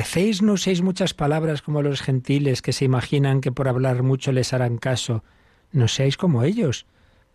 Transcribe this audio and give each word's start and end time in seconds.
Recéis 0.00 0.40
no 0.40 0.54
uséis 0.54 0.80
muchas 0.80 1.12
palabras 1.12 1.60
como 1.60 1.82
los 1.82 2.00
gentiles 2.00 2.62
que 2.62 2.72
se 2.72 2.86
imaginan 2.86 3.42
que 3.42 3.52
por 3.52 3.68
hablar 3.68 4.02
mucho 4.02 4.32
les 4.32 4.54
harán 4.54 4.78
caso. 4.78 5.24
No 5.72 5.88
seáis 5.88 6.16
como 6.16 6.42
ellos, 6.42 6.86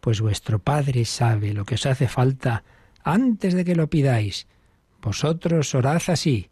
pues 0.02 0.20
vuestro 0.20 0.58
Padre 0.58 1.06
sabe 1.06 1.54
lo 1.54 1.64
que 1.64 1.76
os 1.76 1.86
hace 1.86 2.08
falta 2.08 2.64
antes 3.04 3.54
de 3.54 3.66
que 3.66 3.76
lo 3.76 3.88
pidáis. 3.88 4.48
Vosotros 5.00 5.76
orad 5.76 6.02
así, 6.08 6.50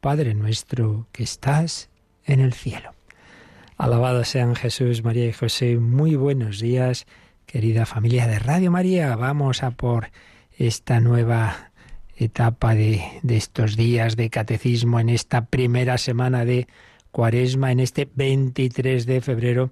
Padre 0.00 0.34
nuestro 0.34 1.06
que 1.12 1.22
estás 1.22 1.90
en 2.24 2.40
el 2.40 2.54
cielo. 2.54 2.90
Alabados 3.76 4.26
sean 4.26 4.56
Jesús, 4.56 5.04
María 5.04 5.28
y 5.28 5.32
José. 5.32 5.76
Muy 5.76 6.16
buenos 6.16 6.58
días, 6.58 7.06
querida 7.46 7.86
familia 7.86 8.26
de 8.26 8.40
Radio 8.40 8.72
María. 8.72 9.14
Vamos 9.14 9.62
a 9.62 9.70
por 9.70 10.10
esta 10.58 10.98
nueva 10.98 11.70
etapa 12.16 12.74
de, 12.74 13.02
estos 13.28 13.76
días 13.76 14.16
de 14.16 14.30
catecismo 14.30 15.00
en 15.00 15.08
esta 15.08 15.46
primera 15.46 15.98
semana 15.98 16.44
de 16.44 16.66
Cuaresma, 17.10 17.72
en 17.72 17.80
este 17.80 18.08
23 18.14 19.06
de 19.06 19.20
febrero, 19.20 19.70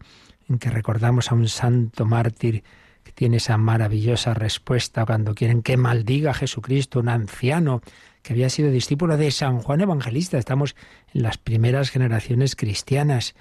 en 0.48 0.58
que 0.58 0.70
recordamos 0.70 1.30
a 1.30 1.34
un 1.34 1.48
santo 1.48 2.05
mártir 2.05 2.64
que 3.05 3.12
tiene 3.12 3.38
esa 3.38 3.56
maravillosa 3.56 4.34
respuesta 4.34 5.06
cuando 5.06 5.34
quieren 5.34 5.62
que 5.62 5.77
maldiga 5.77 6.30
a 6.30 6.34
Jesucristo, 6.34 7.00
un 7.00 7.08
anciano 7.08 7.83
que 8.22 8.34
había 8.34 8.50
sido 8.50 8.70
discípulo 8.70 9.16
de 9.16 9.30
San 9.30 9.61
Juan 9.61 9.80
Evangelista. 9.80 10.36
Estamos 10.36 10.77
en 11.14 11.22
las 11.22 11.38
primeras 11.38 11.91
generaciones 11.91 12.56
cristianas 12.56 13.34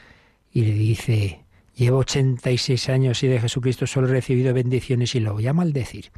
y 0.52 0.61
le 0.64 0.73
dice, 0.73 1.44
llevo 1.75 1.97
86 1.97 2.89
años 2.89 3.22
y 3.23 3.27
de 3.27 3.42
Jesucristo 3.42 3.86
solo 3.86 4.08
he 4.08 4.11
recibido 4.11 4.53
bendiciones 4.53 5.14
y 5.16 5.20
lo 5.20 5.33
voy 5.33 5.47
a 5.47 5.53
maldecir. 5.53 6.11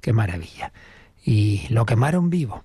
Qué 0.00 0.12
maravilla 0.12 0.72
y 1.24 1.66
lo 1.70 1.86
quemaron 1.86 2.30
vivo. 2.30 2.64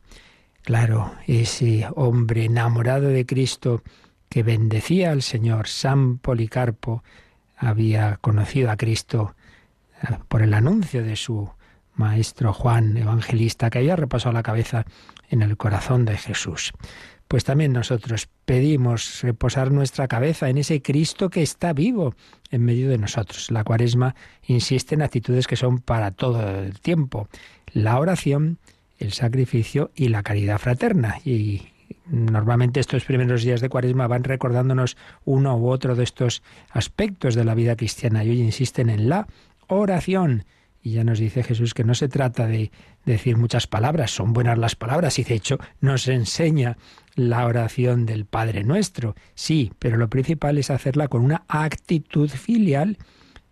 Claro, 0.64 1.14
ese 1.28 1.88
hombre 1.96 2.46
enamorado 2.46 3.10
de 3.10 3.26
Cristo 3.26 3.84
que 4.30 4.44
bendecía 4.44 5.12
al 5.12 5.22
Señor, 5.22 5.68
San 5.68 6.18
Policarpo, 6.18 7.04
había 7.58 8.18
conocido 8.18 8.72
a 8.72 8.78
Cristo 8.78 9.36
eh, 10.02 10.18
por 10.28 10.42
el 10.42 10.54
anuncio 10.54 11.04
de 11.04 11.16
su 11.16 11.50
maestro 11.96 12.54
Juan 12.54 12.98
Evangelista, 12.98 13.70
que 13.70 13.80
había 13.80 13.96
repasado 13.96 14.34
la 14.34 14.44
cabeza 14.44 14.86
en 15.30 15.42
el 15.42 15.58
corazón 15.58 16.06
de 16.06 16.18
Jesús. 16.18 16.74
Pues 17.28 17.44
también 17.44 17.74
nosotros 17.74 18.30
pedimos 18.46 19.22
reposar 19.22 19.72
nuestra 19.72 20.08
cabeza 20.08 20.50
en 20.50 20.58
ese 20.58 20.82
Cristo 20.82 21.30
que 21.30 21.42
está 21.42 21.74
vivo 21.74 22.16
en 22.52 22.64
medio 22.64 22.90
de 22.90 22.98
nosotros. 22.98 23.50
La 23.50 23.64
cuaresma 23.64 24.16
insiste 24.44 24.96
en 24.96 25.02
actitudes 25.02 25.48
que 25.48 25.56
son 25.56 25.80
para 25.80 26.12
todo 26.12 26.60
el 26.60 26.80
tiempo 26.80 27.28
la 27.74 28.00
oración, 28.00 28.60
el 29.00 29.12
sacrificio 29.12 29.92
y 29.96 30.10
la 30.10 30.24
caridad 30.24 30.60
fraterna. 30.60 31.18
Y 31.26 31.64
normalmente 32.08 32.80
estos 32.80 33.06
primeros 33.06 33.44
días 33.44 33.62
de 33.62 33.70
Cuaresma 33.70 34.08
van 34.08 34.24
recordándonos 34.24 34.98
uno 35.26 35.58
u 35.58 35.70
otro 35.70 35.96
de 35.96 36.04
estos 36.04 36.44
aspectos 36.70 37.36
de 37.36 37.44
la 37.44 37.56
vida 37.56 37.76
cristiana 37.76 38.24
y 38.24 38.30
hoy 38.30 38.42
insisten 38.42 38.90
en 38.90 39.10
la 39.10 39.28
oración. 39.68 40.46
Y 40.86 40.92
ya 40.92 41.06
nos 41.06 41.20
dice 41.20 41.44
Jesús 41.44 41.74
que 41.74 41.86
no 41.86 41.96
se 41.96 42.10
trata 42.10 42.46
de 42.46 42.70
decir 43.06 43.38
muchas 43.38 43.68
palabras, 43.68 44.12
son 44.12 44.34
buenas 44.34 44.58
las 44.58 44.76
palabras 44.76 45.18
y 45.18 45.24
de 45.24 45.36
hecho 45.36 45.58
nos 45.80 46.10
enseña 46.10 46.78
la 47.16 47.46
oración 47.46 48.06
del 48.06 48.26
Padre 48.26 48.66
Nuestro. 48.66 49.16
Sí, 49.34 49.72
pero 49.80 49.96
lo 49.98 50.10
principal 50.10 50.58
es 50.58 50.70
hacerla 50.70 51.08
con 51.08 51.24
una 51.24 51.44
actitud 51.48 52.30
filial. 52.30 52.98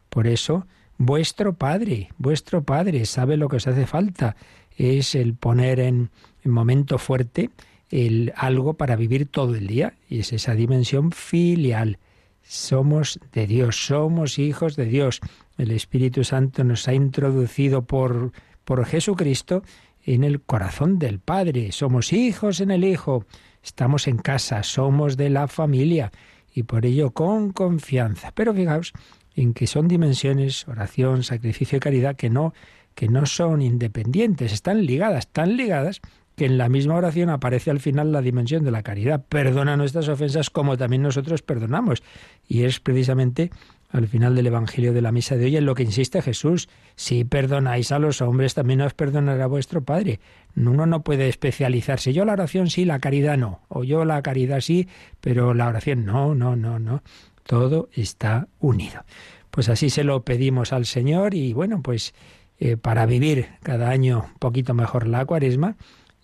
Por 0.09 0.28
eso, 0.28 0.68
Vuestro 1.04 1.54
Padre, 1.54 2.10
vuestro 2.20 2.64
Padre 2.64 3.08
sabe 3.08 3.36
lo 3.36 3.50
que 3.50 3.56
os 3.56 3.66
hace 3.66 3.88
falta. 3.88 4.36
Es 4.78 5.16
el 5.16 5.34
poner 5.34 5.80
en, 5.80 6.12
momento 6.44 7.00
fuerte 7.00 7.50
el, 7.90 8.32
algo 8.36 8.76
para 8.76 8.96
vivir 8.96 9.26
todo 9.26 9.56
el 9.56 9.66
día. 9.66 9.96
Y 10.08 10.20
es 10.20 10.32
esa 10.32 10.54
dimensión 10.54 11.12
filial. 11.12 11.98
Somos 12.44 13.20
de 13.34 13.48
Dios, 13.48 13.84
somos 13.88 14.38
hijos 14.38 14.76
de 14.76 14.86
Dios. 14.86 15.22
El 15.58 15.72
Espíritu 15.72 16.24
Santo 16.24 16.64
nos 16.64 16.88
ha 16.88 16.94
introducido 16.94 17.82
por, 17.82 18.32
por 18.64 18.86
Jesucristo 18.86 19.64
en 20.06 20.24
el 20.24 20.40
corazón 20.42 21.00
del 21.00 21.18
Padre. 21.18 21.72
Somos 21.72 22.14
hijos 22.14 22.60
en 22.60 22.70
el 22.70 22.84
Hijo. 22.84 23.26
Estamos 23.64 24.08
en 24.08 24.20
casa, 24.20 24.62
somos 24.62 25.18
de 25.18 25.32
la 25.32 25.48
familia 25.48 26.12
y 26.54 26.62
por 26.62 26.86
ello 26.86 27.10
con 27.10 27.54
confianza. 27.54 28.32
Pero 28.36 28.54
fijaos 28.54 28.94
en 29.36 29.53
que 29.53 29.68
son 29.68 29.88
dimensiones, 29.88 30.68
oración, 30.68 31.24
sacrificio 31.24 31.78
y 31.78 31.80
caridad, 31.80 32.16
que 32.16 32.30
no, 32.30 32.53
que 32.96 33.08
no 33.08 33.25
son 33.25 33.62
independientes, 33.62 34.52
están 34.52 34.86
ligadas, 34.86 35.28
tan 35.28 35.56
ligadas 35.56 36.02
que 36.36 36.46
en 36.46 36.58
la 36.58 36.69
misma 36.69 36.96
oración 36.96 37.30
aparece 37.30 37.72
al 37.72 37.80
final 37.80 38.12
la 38.12 38.22
dimensión 38.22 38.64
de 38.64 38.72
la 38.72 38.84
caridad. 38.84 39.24
Perdona 39.28 39.78
nuestras 39.78 40.08
ofensas 40.08 40.50
como 40.50 40.78
también 40.78 41.02
nosotros 41.02 41.41
perdonamos. 41.41 42.03
Y 42.47 42.64
es 42.64 42.80
precisamente 42.80 43.52
al 43.91 44.08
final 44.08 44.36
del 44.36 44.47
Evangelio 44.47 44.94
de 44.94 45.02
la 45.02 45.12
Misa 45.12 45.36
de 45.36 45.46
hoy 45.46 45.58
en 45.58 45.66
lo 45.66 45.75
que 45.75 45.84
insiste 45.84 46.22
Jesús. 46.22 46.70
Si 46.96 47.25
perdonáis 47.25 47.91
a 47.91 48.00
los 48.00 48.22
hombres, 48.22 48.53
también 48.53 48.81
os 48.81 48.94
perdonará 48.94 49.47
vuestro 49.47 49.84
Padre. 49.84 50.20
Uno 50.56 50.86
no 50.86 51.03
puede 51.03 51.28
especializarse. 51.28 52.14
Yo 52.14 52.25
la 52.25 52.34
oración 52.34 52.70
sí, 52.70 52.86
la 52.86 53.00
caridad 53.00 53.38
no. 53.38 53.62
O 53.68 53.84
yo 53.84 54.06
la 54.06 54.22
caridad 54.22 54.62
sí, 54.62 54.88
pero 55.20 55.53
la 55.53 55.68
oración 55.68 56.06
no, 56.06 56.34
no, 56.34 56.56
no, 56.56 56.80
no. 56.80 57.03
Todo 57.46 57.90
está 57.94 58.47
unido. 58.59 59.03
Pues 59.50 59.69
así 59.69 59.90
se 59.90 60.03
lo 60.03 60.24
pedimos 60.24 60.74
al 60.74 60.85
Señor 60.85 61.34
y 61.34 61.53
bueno, 61.53 61.81
pues 61.81 62.13
eh, 62.59 62.78
para 62.78 63.06
vivir 63.06 63.47
cada 63.63 63.90
año 63.90 64.25
un 64.31 64.40
poquito 64.40 64.74
mejor 64.74 65.07
la 65.07 65.25
cuaresma, 65.25 65.75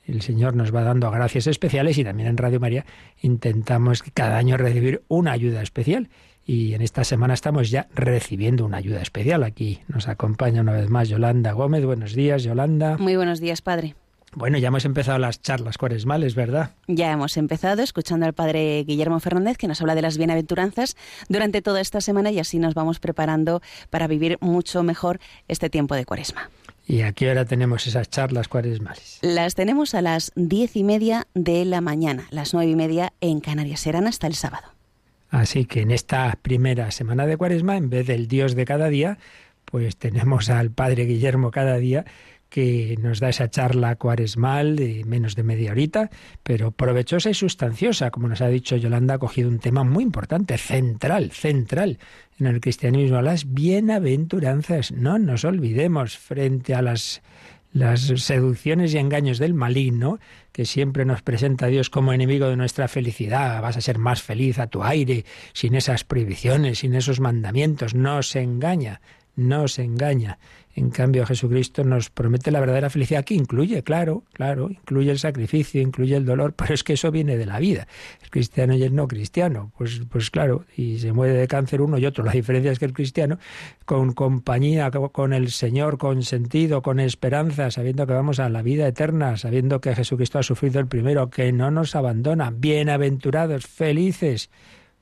el 0.05 0.21
Señor 0.21 0.55
nos 0.55 0.73
va 0.73 0.83
dando 0.83 1.11
gracias 1.11 1.47
especiales 1.47 1.97
y 1.97 2.03
también 2.03 2.29
en 2.29 2.37
Radio 2.37 2.59
María 2.59 2.85
intentamos 3.21 4.03
cada 4.13 4.37
año 4.37 4.55
recibir 4.55 5.03
una 5.09 5.33
ayuda 5.33 5.61
especial. 5.61 6.09
Y 6.45 6.73
en 6.73 6.81
esta 6.81 7.03
semana 7.03 7.33
estamos 7.33 7.69
ya 7.69 7.89
recibiendo 7.93 8.65
una 8.65 8.77
ayuda 8.77 9.01
especial. 9.01 9.43
Aquí 9.43 9.81
nos 9.89 10.07
acompaña 10.07 10.61
una 10.61 10.71
vez 10.71 10.89
más 10.89 11.09
Yolanda 11.09 11.51
Gómez. 11.51 11.83
Buenos 11.83 12.13
días, 12.13 12.43
Yolanda. 12.43 12.97
Muy 12.97 13.17
buenos 13.17 13.41
días, 13.41 13.61
Padre. 13.61 13.95
Bueno, 14.37 14.59
ya 14.59 14.67
hemos 14.67 14.85
empezado 14.85 15.17
las 15.17 15.41
charlas 15.41 15.79
cuaresmales, 15.79 16.35
¿verdad? 16.35 16.69
Ya 16.87 17.11
hemos 17.11 17.37
empezado 17.37 17.81
escuchando 17.81 18.27
al 18.27 18.33
padre 18.33 18.83
Guillermo 18.83 19.19
Fernández 19.19 19.57
que 19.57 19.67
nos 19.67 19.81
habla 19.81 19.95
de 19.95 20.03
las 20.03 20.19
bienaventuranzas 20.19 20.95
durante 21.27 21.63
toda 21.63 21.81
esta 21.81 22.01
semana 22.01 22.29
y 22.29 22.37
así 22.37 22.59
nos 22.59 22.75
vamos 22.75 22.99
preparando 22.99 23.63
para 23.89 24.05
vivir 24.05 24.37
mucho 24.39 24.83
mejor 24.83 25.19
este 25.47 25.71
tiempo 25.71 25.95
de 25.95 26.05
cuaresma. 26.05 26.51
¿Y 26.85 27.01
a 27.01 27.13
qué 27.13 27.31
hora 27.31 27.45
tenemos 27.45 27.87
esas 27.87 28.11
charlas 28.11 28.47
cuaresmales? 28.47 29.17
Las 29.23 29.55
tenemos 29.55 29.95
a 29.95 30.03
las 30.03 30.31
diez 30.35 30.75
y 30.75 30.83
media 30.83 31.25
de 31.33 31.65
la 31.65 31.81
mañana, 31.81 32.27
las 32.29 32.53
nueve 32.53 32.69
y 32.69 32.75
media 32.75 33.13
en 33.21 33.39
Canarias. 33.39 33.79
Serán 33.79 34.05
hasta 34.05 34.27
el 34.27 34.35
sábado. 34.35 34.67
Así 35.31 35.65
que 35.65 35.81
en 35.81 35.89
esta 35.89 36.37
primera 36.43 36.91
semana 36.91 37.25
de 37.25 37.37
cuaresma, 37.37 37.75
en 37.75 37.89
vez 37.89 38.05
del 38.05 38.27
Dios 38.27 38.53
de 38.53 38.65
cada 38.65 38.89
día, 38.89 39.17
pues 39.65 39.97
tenemos 39.97 40.51
al 40.51 40.69
Padre 40.69 41.05
Guillermo 41.05 41.49
cada 41.49 41.77
día 41.77 42.05
que 42.49 42.97
nos 43.01 43.19
da 43.19 43.29
esa 43.29 43.49
charla 43.49 43.95
cuaresmal 43.95 44.75
de 44.75 45.03
menos 45.05 45.35
de 45.35 45.43
media 45.43 45.71
horita, 45.71 46.09
pero 46.43 46.71
provechosa 46.71 47.29
y 47.29 47.33
sustanciosa. 47.33 48.11
Como 48.11 48.27
nos 48.27 48.41
ha 48.41 48.47
dicho 48.47 48.75
Yolanda, 48.77 49.15
ha 49.15 49.19
cogido 49.19 49.49
un 49.49 49.59
tema 49.59 49.83
muy 49.83 50.03
importante, 50.03 50.57
central, 50.57 51.31
central 51.31 51.99
en 52.39 52.47
el 52.47 52.61
cristianismo, 52.61 53.21
las 53.21 53.53
bienaventuranzas. 53.53 54.91
No 54.91 55.19
nos 55.19 55.43
olvidemos 55.43 56.17
frente 56.17 56.75
a 56.75 56.81
las 56.81 57.21
las 57.73 58.01
seducciones 58.01 58.93
y 58.93 58.97
engaños 58.97 59.37
del 59.37 59.53
maligno, 59.53 60.19
que 60.51 60.65
siempre 60.65 61.05
nos 61.05 61.21
presenta 61.21 61.67
a 61.67 61.69
Dios 61.69 61.89
como 61.89 62.13
enemigo 62.13 62.47
de 62.47 62.55
nuestra 62.55 62.87
felicidad, 62.87 63.61
vas 63.61 63.77
a 63.77 63.81
ser 63.81 63.99
más 63.99 64.23
feliz 64.23 64.57
a 64.57 64.67
tu 64.67 64.83
aire, 64.83 65.25
sin 65.53 65.75
esas 65.75 66.03
prohibiciones, 66.03 66.79
sin 66.79 66.95
esos 66.95 67.19
mandamientos, 67.19 67.93
no 67.93 68.23
se 68.23 68.41
engaña, 68.41 69.01
no 69.35 69.67
se 69.67 69.83
engaña. 69.83 70.39
En 70.77 70.91
cambio, 70.91 71.25
Jesucristo 71.25 71.83
nos 71.83 72.11
promete 72.11 72.51
la 72.51 72.59
verdadera 72.59 72.91
felicidad, 72.91 73.25
que 73.25 73.33
incluye, 73.33 73.81
claro, 73.81 74.25
claro, 74.31 74.69
incluye 74.69 75.09
el 75.09 75.17
sacrificio, 75.17 75.81
incluye 75.81 76.15
el 76.15 76.23
dolor, 76.23 76.53
pero 76.55 76.71
es 76.71 76.83
que 76.83 76.93
eso 76.93 77.09
viene 77.09 77.35
de 77.35 77.47
la 77.47 77.57
vida. 77.57 77.87
El 78.21 78.29
cristiano 78.29 78.75
y 78.75 78.83
el 78.83 78.93
no 78.93 79.07
cristiano, 79.07 79.71
pues, 79.75 80.01
pues 80.07 80.29
claro, 80.29 80.65
y 80.75 80.99
se 80.99 81.13
muere 81.13 81.33
de 81.33 81.47
cáncer 81.47 81.81
uno 81.81 81.97
y 81.97 82.05
otro. 82.05 82.23
La 82.23 82.31
diferencia 82.31 82.71
es 82.71 82.77
que 82.77 82.85
el 82.85 82.93
cristiano, 82.93 83.39
con 83.85 84.13
compañía, 84.13 84.91
con 84.91 85.33
el 85.33 85.49
Señor, 85.49 85.97
con 85.97 86.21
sentido, 86.21 86.83
con 86.83 86.99
esperanza, 86.99 87.71
sabiendo 87.71 88.05
que 88.05 88.13
vamos 88.13 88.39
a 88.39 88.47
la 88.47 88.61
vida 88.61 88.87
eterna, 88.87 89.35
sabiendo 89.35 89.81
que 89.81 89.95
Jesucristo 89.95 90.37
ha 90.37 90.43
sufrido 90.43 90.79
el 90.79 90.85
primero, 90.85 91.31
que 91.31 91.51
no 91.51 91.71
nos 91.71 91.95
abandona, 91.95 92.53
bienaventurados, 92.55 93.65
felices, 93.65 94.51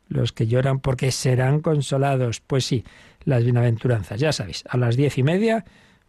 los 0.08 0.32
que 0.32 0.48
lloran 0.48 0.80
porque 0.80 1.12
serán 1.12 1.60
consolados. 1.60 2.40
Pues 2.40 2.64
sí, 2.64 2.86
las 3.26 3.44
bienaventuranzas, 3.44 4.20
ya 4.20 4.32
sabéis, 4.32 4.64
a 4.70 4.78
las 4.78 4.96
diez 4.96 5.18
y 5.18 5.24
media, 5.24 5.66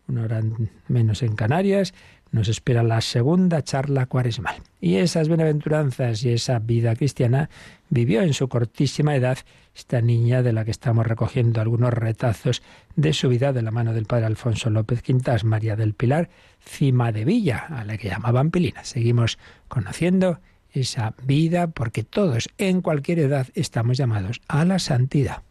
una 0.09 0.23
hora 0.23 0.43
menos 0.89 1.23
en 1.23 1.35
Canarias, 1.35 1.95
nos 2.31 2.49
espera 2.49 2.83
la 2.83 3.01
segunda 3.01 3.63
charla 3.63 4.07
cuaresmal. 4.07 4.57
Y 4.81 4.97
esas 4.97 5.29
bienaventuranzas 5.29 6.23
y 6.25 6.33
esa 6.33 6.59
vida 6.59 6.95
cristiana 6.95 7.49
vivió 7.89 8.23
en 8.23 8.35
su 8.35 8.49
cortísima 8.49 9.15
edad 9.17 9.39
esta 9.75 10.01
niña 10.01 10.43
de 10.43 10.53
la 10.53 10.65
que 10.65 10.71
estamos 10.71 11.07
recogiendo 11.07 11.61
algunos 11.61 11.93
retazos 11.93 12.63
de 12.95 13.13
su 13.13 13.29
vida 13.29 13.53
de 13.53 13.63
la 13.63 13.71
mano 13.71 13.93
del 13.93 14.07
padre 14.07 14.27
Alfonso 14.27 14.71
López 14.71 15.03
Quintas, 15.03 15.45
María 15.45 15.77
del 15.77 15.95
Pilar, 15.95 16.29
Cima 16.61 17.13
de 17.13 17.25
Villa, 17.25 17.67
a 17.69 17.85
la 17.85 17.97
que 17.97 18.09
llamaban 18.09 18.51
Pilina. 18.51 18.85
Seguimos 18.85 19.39
conociendo 19.69 20.41
esa 20.73 21.15
vida 21.23 21.69
porque 21.69 22.05
todos 22.05 22.49
en 22.59 22.83
cualquier 22.83 23.21
edad 23.21 23.49
estamos 23.55 23.97
llamados 23.97 24.41
a 24.49 24.65
la 24.65 24.79
santidad. 24.79 25.43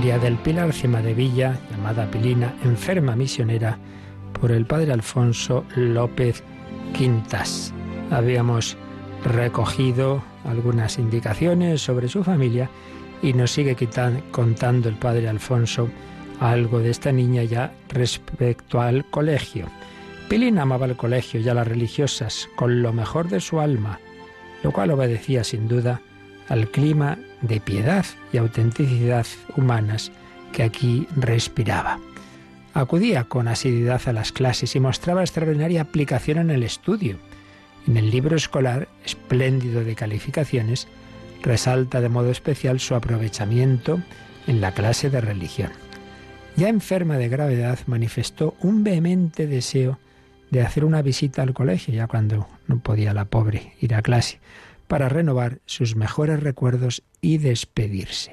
Del 0.00 0.38
Pilar 0.38 0.72
Cima 0.72 1.02
de 1.02 1.12
Villa, 1.12 1.60
llamada 1.70 2.10
Pilina, 2.10 2.54
enferma 2.64 3.14
misionera 3.16 3.78
por 4.40 4.50
el 4.50 4.64
padre 4.64 4.94
Alfonso 4.94 5.66
López 5.76 6.42
Quintas. 6.94 7.74
Habíamos 8.10 8.78
recogido 9.24 10.24
algunas 10.46 10.98
indicaciones 10.98 11.82
sobre 11.82 12.08
su 12.08 12.24
familia 12.24 12.70
y 13.22 13.34
nos 13.34 13.50
sigue 13.50 13.76
contando 14.30 14.88
el 14.88 14.94
padre 14.96 15.28
Alfonso 15.28 15.90
algo 16.40 16.78
de 16.78 16.88
esta 16.88 17.12
niña 17.12 17.44
ya 17.44 17.74
respecto 17.90 18.80
al 18.80 19.04
colegio. 19.04 19.66
Pilina 20.30 20.62
amaba 20.62 20.86
el 20.86 20.96
colegio 20.96 21.40
y 21.40 21.48
a 21.50 21.54
las 21.54 21.68
religiosas 21.68 22.48
con 22.56 22.80
lo 22.80 22.94
mejor 22.94 23.28
de 23.28 23.40
su 23.40 23.60
alma, 23.60 24.00
lo 24.62 24.72
cual 24.72 24.92
obedecía 24.92 25.44
sin 25.44 25.68
duda 25.68 26.00
al 26.48 26.70
clima 26.70 27.18
de 27.42 27.60
piedad 27.60 28.04
y 28.32 28.38
autenticidad 28.38 29.26
humanas 29.56 30.12
que 30.52 30.62
aquí 30.62 31.06
respiraba. 31.16 31.98
Acudía 32.74 33.24
con 33.24 33.48
asiduidad 33.48 34.00
a 34.06 34.12
las 34.12 34.32
clases 34.32 34.76
y 34.76 34.80
mostraba 34.80 35.22
extraordinaria 35.22 35.82
aplicación 35.82 36.38
en 36.38 36.50
el 36.50 36.62
estudio. 36.62 37.18
En 37.86 37.96
el 37.96 38.10
libro 38.10 38.36
escolar, 38.36 38.88
espléndido 39.04 39.82
de 39.82 39.94
calificaciones, 39.94 40.86
resalta 41.42 42.00
de 42.00 42.08
modo 42.08 42.30
especial 42.30 42.78
su 42.78 42.94
aprovechamiento 42.94 44.00
en 44.46 44.60
la 44.60 44.72
clase 44.72 45.10
de 45.10 45.20
religión. 45.20 45.70
Ya 46.56 46.68
enferma 46.68 47.16
de 47.16 47.28
gravedad, 47.28 47.78
manifestó 47.86 48.54
un 48.60 48.84
vehemente 48.84 49.46
deseo 49.46 49.98
de 50.50 50.62
hacer 50.62 50.84
una 50.84 51.02
visita 51.02 51.42
al 51.42 51.54
colegio, 51.54 51.94
ya 51.94 52.06
cuando 52.06 52.48
no 52.66 52.80
podía 52.80 53.14
la 53.14 53.24
pobre 53.24 53.74
ir 53.80 53.94
a 53.94 54.02
clase, 54.02 54.40
para 54.90 55.08
renovar 55.08 55.60
sus 55.66 55.94
mejores 55.94 56.42
recuerdos 56.42 57.04
y 57.20 57.38
despedirse. 57.38 58.32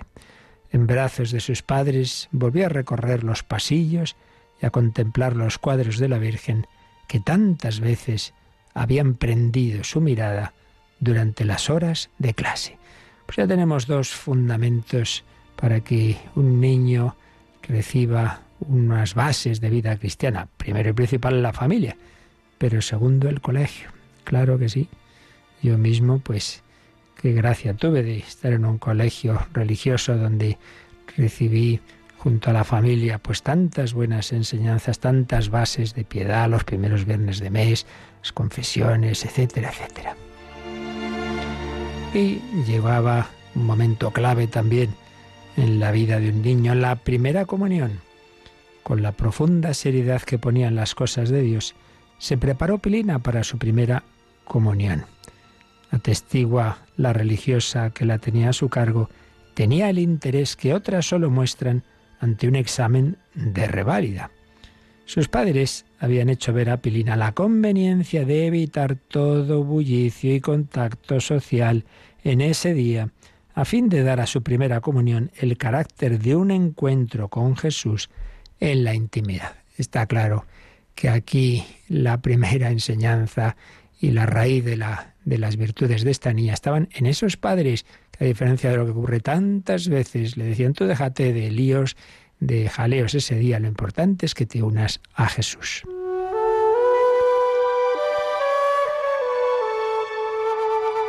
En 0.72 0.88
brazos 0.88 1.30
de 1.30 1.40
sus 1.40 1.62
padres 1.62 2.30
volvió 2.32 2.66
a 2.66 2.70
recorrer 2.70 3.24
los 3.24 3.44
pasillos 3.44 4.16
y 4.60 4.66
a 4.66 4.72
contemplar 4.72 5.36
los 5.36 5.60
cuadros 5.60 6.00
de 6.00 6.10
la 6.10 6.18
Virgen 6.18 6.66
que 7.08 7.20
tantas 7.20 7.80
veces 7.80 8.34
habían 8.74 9.14
prendido 9.14 9.84
su 9.84 10.02
mirada 10.02 10.54
durante 11.00 11.46
las 11.46 11.70
horas 11.70 12.10
de 12.18 12.34
clase. 12.34 12.80
Pues 13.28 13.36
ya 13.36 13.46
tenemos 13.46 13.86
dos 13.86 14.10
fundamentos 14.10 15.24
para 15.58 15.82
que 15.82 16.18
un 16.34 16.60
niño 16.60 17.16
reciba 17.62 18.42
unas 18.62 19.14
bases 19.14 19.62
de 19.62 19.70
vida 19.70 19.96
cristiana. 19.98 20.48
Primero 20.58 20.90
y 20.90 20.94
principal 20.94 21.44
la 21.44 21.54
familia, 21.54 21.98
pero 22.58 22.82
segundo 22.82 23.30
el 23.30 23.42
colegio. 23.42 23.90
Claro 24.24 24.58
que 24.58 24.70
sí. 24.70 24.90
Yo 25.68 25.78
mismo, 25.78 26.20
pues, 26.20 26.64
qué 27.22 27.34
gracia 27.34 27.74
tuve 27.74 28.02
de 28.02 28.20
estar 28.20 28.54
en 28.54 28.64
un 28.64 28.78
colegio 28.78 29.38
religioso 29.52 30.16
donde 30.16 30.58
recibí 31.18 31.82
junto 32.18 32.52
a 32.52 32.54
la 32.54 32.64
familia, 32.64 33.18
pues 33.18 33.44
tantas 33.44 33.94
buenas 33.94 34.32
enseñanzas, 34.32 35.00
tantas 35.00 35.50
bases 35.50 35.94
de 35.94 36.06
piedad, 36.06 36.50
los 36.50 36.64
primeros 36.64 37.04
viernes 37.04 37.42
de 37.42 37.50
mes, 37.50 37.86
las 38.22 38.32
confesiones, 38.32 39.26
etcétera, 39.26 39.70
etcétera. 39.70 40.16
Y 42.14 42.40
llevaba 42.66 43.28
un 43.54 43.66
momento 43.66 44.12
clave 44.12 44.48
también 44.48 44.96
en 45.58 45.82
la 45.82 45.92
vida 45.92 46.22
de 46.22 46.30
un 46.30 46.44
niño, 46.44 46.76
la 46.76 46.96
primera 46.96 47.44
comunión. 47.44 48.00
Con 48.84 49.02
la 49.02 49.12
profunda 49.12 49.74
seriedad 49.74 50.22
que 50.22 50.40
ponía 50.40 50.70
en 50.70 50.76
las 50.76 50.96
cosas 50.96 51.28
de 51.28 51.42
Dios, 51.42 51.76
se 52.20 52.38
preparó 52.38 52.78
Pilina 52.78 53.20
para 53.20 53.44
su 53.44 53.58
primera 53.58 54.04
comunión. 54.46 55.17
Atestigua 55.92 56.80
la 56.98 57.14
religiosa 57.14 57.92
que 57.92 58.06
la 58.06 58.18
tenía 58.18 58.50
a 58.50 58.54
su 58.54 58.70
cargo, 58.70 59.10
tenía 59.54 59.90
el 59.90 60.00
interés 60.00 60.56
que 60.56 60.74
otras 60.74 61.06
solo 61.06 61.30
muestran 61.30 61.84
ante 62.20 62.48
un 62.48 62.56
examen 62.56 63.18
de 63.34 63.68
reválida. 63.68 64.32
Sus 65.06 65.30
padres 65.30 65.86
habían 66.00 66.30
hecho 66.30 66.52
ver 66.52 66.70
a 66.70 66.78
Pilina 66.78 67.16
la 67.16 67.32
conveniencia 67.32 68.26
de 68.26 68.48
evitar 68.48 68.96
todo 68.96 69.64
bullicio 69.64 70.36
y 70.36 70.42
contacto 70.42 71.22
social 71.22 71.86
en 72.24 72.42
ese 72.42 72.74
día, 72.74 73.10
a 73.54 73.64
fin 73.64 73.88
de 73.90 74.04
dar 74.04 74.20
a 74.20 74.28
su 74.28 74.44
primera 74.44 74.82
comunión 74.82 75.32
el 75.38 75.58
carácter 75.58 76.20
de 76.20 76.36
un 76.36 76.52
encuentro 76.52 77.30
con 77.30 77.56
Jesús 77.56 78.10
en 78.60 78.84
la 78.84 78.94
intimidad. 78.94 79.56
Está 79.78 80.08
claro 80.08 80.46
que 80.94 81.10
aquí 81.10 81.64
la 81.88 82.22
primera 82.22 82.70
enseñanza 82.70 83.56
y 84.00 84.12
la 84.12 84.26
raíz 84.26 84.66
de, 84.66 84.78
la, 84.78 85.14
de 85.28 85.38
las 85.38 85.58
virtudes 85.58 86.06
de 86.06 86.12
esta 86.12 86.32
niña 86.32 86.54
estaban 86.54 86.88
en 86.94 87.06
esos 87.06 87.36
padres 87.36 87.86
a 88.18 88.24
diferencia 88.24 88.72
de 88.72 88.78
lo 88.78 88.86
que 88.86 88.92
ocurre 88.92 89.20
tantas 89.20 89.90
veces, 89.90 90.38
le 90.38 90.46
decían, 90.46 90.74
tú 90.74 90.86
déjate 90.86 91.34
de 91.34 91.52
líos, 91.52 91.98
de 92.40 92.70
jaleos 92.70 93.14
ese 93.14 93.36
día, 93.36 93.60
lo 93.60 93.68
importante 93.68 94.26
es 94.26 94.34
que 94.34 94.46
te 94.46 94.64
unas 94.64 95.02
a 95.14 95.28
Jesús. 95.28 95.84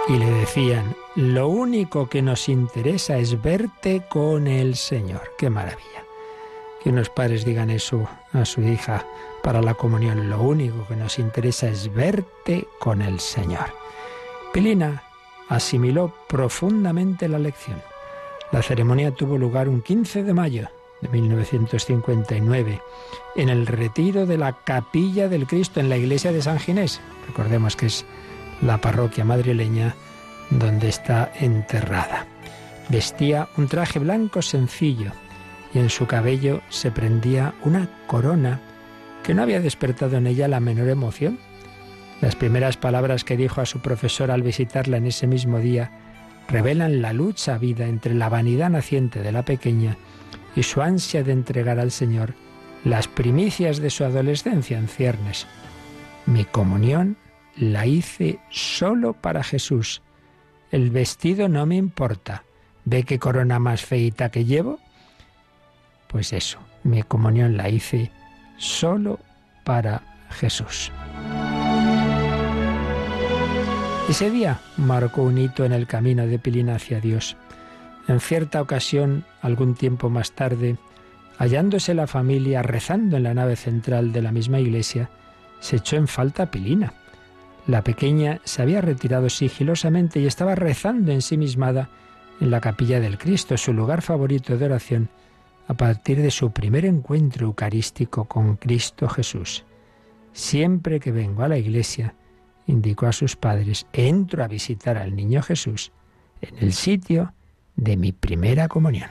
Y 0.09 0.19
le 0.19 0.31
decían, 0.33 0.97
lo 1.15 1.49
único 1.49 2.09
que 2.09 2.21
nos 2.21 2.49
interesa 2.49 3.19
es 3.19 3.41
verte 3.41 4.03
con 4.09 4.49
el 4.49 4.75
Señor. 4.75 5.23
Qué 5.39 5.49
maravilla. 5.49 6.03
Que 6.83 6.89
unos 6.89 7.11
padres 7.11 7.45
digan 7.45 7.71
eso 7.71 8.09
a 8.33 8.45
su 8.45 8.63
hija 8.63 9.07
para 9.43 9.61
la 9.61 9.75
comunión. 9.75 10.31
Lo 10.31 10.43
único 10.43 10.87
que 10.89 10.97
nos 10.97 11.19
interesa 11.19 11.69
es 11.69 11.93
verte 11.93 12.67
con 12.81 13.03
el 13.03 13.21
Señor. 13.21 13.88
Pilina 14.53 15.03
asimiló 15.49 16.15
profundamente 16.29 17.29
la 17.29 17.39
lección. 17.39 17.81
La 18.51 18.63
ceremonia 18.63 19.13
tuvo 19.13 19.37
lugar 19.37 19.69
un 19.69 19.83
15 19.83 20.23
de 20.23 20.35
mayo 20.35 20.69
de 21.01 21.09
1959 21.09 22.81
en 23.37 23.49
el 23.49 23.67
retiro 23.67 24.27
de 24.27 24.39
la 24.39 24.65
Capilla 24.65 25.29
del 25.29 25.47
Cristo 25.47 25.81
en 25.81 25.89
la 25.89 25.97
iglesia 25.97 26.33
de 26.33 26.43
San 26.43 26.59
Ginés. 26.59 27.01
Recordemos 27.27 27.77
que 27.77 27.87
es 27.87 28.07
la 28.63 28.81
parroquia 28.81 29.25
madrileña 29.25 29.95
donde 30.51 30.89
está 30.89 31.31
enterrada. 31.39 32.27
Vestía 32.89 33.49
un 33.59 33.69
traje 33.69 33.99
blanco 33.99 34.41
sencillo 34.41 35.13
y 35.75 35.79
en 35.79 35.91
su 35.91 36.07
cabello 36.07 36.63
se 36.71 36.91
prendía 36.91 37.55
una 37.65 37.89
corona 38.07 38.61
que 39.23 39.35
no 39.35 39.43
había 39.43 39.61
despertado 39.61 40.17
en 40.17 40.27
ella 40.27 40.49
la 40.49 40.59
menor 40.59 40.89
emoción. 40.89 41.39
Las 42.21 42.35
primeras 42.35 42.77
palabras 42.77 43.25
que 43.25 43.37
dijo 43.37 43.61
a 43.61 43.67
su 43.67 43.81
profesor 43.81 44.31
al 44.31 44.43
visitarla 44.43 44.97
en 44.97 45.07
ese 45.07 45.27
mismo 45.27 45.59
día 45.59 45.91
revelan 46.49 47.01
la 47.01 47.13
lucha 47.13 47.59
vida 47.59 47.87
entre 47.87 48.15
la 48.15 48.29
vanidad 48.29 48.71
naciente 48.71 49.21
de 49.21 49.33
la 49.33 49.45
pequeña 49.45 49.97
y 50.57 50.65
su 50.65 50.83
ansia 50.83 51.23
de 51.23 51.33
entregar 51.33 51.79
al 51.79 51.91
Señor 51.91 52.35
las 52.85 53.07
primicias 53.07 53.79
de 53.79 53.91
su 53.91 54.05
adolescencia 54.05 54.79
en 54.79 54.89
ciernes. 54.89 55.47
Mi 56.27 56.45
comunión 56.45 57.17
la 57.57 57.87
hice 57.87 58.39
solo 58.51 59.13
para 59.13 59.45
Jesús. 59.45 60.03
El 60.71 60.91
vestido 60.91 61.49
no 61.49 61.67
me 61.67 61.77
importa. 61.77 62.45
¿Ve 62.85 63.05
qué 63.05 63.19
corona 63.19 63.59
más 63.59 63.83
feita 63.83 64.31
que 64.31 64.45
llevo? 64.45 64.79
Pues 66.09 66.33
eso, 66.33 66.59
mi 66.83 67.03
comunión 67.03 67.57
la 67.57 67.69
hice 67.69 68.11
solo 68.57 69.21
para 69.65 70.03
Jesús. 70.31 70.91
Ese 74.09 74.31
día 74.31 74.59
marcó 74.79 75.23
un 75.23 75.37
hito 75.37 75.67
en 75.67 75.73
el 75.73 75.87
camino 75.87 76.27
de 76.27 76.39
Pilina 76.39 76.77
hacia 76.77 76.99
Dios. 76.99 77.37
En 78.09 78.21
cierta 78.21 78.63
ocasión, 78.63 79.27
algún 79.43 79.75
tiempo 79.75 80.09
más 80.09 80.33
tarde, 80.33 80.79
hallándose 81.37 81.93
la 81.93 82.07
familia 82.07 82.63
rezando 82.63 83.19
en 83.19 83.25
la 83.25 83.35
nave 83.35 83.55
central 83.55 84.11
de 84.13 84.23
la 84.23 84.33
misma 84.33 84.61
iglesia, 84.61 85.11
se 85.61 85.77
echó 85.77 85.97
en 85.97 86.09
falta 86.09 86.51
Pilina. 86.51 86.95
La 87.67 87.85
pequeña 87.85 88.41
se 88.45 88.63
había 88.63 88.81
retirado 88.81 89.29
sigilosamente 89.29 90.21
y 90.21 90.27
estaba 90.27 90.55
rezando 90.55 91.13
ensimismada 91.13 91.91
en 92.41 92.51
la 92.51 92.63
capilla 92.63 93.01
del 93.01 93.19
Cristo, 93.19 93.59
su 93.59 93.75
lugar 93.75 94.01
favorito 94.01 94.57
de 94.57 94.65
oración, 94.65 95.11
a 95.67 95.75
partir 95.75 96.23
de 96.23 96.31
su 96.31 96.51
primer 96.51 96.87
encuentro 96.87 97.45
eucarístico 97.47 98.25
con 98.25 98.57
Cristo 98.57 99.07
Jesús. 99.07 99.67
Siempre 100.33 100.99
que 100.99 101.13
vengo 101.13 101.43
a 101.43 101.49
la 101.49 101.59
iglesia, 101.59 102.15
indicó 102.69 103.07
a 103.07 103.13
sus 103.13 103.35
padres, 103.35 103.87
entro 103.93 104.45
a 104.45 104.49
visitar 104.49 104.97
al 104.97 105.17
niño 105.17 105.43
Jesús 105.43 105.91
en 106.41 106.57
el 106.59 106.73
sitio 106.73 107.33
de 107.75 107.97
mi 107.97 108.13
primera 108.13 108.69
comunión. 108.69 109.11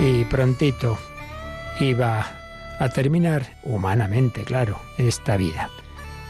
Y 0.00 0.24
prontito 0.24 0.96
iba 1.80 2.26
a 2.78 2.88
terminar, 2.88 3.56
humanamente, 3.64 4.44
claro, 4.44 4.80
esta 4.96 5.36
vida. 5.36 5.68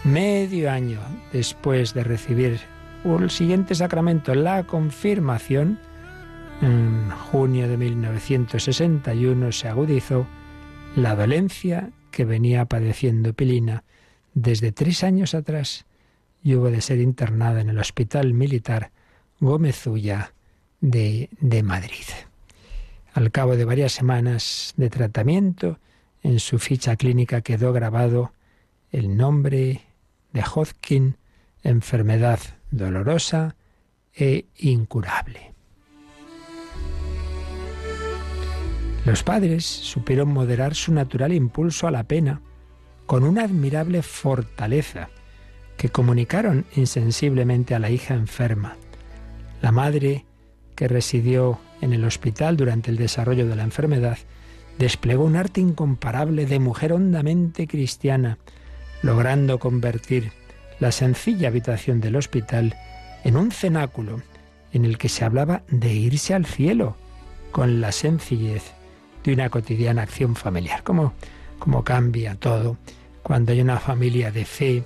Medio 0.05 0.71
año 0.71 1.01
después 1.33 1.93
de 1.93 2.05
recibir 2.05 2.61
el 3.05 3.31
siguiente 3.31 3.75
sacramento, 3.75 4.35
la 4.35 4.65
confirmación, 4.65 5.79
en 6.61 7.11
junio 7.11 7.69
de 7.69 7.77
1961 7.77 9.53
se 9.53 9.69
agudizó 9.69 10.27
la 10.97 11.15
dolencia 11.15 11.91
que 12.11 12.25
venía 12.25 12.65
padeciendo 12.65 13.33
Pilina 13.33 13.85
desde 14.35 14.73
tres 14.73 15.05
años 15.05 15.35
atrás 15.35 15.87
y 16.43 16.55
hubo 16.55 16.71
de 16.71 16.81
ser 16.81 16.99
internada 16.99 17.61
en 17.61 17.71
el 17.71 17.79
Hospital 17.79 18.35
Militar 18.35 18.91
Gómez 19.41 19.87
Ulla 19.87 20.33
de, 20.81 21.29
de 21.41 21.63
Madrid. 21.63 22.07
Al 23.15 23.31
cabo 23.31 23.57
de 23.57 23.65
varias 23.65 23.93
semanas 23.93 24.75
de 24.77 24.91
tratamiento, 24.91 25.79
en 26.23 26.41
su 26.41 26.59
ficha 26.59 26.97
clínica 26.97 27.41
quedó 27.41 27.73
grabado 27.73 28.33
el 28.91 29.17
nombre 29.17 29.83
de 30.33 30.43
Hodgkin, 30.43 31.17
enfermedad 31.63 32.41
dolorosa 32.71 33.57
e 34.15 34.47
incurable. 34.57 35.53
Los 39.05 39.23
padres 39.23 39.65
supieron 39.65 40.29
moderar 40.29 40.75
su 40.75 40.93
natural 40.93 41.33
impulso 41.33 41.87
a 41.87 41.91
la 41.91 42.05
pena 42.05 42.43
con 43.07 43.25
una 43.25 43.45
admirable 43.45 44.03
fortaleza 44.03 45.09
que 45.79 45.89
comunicaron 45.89 46.67
insensiblemente 46.77 47.75
a 47.75 47.79
la 47.79 47.89
hija 47.89 48.15
enferma. 48.15 48.77
La 49.63 49.73
madre, 49.73 50.27
que 50.75 50.89
residió 50.89 51.59
en 51.81 51.95
el 51.95 52.05
hospital 52.05 52.57
durante 52.57 52.91
el 52.91 52.99
desarrollo 52.99 53.47
de 53.47 53.57
la 53.57 53.63
enfermedad, 53.63 54.19
desplegó 54.79 55.25
un 55.25 55.37
arte 55.37 55.61
incomparable 55.61 56.45
de 56.47 56.59
mujer 56.59 56.93
hondamente 56.93 57.67
cristiana, 57.67 58.39
logrando 59.03 59.59
convertir 59.59 60.33
la 60.81 60.93
sencilla 60.93 61.49
habitación 61.49 62.01
del 62.01 62.17
hospital 62.17 62.77
en 63.25 63.37
un 63.37 63.51
cenáculo 63.51 64.23
en 64.73 64.85
el 64.85 64.99
que 64.99 65.09
se 65.09 65.25
hablaba 65.25 65.63
de 65.69 65.93
irse 65.93 66.35
al 66.35 66.47
cielo 66.47 66.97
con 67.53 67.81
la 67.81 67.93
sencillez 67.93 68.63
de 69.25 69.33
una 69.33 69.51
cotidiana 69.51 70.03
acción 70.03 70.37
familiar. 70.37 70.83
¿Cómo, 70.83 71.15
cómo 71.59 71.85
cambia 71.85 72.35
todo 72.35 72.77
cuando 73.23 73.53
hay 73.53 73.61
una 73.61 73.79
familia 73.79 74.31
de 74.31 74.45
fe 74.45 74.85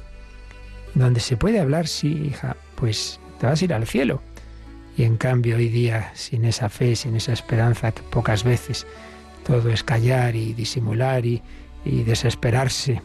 donde 0.95 1.21
se 1.21 1.37
puede 1.37 1.61
hablar, 1.61 1.88
sí, 1.88 2.31
hija, 2.31 2.57
pues 2.76 3.21
te 3.40 3.47
vas 3.47 3.61
a 3.61 3.64
ir 3.64 3.75
al 3.75 3.87
cielo. 3.87 4.21
Y 4.97 5.04
en 5.04 5.16
cambio 5.16 5.57
hoy 5.57 5.69
día, 5.69 6.11
sin 6.14 6.45
esa 6.45 6.69
fe, 6.69 6.97
sin 6.97 7.16
esa 7.16 7.33
esperanza, 7.33 7.92
que 7.92 8.02
pocas 8.02 8.45
veces 8.45 8.87
todo 9.47 9.71
es 9.71 9.83
callar 9.83 10.37
y 10.37 10.52
disimular 10.52 11.25
y, 11.25 11.42
y 11.85 12.02
desesperarse, 12.02 13.00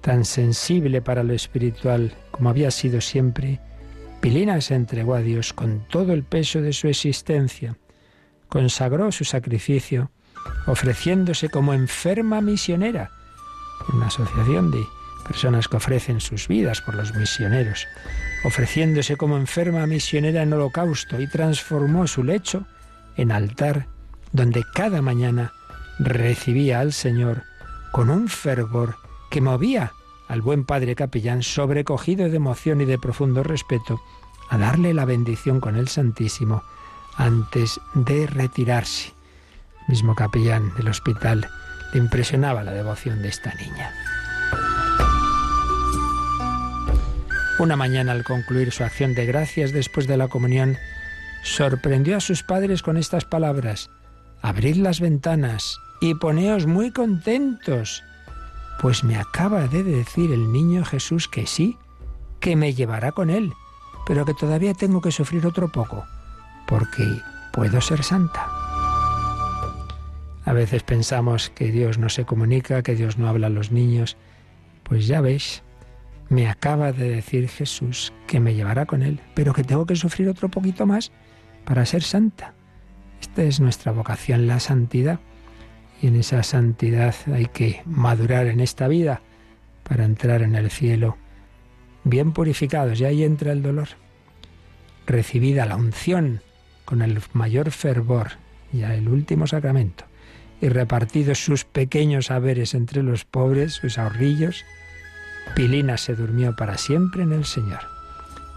tan 0.00 0.24
sensible 0.24 1.02
para 1.02 1.22
lo 1.22 1.34
espiritual 1.34 2.14
como 2.30 2.50
había 2.50 2.70
sido 2.70 3.00
siempre, 3.00 3.60
Pilina 4.20 4.60
se 4.60 4.74
entregó 4.74 5.14
a 5.14 5.20
Dios 5.20 5.52
con 5.52 5.86
todo 5.88 6.12
el 6.12 6.24
peso 6.24 6.60
de 6.60 6.72
su 6.72 6.88
existencia, 6.88 7.76
consagró 8.48 9.12
su 9.12 9.24
sacrificio, 9.24 10.10
ofreciéndose 10.66 11.48
como 11.48 11.74
enferma 11.74 12.40
misionera, 12.40 13.10
una 13.92 14.06
asociación 14.06 14.70
de 14.70 14.82
personas 15.26 15.68
que 15.68 15.76
ofrecen 15.76 16.20
sus 16.20 16.48
vidas 16.48 16.80
por 16.80 16.94
los 16.94 17.14
misioneros, 17.14 17.86
ofreciéndose 18.44 19.16
como 19.16 19.36
enferma 19.36 19.86
misionera 19.86 20.42
en 20.42 20.52
holocausto 20.52 21.20
y 21.20 21.26
transformó 21.28 22.06
su 22.06 22.24
lecho 22.24 22.66
en 23.16 23.32
altar 23.32 23.86
donde 24.32 24.64
cada 24.74 25.02
mañana 25.02 25.52
recibía 25.98 26.80
al 26.80 26.92
Señor 26.92 27.42
con 27.92 28.10
un 28.10 28.28
fervor 28.28 28.96
que 29.30 29.40
movía 29.40 29.92
al 30.28 30.42
buen 30.42 30.64
padre 30.64 30.94
capellán, 30.94 31.42
sobrecogido 31.42 32.28
de 32.28 32.36
emoción 32.36 32.80
y 32.80 32.84
de 32.84 32.98
profundo 32.98 33.42
respeto, 33.42 34.00
a 34.48 34.58
darle 34.58 34.94
la 34.94 35.04
bendición 35.04 35.60
con 35.60 35.76
el 35.76 35.88
Santísimo 35.88 36.62
antes 37.16 37.80
de 37.94 38.26
retirarse. 38.26 39.12
El 39.82 39.88
mismo 39.88 40.14
capellán 40.14 40.74
del 40.76 40.88
hospital 40.88 41.48
le 41.92 41.98
impresionaba 41.98 42.62
la 42.62 42.72
devoción 42.72 43.22
de 43.22 43.28
esta 43.28 43.54
niña. 43.54 43.92
Una 47.58 47.76
mañana 47.76 48.12
al 48.12 48.24
concluir 48.24 48.72
su 48.72 48.84
acción 48.84 49.14
de 49.14 49.26
gracias 49.26 49.72
después 49.72 50.06
de 50.06 50.16
la 50.16 50.28
comunión, 50.28 50.78
sorprendió 51.42 52.16
a 52.16 52.20
sus 52.20 52.42
padres 52.42 52.82
con 52.82 52.96
estas 52.96 53.24
palabras, 53.24 53.90
Abrid 54.42 54.76
las 54.76 55.00
ventanas 55.00 55.76
y 56.00 56.14
poneos 56.14 56.66
muy 56.66 56.90
contentos, 56.90 58.02
pues 58.80 59.04
me 59.04 59.16
acaba 59.16 59.68
de 59.68 59.82
decir 59.82 60.32
el 60.32 60.50
niño 60.52 60.84
Jesús 60.84 61.28
que 61.28 61.46
sí, 61.46 61.76
que 62.40 62.56
me 62.56 62.72
llevará 62.72 63.12
con 63.12 63.28
él, 63.28 63.52
pero 64.06 64.24
que 64.24 64.32
todavía 64.32 64.72
tengo 64.72 65.02
que 65.02 65.12
sufrir 65.12 65.46
otro 65.46 65.70
poco, 65.70 66.06
porque 66.66 67.04
puedo 67.52 67.80
ser 67.82 68.02
santa. 68.02 68.48
A 70.46 70.52
veces 70.54 70.82
pensamos 70.82 71.50
que 71.50 71.70
Dios 71.70 71.98
no 71.98 72.08
se 72.08 72.24
comunica, 72.24 72.82
que 72.82 72.94
Dios 72.94 73.18
no 73.18 73.28
habla 73.28 73.48
a 73.48 73.50
los 73.50 73.70
niños. 73.70 74.16
Pues 74.82 75.06
ya 75.06 75.20
veis, 75.20 75.62
me 76.30 76.48
acaba 76.48 76.92
de 76.92 77.10
decir 77.10 77.48
Jesús 77.48 78.14
que 78.26 78.40
me 78.40 78.54
llevará 78.54 78.86
con 78.86 79.02
él, 79.02 79.20
pero 79.34 79.52
que 79.52 79.62
tengo 79.62 79.84
que 79.84 79.96
sufrir 79.96 80.28
otro 80.28 80.48
poquito 80.48 80.86
más 80.86 81.12
para 81.66 81.84
ser 81.84 82.02
santa. 82.02 82.54
Esta 83.20 83.42
es 83.42 83.60
nuestra 83.60 83.92
vocación, 83.92 84.46
la 84.46 84.58
santidad. 84.58 85.20
Y 86.00 86.06
en 86.06 86.16
esa 86.16 86.42
santidad 86.42 87.14
hay 87.32 87.46
que 87.46 87.82
madurar 87.84 88.46
en 88.46 88.60
esta 88.60 88.88
vida 88.88 89.20
para 89.82 90.04
entrar 90.04 90.42
en 90.42 90.54
el 90.54 90.70
cielo 90.70 91.16
bien 92.04 92.32
purificados. 92.32 93.00
Y 93.00 93.04
ahí 93.04 93.24
entra 93.24 93.52
el 93.52 93.62
dolor. 93.62 93.88
Recibida 95.06 95.66
la 95.66 95.76
unción 95.76 96.40
con 96.84 97.02
el 97.02 97.20
mayor 97.32 97.70
fervor, 97.70 98.32
ya 98.72 98.94
el 98.94 99.08
último 99.08 99.46
sacramento, 99.46 100.04
y 100.60 100.68
repartidos 100.68 101.44
sus 101.44 101.64
pequeños 101.64 102.26
saberes 102.26 102.74
entre 102.74 103.02
los 103.02 103.24
pobres, 103.24 103.74
sus 103.74 103.98
ahorrillos, 103.98 104.64
Pilina 105.54 105.96
se 105.96 106.14
durmió 106.14 106.54
para 106.54 106.78
siempre 106.78 107.22
en 107.22 107.32
el 107.32 107.44
Señor. 107.44 107.80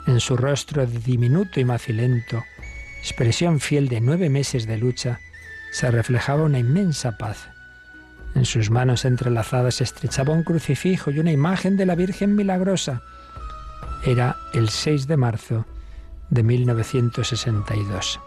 En 0.05 0.19
su 0.19 0.37
rostro 0.37 0.85
diminuto 0.85 1.59
y 1.59 1.65
macilento, 1.65 2.43
expresión 2.99 3.59
fiel 3.59 3.87
de 3.87 4.01
nueve 4.01 4.29
meses 4.29 4.67
de 4.67 4.77
lucha, 4.77 5.19
se 5.73 5.89
reflejaba 5.89 6.43
una 6.43 6.59
inmensa 6.59 7.17
paz. 7.17 7.49
En 8.35 8.45
sus 8.45 8.69
manos 8.69 9.05
entrelazadas 9.05 9.81
estrechaba 9.81 10.31
un 10.31 10.43
crucifijo 10.43 11.09
y 11.09 11.19
una 11.19 11.31
imagen 11.31 11.77
de 11.77 11.87
la 11.87 11.95
Virgen 11.95 12.35
Milagrosa. 12.35 13.01
Era 14.05 14.37
el 14.53 14.69
6 14.69 15.07
de 15.07 15.17
marzo 15.17 15.65
de 16.29 16.43
1962. 16.43 18.19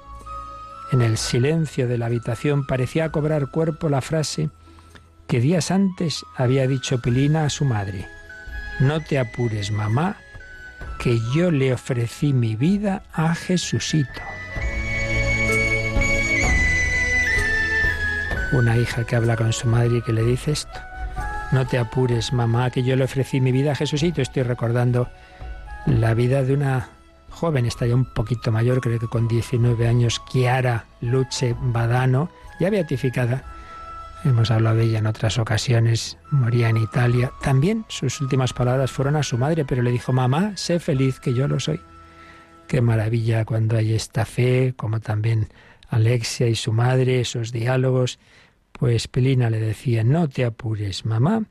En 0.91 1.03
el 1.03 1.17
silencio 1.19 1.87
de 1.87 1.99
la 1.99 2.07
habitación 2.07 2.67
parecía 2.67 3.11
cobrar 3.11 3.51
cuerpo 3.53 3.89
la 3.89 4.01
frase 4.01 4.51
que 5.29 5.41
días 5.41 5.71
antes 5.71 6.25
había 6.37 6.67
dicho 6.67 7.01
Pilina 7.01 7.45
a 7.45 7.51
su 7.51 7.65
madre. 7.65 8.09
No 8.81 9.01
te 9.01 9.21
apures, 9.21 9.71
mamá, 9.71 10.17
que 10.99 11.21
yo 11.33 11.53
le 11.53 11.73
ofrecí 11.73 12.33
mi 12.33 12.57
vida 12.57 13.05
a 13.13 13.37
Jesucito. 13.37 14.21
Una 18.57 18.77
hija 18.77 19.05
que 19.05 19.17
habla 19.17 19.37
con 19.37 19.53
su 19.53 19.69
madre 19.69 19.99
y 19.99 20.03
que 20.03 20.13
le 20.13 20.23
dice 20.23 20.53
esto. 20.53 20.81
No 21.53 21.67
te 21.67 21.79
apures, 21.79 22.33
mamá, 22.33 22.71
que 22.71 22.83
yo 22.83 22.97
le 22.97 23.05
ofrecí 23.05 23.41
mi 23.41 23.53
vida 23.53 23.73
a 23.73 23.75
Jesucito. 23.75 24.23
Estoy 24.23 24.45
recordando 24.45 25.09
la 25.87 26.15
vida 26.15 26.43
de 26.43 26.55
una 26.55 26.89
joven, 27.31 27.67
está 27.67 27.87
ya 27.87 27.95
un 27.95 28.07
poquito 28.07 28.51
mayor, 28.51 28.81
creo 28.81 28.99
que 28.99 29.09
con 29.09 29.29
19 29.29 29.87
años, 29.87 30.23
Chiara 30.31 30.87
Luce 31.03 31.55
Badano, 31.61 32.31
ya 32.59 32.71
beatificada, 32.71 33.45
hemos 34.25 34.51
hablado 34.51 34.77
de 34.77 34.85
ella 34.85 34.99
en 35.01 35.07
otras 35.07 35.39
ocasiones, 35.39 36.17
moría 36.31 36.71
en 36.71 36.79
Italia. 36.79 37.33
También 37.43 37.85
sus 37.89 38.21
últimas 38.23 38.55
palabras 38.55 38.91
fueron 38.91 39.17
a 39.17 39.23
su 39.23 39.37
madre, 39.37 39.67
pero 39.67 39.83
le 39.83 39.93
dijo, 39.93 40.15
mamá, 40.15 40.53
sé 40.57 40.81
feliz 40.81 41.21
que 41.21 41.35
yo 41.35 41.47
lo 41.47 41.61
soy. 41.61 41.81
Qué 42.69 42.81
maravilla 42.81 43.45
cuando 43.45 43.77
hay 43.77 43.95
esta 43.95 44.25
fe, 44.25 44.73
como 44.77 45.01
también 45.01 45.49
Alexia 45.89 46.49
y 46.49 46.55
su 46.55 46.73
madre, 46.73 47.21
esos 47.21 47.53
diálogos. 47.53 48.19
Pues 48.79 49.09
Pelina 49.09 49.49
le 49.49 49.59
decía, 49.59 50.05
no 50.05 50.29
te 50.29 50.45
apures, 50.45 51.07
mamá, 51.07 51.45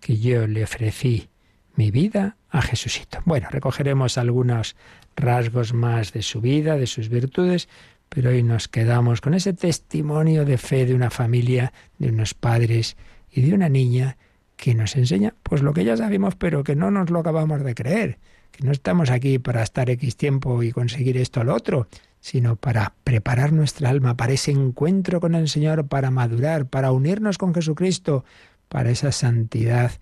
que 0.00 0.18
yo 0.18 0.46
le 0.46 0.64
ofrecí 0.64 1.30
mi 1.76 1.90
vida 1.90 2.36
a 2.50 2.60
Jesucito. 2.60 3.20
Bueno, 3.24 3.48
recogeremos 3.50 4.18
algunos 4.18 4.76
rasgos 5.16 5.72
más 5.72 6.12
de 6.12 6.20
su 6.20 6.42
vida, 6.42 6.76
de 6.76 6.86
sus 6.86 7.08
virtudes, 7.08 7.70
pero 8.10 8.30
hoy 8.30 8.42
nos 8.42 8.68
quedamos 8.68 9.22
con 9.22 9.32
ese 9.32 9.54
testimonio 9.54 10.44
de 10.44 10.58
fe 10.58 10.84
de 10.84 10.94
una 10.94 11.08
familia, 11.08 11.72
de 11.98 12.10
unos 12.10 12.34
padres 12.34 12.98
y 13.30 13.42
de 13.42 13.54
una 13.54 13.70
niña 13.70 14.18
que 14.56 14.74
nos 14.74 14.94
enseña 14.96 15.34
pues 15.42 15.62
lo 15.62 15.72
que 15.72 15.84
ya 15.84 15.96
sabemos, 15.96 16.34
pero 16.36 16.64
que 16.64 16.76
no 16.76 16.90
nos 16.90 17.08
lo 17.08 17.20
acabamos 17.20 17.64
de 17.64 17.74
creer, 17.74 18.18
no 18.62 18.72
estamos 18.72 19.10
aquí 19.10 19.38
para 19.38 19.62
estar 19.62 19.90
X 19.90 20.16
tiempo 20.16 20.62
y 20.62 20.72
conseguir 20.72 21.16
esto 21.16 21.40
o 21.40 21.44
lo 21.44 21.54
otro, 21.54 21.88
sino 22.20 22.56
para 22.56 22.94
preparar 23.04 23.52
nuestra 23.52 23.90
alma 23.90 24.16
para 24.16 24.32
ese 24.32 24.50
encuentro 24.50 25.20
con 25.20 25.34
el 25.34 25.48
Señor, 25.48 25.86
para 25.86 26.10
madurar, 26.10 26.66
para 26.66 26.92
unirnos 26.92 27.38
con 27.38 27.54
Jesucristo, 27.54 28.24
para 28.68 28.90
esa 28.90 29.12
santidad, 29.12 29.92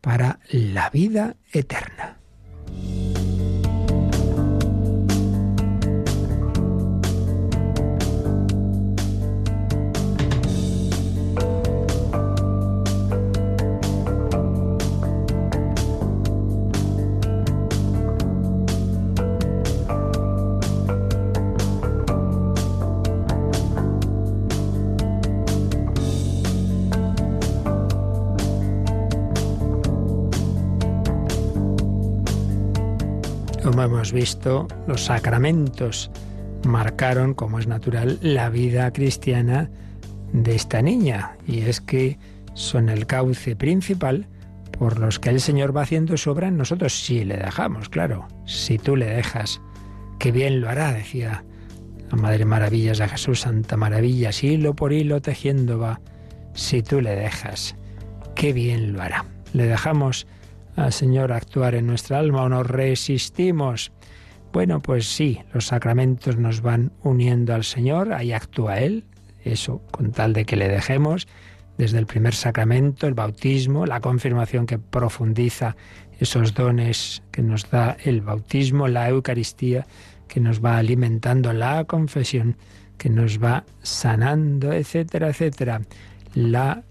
para 0.00 0.38
la 0.50 0.90
vida 0.90 1.36
eterna. 1.52 2.18
Hemos 34.04 34.12
visto, 34.12 34.68
los 34.86 35.06
sacramentos 35.06 36.10
marcaron, 36.66 37.32
como 37.32 37.58
es 37.58 37.66
natural, 37.66 38.18
la 38.20 38.50
vida 38.50 38.92
cristiana 38.92 39.70
de 40.34 40.54
esta 40.54 40.82
niña. 40.82 41.38
Y 41.46 41.60
es 41.60 41.80
que 41.80 42.18
son 42.52 42.90
el 42.90 43.06
cauce 43.06 43.56
principal 43.56 44.26
por 44.78 44.98
los 44.98 45.18
que 45.18 45.30
el 45.30 45.40
Señor 45.40 45.74
va 45.74 45.82
haciendo 45.82 46.18
su 46.18 46.30
obra 46.30 46.48
en 46.48 46.58
nosotros, 46.58 46.92
si 46.92 47.24
le 47.24 47.38
dejamos, 47.38 47.88
claro. 47.88 48.28
Si 48.44 48.76
tú 48.76 48.94
le 48.94 49.06
dejas, 49.06 49.62
qué 50.18 50.32
bien 50.32 50.60
lo 50.60 50.68
hará, 50.68 50.92
decía 50.92 51.42
la 52.10 52.18
Madre 52.18 52.44
Maravillas 52.44 52.98
de 52.98 53.08
Jesús, 53.08 53.40
Santa 53.40 53.78
Maravillas, 53.78 54.44
hilo 54.44 54.74
por 54.74 54.92
hilo 54.92 55.22
tejiendo 55.22 55.78
va. 55.78 56.02
Si 56.52 56.82
tú 56.82 57.00
le 57.00 57.16
dejas, 57.16 57.74
qué 58.34 58.52
bien 58.52 58.92
lo 58.92 59.00
hará. 59.00 59.24
Le 59.54 59.64
dejamos 59.64 60.26
al 60.76 60.92
Señor 60.92 61.32
actuar 61.32 61.74
en 61.74 61.86
nuestra 61.86 62.18
alma 62.18 62.42
o 62.42 62.48
nos 62.48 62.66
resistimos. 62.66 63.92
Bueno, 64.54 64.80
pues 64.80 65.08
sí, 65.08 65.40
los 65.52 65.66
sacramentos 65.66 66.36
nos 66.36 66.60
van 66.60 66.92
uniendo 67.02 67.56
al 67.56 67.64
Señor, 67.64 68.12
ahí 68.12 68.30
actúa 68.30 68.78
Él, 68.78 69.02
eso 69.44 69.82
con 69.90 70.12
tal 70.12 70.32
de 70.32 70.44
que 70.44 70.54
le 70.54 70.68
dejemos 70.68 71.26
desde 71.76 71.98
el 71.98 72.06
primer 72.06 72.36
sacramento, 72.36 73.08
el 73.08 73.14
bautismo, 73.14 73.84
la 73.84 73.98
confirmación 73.98 74.66
que 74.66 74.78
profundiza 74.78 75.74
esos 76.20 76.54
dones 76.54 77.24
que 77.32 77.42
nos 77.42 77.68
da 77.68 77.96
el 78.04 78.20
bautismo, 78.20 78.86
la 78.86 79.08
Eucaristía 79.08 79.88
que 80.28 80.38
nos 80.38 80.64
va 80.64 80.78
alimentando, 80.78 81.52
la 81.52 81.82
confesión 81.82 82.56
que 82.96 83.10
nos 83.10 83.42
va 83.42 83.64
sanando, 83.82 84.72
etcétera, 84.72 85.30
etcétera. 85.30 85.80
La 86.36 86.84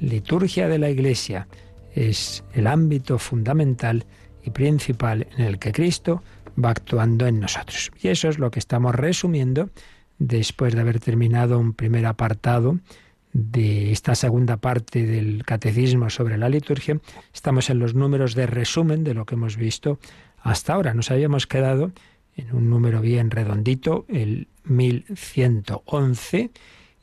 liturgia 0.00 0.66
de 0.66 0.80
la 0.80 0.90
Iglesia 0.90 1.46
es 1.94 2.42
el 2.52 2.66
ámbito 2.66 3.20
fundamental 3.20 4.04
y 4.42 4.50
principal 4.50 5.28
en 5.36 5.44
el 5.44 5.60
que 5.60 5.70
Cristo 5.70 6.24
va 6.62 6.70
actuando 6.70 7.26
en 7.26 7.40
nosotros. 7.40 7.90
Y 8.00 8.08
eso 8.08 8.28
es 8.28 8.38
lo 8.38 8.50
que 8.50 8.58
estamos 8.58 8.94
resumiendo 8.94 9.70
después 10.18 10.74
de 10.74 10.80
haber 10.80 11.00
terminado 11.00 11.58
un 11.58 11.74
primer 11.74 12.06
apartado 12.06 12.78
de 13.32 13.92
esta 13.92 14.14
segunda 14.14 14.56
parte 14.56 15.04
del 15.04 15.44
catecismo 15.44 16.08
sobre 16.08 16.38
la 16.38 16.48
liturgia. 16.48 16.98
Estamos 17.34 17.68
en 17.68 17.78
los 17.78 17.94
números 17.94 18.34
de 18.34 18.46
resumen 18.46 19.04
de 19.04 19.14
lo 19.14 19.26
que 19.26 19.34
hemos 19.34 19.56
visto 19.56 19.98
hasta 20.40 20.74
ahora. 20.74 20.94
Nos 20.94 21.10
habíamos 21.10 21.46
quedado 21.46 21.92
en 22.36 22.54
un 22.54 22.70
número 22.70 23.00
bien 23.00 23.30
redondito, 23.30 24.06
el 24.08 24.48
1111, 24.64 26.50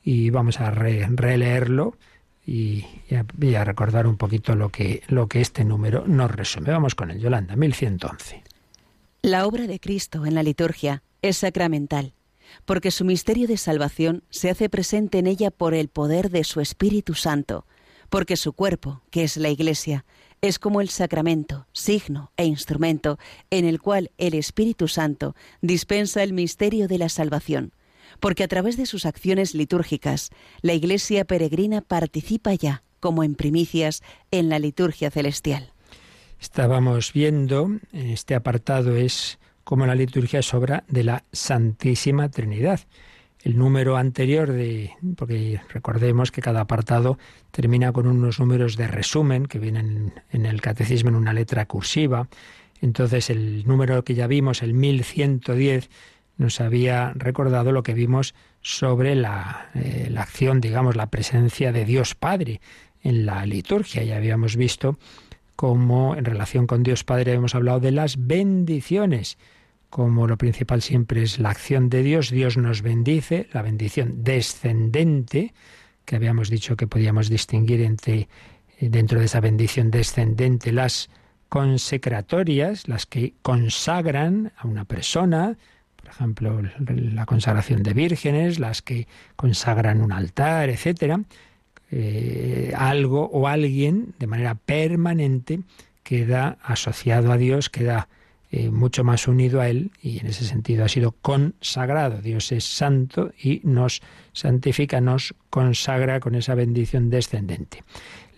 y 0.04 0.30
vamos 0.32 0.60
a 0.60 0.72
releerlo 0.72 1.98
y, 2.46 2.86
a, 3.12 3.64
recordar 3.64 4.08
un 4.08 4.18
poquito 4.18 4.56
lo 4.56 4.70
que, 4.70 5.04
lo 5.08 5.28
que 5.28 5.42
este 5.42 5.64
número 5.64 6.06
nos 6.08 6.32
resume. 6.32 6.72
Vamos 6.72 6.96
con 6.96 7.12
el 7.12 7.20
Yolanda, 7.20 7.56
1111. 7.56 8.53
La 9.26 9.48
obra 9.48 9.68
de 9.68 9.80
Cristo 9.80 10.26
en 10.26 10.36
la 10.36 10.44
liturgia 10.44 11.02
es 11.22 11.38
sacramental, 11.38 12.14
porque 12.66 12.92
su 12.92 13.06
misterio 13.06 13.48
de 13.48 13.56
salvación 13.56 14.26
se 14.30 14.50
hace 14.50 14.68
presente 14.68 15.18
en 15.18 15.28
ella 15.28 15.50
por 15.50 15.74
el 15.74 15.88
poder 15.88 16.30
de 16.30 16.44
su 16.44 16.60
Espíritu 16.60 17.14
Santo, 17.14 17.66
porque 18.10 18.36
su 18.36 18.52
cuerpo, 18.52 19.02
que 19.12 19.24
es 19.24 19.38
la 19.38 19.48
Iglesia, 19.48 20.04
es 20.42 20.60
como 20.60 20.82
el 20.82 20.90
sacramento, 20.90 21.68
signo 21.72 22.34
e 22.36 22.44
instrumento 22.44 23.18
en 23.50 23.64
el 23.64 23.80
cual 23.80 24.12
el 24.18 24.34
Espíritu 24.34 24.90
Santo 24.90 25.38
dispensa 25.62 26.22
el 26.22 26.34
misterio 26.34 26.90
de 26.90 26.98
la 26.98 27.08
salvación 27.08 27.72
porque 28.20 28.44
a 28.44 28.50
través 28.50 28.76
de 28.76 28.86
sus 28.86 29.06
acciones 29.06 29.56
litúrgicas, 29.56 30.32
la 30.62 30.74
Iglesia 30.74 31.26
peregrina 31.26 31.80
participa 31.82 32.54
ya, 32.54 32.84
como 33.00 33.24
en 33.24 33.36
primicias, 33.36 34.04
en 34.32 34.50
la 34.50 34.60
liturgia 34.60 35.10
celestial. 35.10 35.73
Estábamos 36.44 37.14
viendo, 37.14 37.72
en 37.94 38.10
este 38.10 38.36
apartado 38.36 38.98
es 38.98 39.40
como 39.64 39.86
la 39.86 39.96
liturgia 39.96 40.42
es 40.42 40.54
obra 40.54 40.84
de 40.90 41.06
la 41.06 41.24
Santísima 41.32 42.30
Trinidad. 42.30 42.82
El 43.44 43.58
número 43.58 43.96
anterior 43.96 44.52
de, 44.52 44.92
porque 45.16 45.62
recordemos 45.70 46.32
que 46.32 46.42
cada 46.42 46.60
apartado 46.60 47.18
termina 47.52 47.94
con 47.94 48.08
unos 48.08 48.42
números 48.42 48.76
de 48.76 48.90
resumen 48.90 49.46
que 49.46 49.58
vienen 49.58 50.16
en 50.32 50.46
el 50.46 50.60
catecismo 50.60 51.12
en 51.12 51.16
una 51.16 51.32
letra 51.32 51.66
cursiva. 51.66 52.28
Entonces 52.82 53.30
el 53.30 53.66
número 53.66 54.04
que 54.04 54.14
ya 54.14 54.28
vimos, 54.28 54.64
el 54.64 54.74
1110, 54.74 55.90
nos 56.36 56.60
había 56.60 57.14
recordado 57.16 57.72
lo 57.72 57.84
que 57.84 57.94
vimos 57.94 58.36
sobre 58.60 59.16
la, 59.16 59.70
eh, 59.76 60.10
la, 60.12 60.24
acción, 60.24 60.60
digamos, 60.60 60.98
la 60.98 61.08
presencia 61.08 61.72
de 61.72 61.86
Dios 61.86 62.16
Padre 62.16 62.60
en 63.02 63.26
la 63.26 63.46
liturgia. 63.46 64.04
Ya 64.04 64.18
habíamos 64.18 64.58
visto 64.58 65.00
cómo 65.56 66.16
en 66.16 66.26
relación 66.26 66.68
con 66.68 66.84
Dios 66.84 67.04
Padre 67.04 67.34
hemos 67.34 67.56
hablado 67.56 67.80
de 67.80 67.92
las 67.92 68.28
bendiciones. 68.28 69.38
Como 69.90 70.28
lo 70.28 70.38
principal 70.38 70.82
siempre 70.82 71.22
es 71.22 71.40
la 71.40 71.52
acción 71.52 71.90
de 71.90 72.04
Dios, 72.04 72.32
Dios 72.32 72.58
nos 72.58 72.82
bendice, 72.82 73.48
la 73.54 73.62
bendición 73.62 74.24
descendente, 74.24 75.54
que 76.06 76.16
habíamos 76.16 76.50
dicho 76.50 76.76
que 76.76 76.88
podíamos 76.88 77.30
distinguir 77.30 77.82
entre 77.82 78.28
dentro 78.80 79.20
de 79.20 79.26
esa 79.26 79.40
bendición 79.40 79.92
descendente 79.92 80.72
las 80.72 81.10
consecratorias, 81.50 82.88
las 82.88 83.06
que 83.06 83.36
consagran 83.44 84.52
a 84.58 84.68
una 84.68 84.86
persona, 84.86 85.58
ejemplo, 86.14 86.62
la 86.80 87.26
consagración 87.26 87.84
de 87.84 87.94
vírgenes, 87.94 88.60
las 88.60 88.82
que 88.82 89.08
consagran 89.36 90.02
un 90.02 90.12
altar, 90.12 90.70
etcétera, 90.70 91.22
eh, 91.96 92.74
algo 92.76 93.30
o 93.32 93.48
alguien 93.48 94.16
de 94.18 94.26
manera 94.26 94.56
permanente 94.56 95.60
queda 96.02 96.58
asociado 96.64 97.32
a 97.32 97.38
Dios, 97.38 97.70
queda 97.70 98.08
eh, 98.52 98.72
mucho 98.72 99.04
más 99.04 99.28
unido 99.28 99.62
a 99.62 99.70
Él 99.70 99.92
y 100.02 100.18
en 100.18 100.26
ese 100.26 100.44
sentido 100.44 100.86
ha 100.86 100.90
sido 100.90 101.12
consagrado. 101.12 102.20
Dios 102.20 102.52
es 102.52 102.64
santo 102.66 103.32
y 103.40 103.62
nos 103.64 104.02
santifica, 104.32 105.02
nos 105.02 105.36
consagra 105.52 106.20
con 106.20 106.34
esa 106.34 106.56
bendición 106.56 107.12
descendente. 107.12 107.84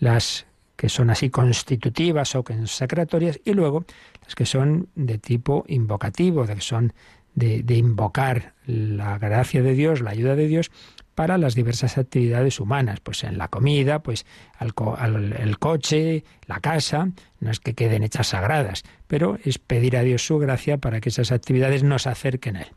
Las 0.00 0.44
que 0.76 0.90
son 0.90 1.08
así 1.08 1.30
constitutivas 1.30 2.34
o 2.34 2.42
consacratorias 2.42 3.40
y 3.42 3.54
luego 3.54 3.86
las 4.22 4.34
que 4.34 4.44
son 4.44 4.88
de 4.96 5.16
tipo 5.16 5.64
invocativo, 5.66 6.46
de 6.46 6.56
que 6.56 6.60
son 6.60 6.92
de, 7.36 7.76
invocar 7.76 8.54
la 8.66 9.18
gracia 9.18 9.62
de 9.62 9.74
Dios, 9.74 10.00
la 10.00 10.10
ayuda 10.10 10.34
de 10.34 10.46
Dios 10.48 10.70
para 11.16 11.38
las 11.38 11.54
diversas 11.54 11.98
actividades 11.98 12.60
humanas, 12.60 13.00
pues 13.00 13.24
en 13.24 13.38
la 13.38 13.48
comida, 13.48 14.02
pues 14.02 14.26
el 14.60 15.58
coche, 15.58 16.24
la 16.46 16.60
casa, 16.60 17.08
no 17.40 17.50
es 17.50 17.58
que 17.58 17.74
queden 17.74 18.04
hechas 18.04 18.28
sagradas, 18.28 18.84
pero 19.08 19.38
es 19.42 19.58
pedir 19.58 19.96
a 19.96 20.02
Dios 20.02 20.24
su 20.24 20.38
gracia 20.38 20.76
para 20.76 21.00
que 21.00 21.08
esas 21.08 21.32
actividades 21.32 21.82
nos 21.82 22.06
acerquen 22.06 22.56
a 22.56 22.62
Él. 22.62 22.68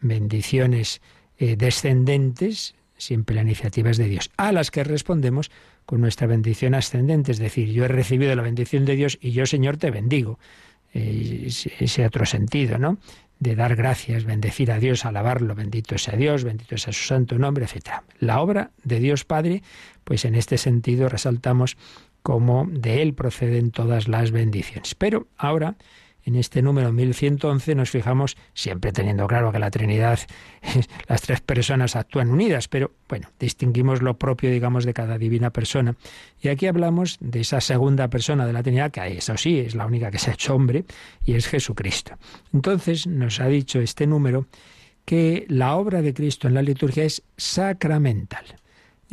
Bendiciones 0.00 1.00
eh, 1.38 1.56
descendentes 1.56 2.74
siempre 2.96 3.36
la 3.36 3.42
iniciativa 3.42 3.90
es 3.90 3.96
de 3.96 4.08
Dios, 4.08 4.30
a 4.36 4.52
las 4.52 4.70
que 4.70 4.82
respondemos 4.82 5.50
con 5.86 6.00
nuestra 6.00 6.26
bendición 6.26 6.74
ascendente, 6.74 7.32
es 7.32 7.38
decir, 7.38 7.70
yo 7.70 7.84
he 7.84 7.88
recibido 7.88 8.34
la 8.34 8.42
bendición 8.42 8.84
de 8.84 8.96
Dios 8.96 9.18
y 9.20 9.32
yo, 9.32 9.46
Señor, 9.46 9.76
te 9.76 9.90
bendigo. 9.90 10.38
Eh, 10.96 11.50
ese 11.80 12.06
otro 12.06 12.24
sentido, 12.24 12.78
¿no? 12.78 12.98
De 13.38 13.56
dar 13.56 13.76
gracias, 13.76 14.24
bendecir 14.24 14.70
a 14.70 14.78
Dios, 14.78 15.04
alabarlo, 15.04 15.54
bendito 15.54 15.98
sea 15.98 16.16
Dios, 16.16 16.44
bendito 16.44 16.78
sea 16.78 16.92
su 16.92 17.04
santo 17.04 17.38
nombre, 17.38 17.64
etc. 17.64 18.02
La 18.18 18.40
obra 18.40 18.70
de 18.84 19.00
Dios 19.00 19.24
Padre, 19.24 19.62
pues 20.04 20.24
en 20.24 20.34
este 20.34 20.56
sentido 20.56 21.08
resaltamos 21.08 21.76
cómo 22.22 22.66
de 22.70 23.02
Él 23.02 23.14
proceden 23.14 23.70
todas 23.70 24.08
las 24.08 24.30
bendiciones. 24.30 24.94
Pero 24.94 25.26
ahora 25.36 25.76
en 26.24 26.36
este 26.36 26.62
número 26.62 26.92
1111 26.92 27.74
nos 27.74 27.90
fijamos, 27.90 28.36
siempre 28.54 28.92
teniendo 28.92 29.26
claro 29.26 29.52
que 29.52 29.58
la 29.58 29.70
Trinidad, 29.70 30.18
las 31.08 31.22
tres 31.22 31.40
personas 31.40 31.96
actúan 31.96 32.30
unidas, 32.30 32.68
pero 32.68 32.92
bueno, 33.08 33.30
distinguimos 33.38 34.02
lo 34.02 34.18
propio, 34.18 34.50
digamos, 34.50 34.84
de 34.84 34.94
cada 34.94 35.18
divina 35.18 35.50
persona. 35.50 35.96
Y 36.40 36.48
aquí 36.48 36.66
hablamos 36.66 37.18
de 37.20 37.40
esa 37.40 37.60
segunda 37.60 38.08
persona 38.08 38.46
de 38.46 38.52
la 38.52 38.62
Trinidad, 38.62 38.90
que 38.90 39.06
eso 39.06 39.36
sí, 39.36 39.58
es 39.58 39.74
la 39.74 39.86
única 39.86 40.10
que 40.10 40.18
se 40.18 40.30
ha 40.30 40.34
hecho 40.34 40.54
hombre, 40.54 40.84
y 41.24 41.34
es 41.34 41.46
Jesucristo. 41.46 42.14
Entonces 42.52 43.06
nos 43.06 43.40
ha 43.40 43.46
dicho 43.46 43.80
este 43.80 44.06
número 44.06 44.46
que 45.04 45.44
la 45.48 45.76
obra 45.76 46.02
de 46.02 46.14
Cristo 46.14 46.48
en 46.48 46.54
la 46.54 46.62
liturgia 46.62 47.04
es 47.04 47.22
sacramental. 47.36 48.44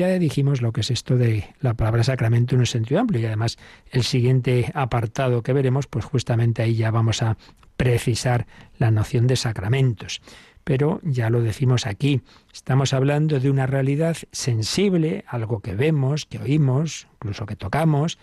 Ya 0.02 0.18
dijimos 0.18 0.64
lo 0.64 0.74
que 0.74 0.82
es 0.82 0.90
esto 0.90 1.16
de 1.16 1.54
la 1.60 1.76
palabra 1.76 2.04
sacramento 2.04 2.56
en 2.56 2.62
un 2.62 2.66
sentido 2.66 3.00
amplio 3.00 3.22
y 3.22 3.26
además 3.28 3.60
el 3.92 4.02
siguiente 4.02 4.72
apartado 4.74 5.44
que 5.44 5.54
veremos, 5.54 5.86
pues 5.86 6.06
justamente 6.06 6.64
ahí 6.64 6.74
ya 6.74 6.90
vamos 6.90 7.22
a 7.22 7.38
precisar 7.78 8.48
la 8.80 8.90
noción 8.90 9.28
de 9.28 9.36
sacramentos. 9.36 10.24
Pero 10.64 11.02
ya 11.04 11.30
lo 11.30 11.44
decimos 11.44 11.86
aquí, 11.86 12.22
estamos 12.52 12.96
hablando 12.96 13.40
de 13.40 13.52
una 13.52 13.68
realidad 13.68 14.18
sensible, 14.32 15.24
algo 15.28 15.60
que 15.60 15.76
vemos, 15.76 16.26
que 16.26 16.40
oímos, 16.40 17.08
incluso 17.18 17.46
que 17.46 17.56
tocamos, 17.56 18.18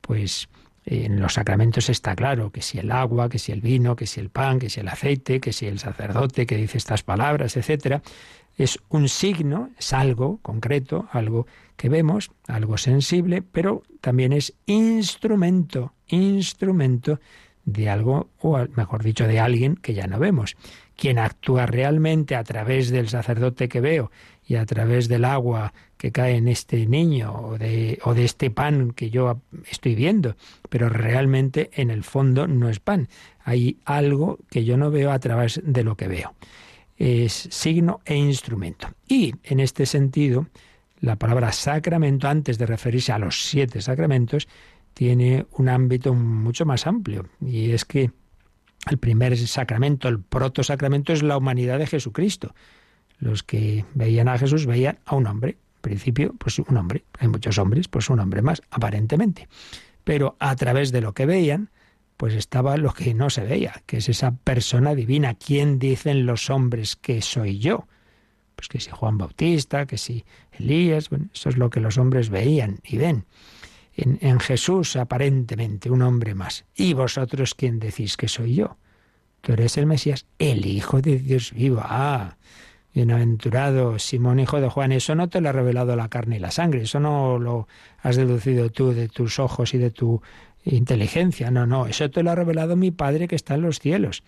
pues 0.00 0.48
en 0.86 1.20
los 1.20 1.34
sacramentos 1.34 1.90
está 1.90 2.16
claro 2.16 2.50
que 2.52 2.62
si 2.62 2.78
el 2.78 2.90
agua, 2.90 3.28
que 3.28 3.38
si 3.38 3.52
el 3.52 3.60
vino, 3.60 3.96
que 3.96 4.06
si 4.06 4.18
el 4.18 4.30
pan, 4.30 4.58
que 4.58 4.70
si 4.70 4.80
el 4.80 4.88
aceite, 4.88 5.40
que 5.40 5.52
si 5.52 5.66
el 5.66 5.78
sacerdote 5.78 6.46
que 6.46 6.56
dice 6.56 6.78
estas 6.78 7.02
palabras, 7.02 7.58
etcétera, 7.58 8.00
es 8.58 8.80
un 8.88 9.08
signo, 9.08 9.70
es 9.78 9.92
algo 9.92 10.40
concreto, 10.42 11.08
algo 11.12 11.46
que 11.76 11.88
vemos, 11.88 12.32
algo 12.48 12.76
sensible, 12.76 13.40
pero 13.40 13.84
también 14.00 14.32
es 14.32 14.52
instrumento, 14.66 15.94
instrumento 16.08 17.20
de 17.64 17.88
algo, 17.88 18.30
o 18.40 18.58
mejor 18.74 19.04
dicho, 19.04 19.28
de 19.28 19.38
alguien 19.38 19.76
que 19.76 19.94
ya 19.94 20.08
no 20.08 20.18
vemos. 20.18 20.56
Quien 20.96 21.18
actúa 21.18 21.66
realmente 21.66 22.34
a 22.34 22.42
través 22.42 22.90
del 22.90 23.08
sacerdote 23.08 23.68
que 23.68 23.80
veo 23.80 24.10
y 24.44 24.56
a 24.56 24.66
través 24.66 25.06
del 25.06 25.24
agua 25.24 25.72
que 25.96 26.10
cae 26.10 26.36
en 26.36 26.48
este 26.48 26.86
niño 26.86 27.32
o 27.32 27.58
de, 27.58 28.00
o 28.02 28.14
de 28.14 28.24
este 28.24 28.50
pan 28.50 28.90
que 28.90 29.10
yo 29.10 29.40
estoy 29.70 29.94
viendo, 29.94 30.34
pero 30.68 30.88
realmente 30.88 31.70
en 31.74 31.90
el 31.90 32.02
fondo 32.02 32.48
no 32.48 32.68
es 32.68 32.80
pan. 32.80 33.08
Hay 33.44 33.76
algo 33.84 34.38
que 34.50 34.64
yo 34.64 34.76
no 34.76 34.90
veo 34.90 35.12
a 35.12 35.18
través 35.20 35.60
de 35.62 35.84
lo 35.84 35.96
que 35.96 36.08
veo 36.08 36.34
es 36.98 37.48
signo 37.50 38.00
e 38.04 38.16
instrumento. 38.16 38.88
Y 39.06 39.34
en 39.44 39.60
este 39.60 39.86
sentido, 39.86 40.48
la 41.00 41.16
palabra 41.16 41.52
sacramento, 41.52 42.28
antes 42.28 42.58
de 42.58 42.66
referirse 42.66 43.12
a 43.12 43.18
los 43.18 43.46
siete 43.46 43.80
sacramentos, 43.80 44.48
tiene 44.94 45.46
un 45.52 45.68
ámbito 45.68 46.12
mucho 46.12 46.66
más 46.66 46.86
amplio. 46.86 47.28
Y 47.40 47.70
es 47.70 47.84
que 47.84 48.10
el 48.90 48.98
primer 48.98 49.36
sacramento, 49.38 50.08
el 50.08 50.20
proto-sacramento, 50.20 51.12
es 51.12 51.22
la 51.22 51.36
humanidad 51.36 51.78
de 51.78 51.86
Jesucristo. 51.86 52.54
Los 53.18 53.42
que 53.42 53.84
veían 53.94 54.28
a 54.28 54.38
Jesús 54.38 54.66
veían 54.66 54.98
a 55.04 55.14
un 55.14 55.26
hombre. 55.26 55.58
En 55.76 55.82
principio, 55.82 56.34
pues 56.36 56.58
un 56.58 56.76
hombre. 56.76 57.04
Hay 57.20 57.28
muchos 57.28 57.58
hombres, 57.58 57.86
pues 57.86 58.10
un 58.10 58.18
hombre 58.18 58.42
más, 58.42 58.60
aparentemente. 58.70 59.48
Pero 60.02 60.36
a 60.40 60.56
través 60.56 60.90
de 60.90 61.00
lo 61.00 61.12
que 61.12 61.26
veían, 61.26 61.70
pues 62.18 62.34
estaba 62.34 62.76
lo 62.76 62.92
que 62.92 63.14
no 63.14 63.30
se 63.30 63.44
veía, 63.44 63.80
que 63.86 63.98
es 63.98 64.08
esa 64.08 64.32
persona 64.32 64.96
divina. 64.96 65.34
¿Quién 65.34 65.78
dicen 65.78 66.26
los 66.26 66.50
hombres 66.50 66.96
que 66.96 67.22
soy 67.22 67.60
yo? 67.60 67.86
Pues 68.56 68.66
que 68.66 68.80
si 68.80 68.90
Juan 68.90 69.18
Bautista, 69.18 69.86
que 69.86 69.96
si 69.98 70.24
Elías, 70.50 71.10
bueno, 71.10 71.28
eso 71.32 71.48
es 71.48 71.56
lo 71.56 71.70
que 71.70 71.78
los 71.78 71.96
hombres 71.96 72.28
veían 72.28 72.80
y 72.82 72.96
ven. 72.98 73.24
En, 73.94 74.18
en 74.20 74.40
Jesús, 74.40 74.96
aparentemente, 74.96 75.90
un 75.90 76.02
hombre 76.02 76.34
más. 76.34 76.64
¿Y 76.74 76.92
vosotros 76.92 77.54
quién 77.54 77.78
decís 77.78 78.16
que 78.16 78.26
soy 78.26 78.56
yo? 78.56 78.78
Tú 79.40 79.52
eres 79.52 79.78
el 79.78 79.86
Mesías, 79.86 80.26
el 80.40 80.66
Hijo 80.66 81.00
de 81.00 81.20
Dios 81.20 81.52
vivo. 81.52 81.80
Ah, 81.84 82.36
bienaventurado 82.92 83.96
Simón, 84.00 84.40
hijo 84.40 84.60
de 84.60 84.68
Juan. 84.68 84.90
Eso 84.90 85.14
no 85.14 85.28
te 85.28 85.40
lo 85.40 85.50
ha 85.50 85.52
revelado 85.52 85.94
la 85.94 86.08
carne 86.08 86.36
y 86.36 86.40
la 86.40 86.50
sangre, 86.50 86.82
eso 86.82 86.98
no 86.98 87.38
lo 87.38 87.68
has 88.02 88.16
deducido 88.16 88.70
tú 88.70 88.92
de 88.92 89.08
tus 89.08 89.38
ojos 89.38 89.72
y 89.74 89.78
de 89.78 89.90
tu 89.92 90.20
inteligencia. 90.76 91.50
No, 91.50 91.66
no, 91.66 91.86
eso 91.86 92.10
te 92.10 92.22
lo 92.22 92.30
ha 92.30 92.34
revelado 92.34 92.76
mi 92.76 92.90
Padre 92.90 93.28
que 93.28 93.36
está 93.36 93.54
en 93.54 93.62
los 93.62 93.78
cielos. 93.78 94.22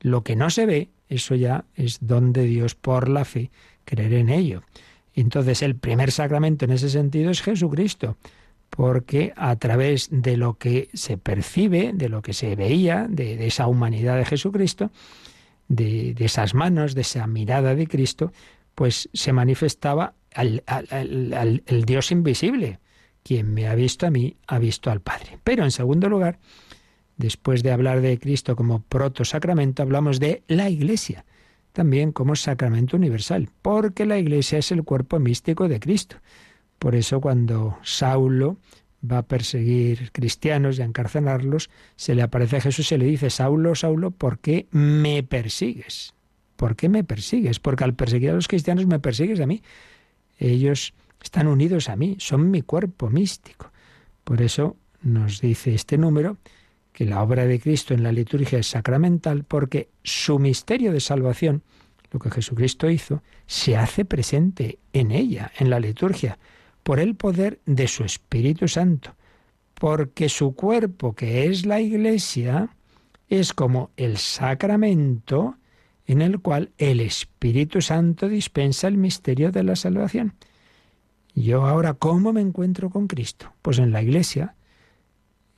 Lo 0.00 0.22
que 0.22 0.36
no 0.36 0.50
se 0.50 0.66
ve, 0.66 0.88
eso 1.08 1.34
ya 1.34 1.64
es 1.74 1.98
don 2.00 2.32
de 2.32 2.44
Dios 2.44 2.74
por 2.74 3.08
la 3.08 3.24
fe, 3.24 3.50
creer 3.84 4.14
en 4.14 4.28
ello. 4.28 4.62
Entonces 5.14 5.62
el 5.62 5.74
primer 5.74 6.12
sacramento 6.12 6.64
en 6.64 6.72
ese 6.72 6.90
sentido 6.90 7.30
es 7.30 7.42
Jesucristo, 7.42 8.16
porque 8.70 9.32
a 9.36 9.56
través 9.56 10.08
de 10.12 10.36
lo 10.36 10.54
que 10.54 10.90
se 10.94 11.18
percibe, 11.18 11.92
de 11.94 12.08
lo 12.08 12.22
que 12.22 12.32
se 12.32 12.54
veía, 12.54 13.06
de, 13.08 13.46
esa 13.46 13.66
humanidad 13.66 14.16
de 14.16 14.24
Jesucristo, 14.24 14.90
de, 15.66 16.14
esas 16.18 16.54
manos, 16.54 16.94
de 16.94 17.00
esa 17.00 17.26
mirada 17.26 17.74
de 17.74 17.88
Cristo, 17.88 18.32
pues 18.74 19.08
se 19.12 19.32
manifestaba 19.32 20.14
el 20.36 21.84
Dios 21.84 22.12
invisible, 22.12 22.78
quien 23.28 23.52
me 23.52 23.68
ha 23.68 23.74
visto 23.74 24.06
a 24.06 24.10
mí, 24.10 24.36
ha 24.46 24.58
visto 24.58 24.90
al 24.90 25.02
Padre. 25.02 25.38
Pero 25.44 25.62
en 25.62 25.70
segundo 25.70 26.08
lugar, 26.08 26.38
después 27.18 27.62
de 27.62 27.72
hablar 27.72 28.00
de 28.00 28.18
Cristo 28.18 28.56
como 28.56 28.80
proto-sacramento, 28.80 29.82
hablamos 29.82 30.18
de 30.18 30.42
la 30.48 30.70
Iglesia, 30.70 31.26
también 31.74 32.10
como 32.12 32.36
sacramento 32.36 32.96
universal, 32.96 33.50
porque 33.60 34.06
la 34.06 34.16
Iglesia 34.16 34.56
es 34.60 34.72
el 34.72 34.82
cuerpo 34.82 35.18
místico 35.18 35.68
de 35.68 35.78
Cristo. 35.78 36.16
Por 36.78 36.94
eso 36.94 37.20
cuando 37.20 37.76
Saulo 37.82 38.56
va 39.04 39.18
a 39.18 39.26
perseguir 39.26 40.10
cristianos 40.12 40.78
y 40.78 40.82
a 40.82 40.86
encarcelarlos, 40.86 41.68
se 41.96 42.14
le 42.14 42.22
aparece 42.22 42.56
a 42.56 42.60
Jesús 42.62 42.90
y 42.92 42.96
le 42.96 43.04
dice, 43.04 43.28
Saulo, 43.28 43.74
Saulo, 43.74 44.10
¿por 44.10 44.38
qué 44.38 44.68
me 44.70 45.22
persigues? 45.22 46.14
¿Por 46.56 46.76
qué 46.76 46.88
me 46.88 47.04
persigues? 47.04 47.60
Porque 47.60 47.84
al 47.84 47.92
perseguir 47.92 48.30
a 48.30 48.36
los 48.36 48.48
cristianos 48.48 48.86
me 48.86 49.00
persigues 49.00 49.38
a 49.40 49.46
mí. 49.46 49.62
Ellos 50.38 50.94
están 51.22 51.46
unidos 51.46 51.88
a 51.88 51.96
mí, 51.96 52.16
son 52.18 52.50
mi 52.50 52.62
cuerpo 52.62 53.10
místico. 53.10 53.70
Por 54.24 54.42
eso 54.42 54.76
nos 55.02 55.40
dice 55.40 55.74
este 55.74 55.98
número 55.98 56.38
que 56.92 57.04
la 57.04 57.22
obra 57.22 57.46
de 57.46 57.60
Cristo 57.60 57.94
en 57.94 58.02
la 58.02 58.12
liturgia 58.12 58.58
es 58.58 58.66
sacramental 58.66 59.44
porque 59.44 59.90
su 60.02 60.38
misterio 60.38 60.92
de 60.92 61.00
salvación, 61.00 61.62
lo 62.10 62.18
que 62.18 62.30
Jesucristo 62.30 62.90
hizo, 62.90 63.22
se 63.46 63.76
hace 63.76 64.04
presente 64.04 64.78
en 64.92 65.12
ella, 65.12 65.52
en 65.58 65.70
la 65.70 65.80
liturgia, 65.80 66.38
por 66.82 67.00
el 67.00 67.14
poder 67.14 67.60
de 67.66 67.86
su 67.86 68.04
Espíritu 68.04 68.66
Santo, 68.66 69.14
porque 69.74 70.28
su 70.28 70.54
cuerpo, 70.54 71.14
que 71.14 71.46
es 71.46 71.66
la 71.66 71.80
Iglesia, 71.80 72.74
es 73.28 73.52
como 73.52 73.90
el 73.96 74.16
sacramento 74.16 75.56
en 76.06 76.22
el 76.22 76.40
cual 76.40 76.72
el 76.78 77.00
Espíritu 77.00 77.82
Santo 77.82 78.28
dispensa 78.28 78.88
el 78.88 78.96
misterio 78.96 79.52
de 79.52 79.62
la 79.62 79.76
salvación. 79.76 80.34
Yo 81.38 81.66
ahora, 81.66 81.94
¿cómo 81.94 82.32
me 82.32 82.40
encuentro 82.40 82.90
con 82.90 83.06
Cristo? 83.06 83.52
Pues 83.62 83.78
en 83.78 83.92
la 83.92 84.02
iglesia, 84.02 84.56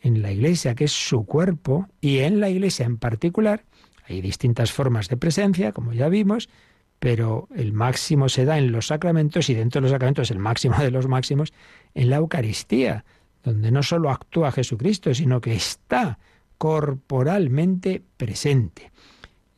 en 0.01 0.21
la 0.21 0.31
iglesia 0.31 0.75
que 0.75 0.85
es 0.85 0.93
su 0.93 1.25
cuerpo, 1.25 1.89
y 2.03 2.19
en 2.19 2.39
la 2.39 2.51
iglesia 2.51 2.85
en 2.85 2.99
particular, 2.99 3.65
hay 4.07 4.21
distintas 4.21 4.73
formas 4.73 5.09
de 5.09 5.17
presencia, 5.17 5.73
como 5.73 5.95
ya 5.95 6.11
vimos, 6.11 6.51
pero 6.99 7.49
el 7.57 7.73
máximo 7.73 8.29
se 8.29 8.45
da 8.45 8.59
en 8.59 8.73
los 8.73 8.89
sacramentos 8.89 9.49
y 9.49 9.55
dentro 9.55 9.81
de 9.81 9.85
los 9.85 9.93
sacramentos 9.93 10.31
el 10.31 10.39
máximo 10.39 10.77
de 10.79 10.91
los 10.91 11.09
máximos 11.09 11.55
en 11.95 12.11
la 12.11 12.17
Eucaristía, 12.17 13.07
donde 13.43 13.71
no 13.71 13.83
solo 13.83 14.11
actúa 14.11 14.53
Jesucristo, 14.53 15.15
sino 15.15 15.41
que 15.41 15.55
está 15.55 16.19
corporalmente 16.59 18.03
presente. 18.19 18.93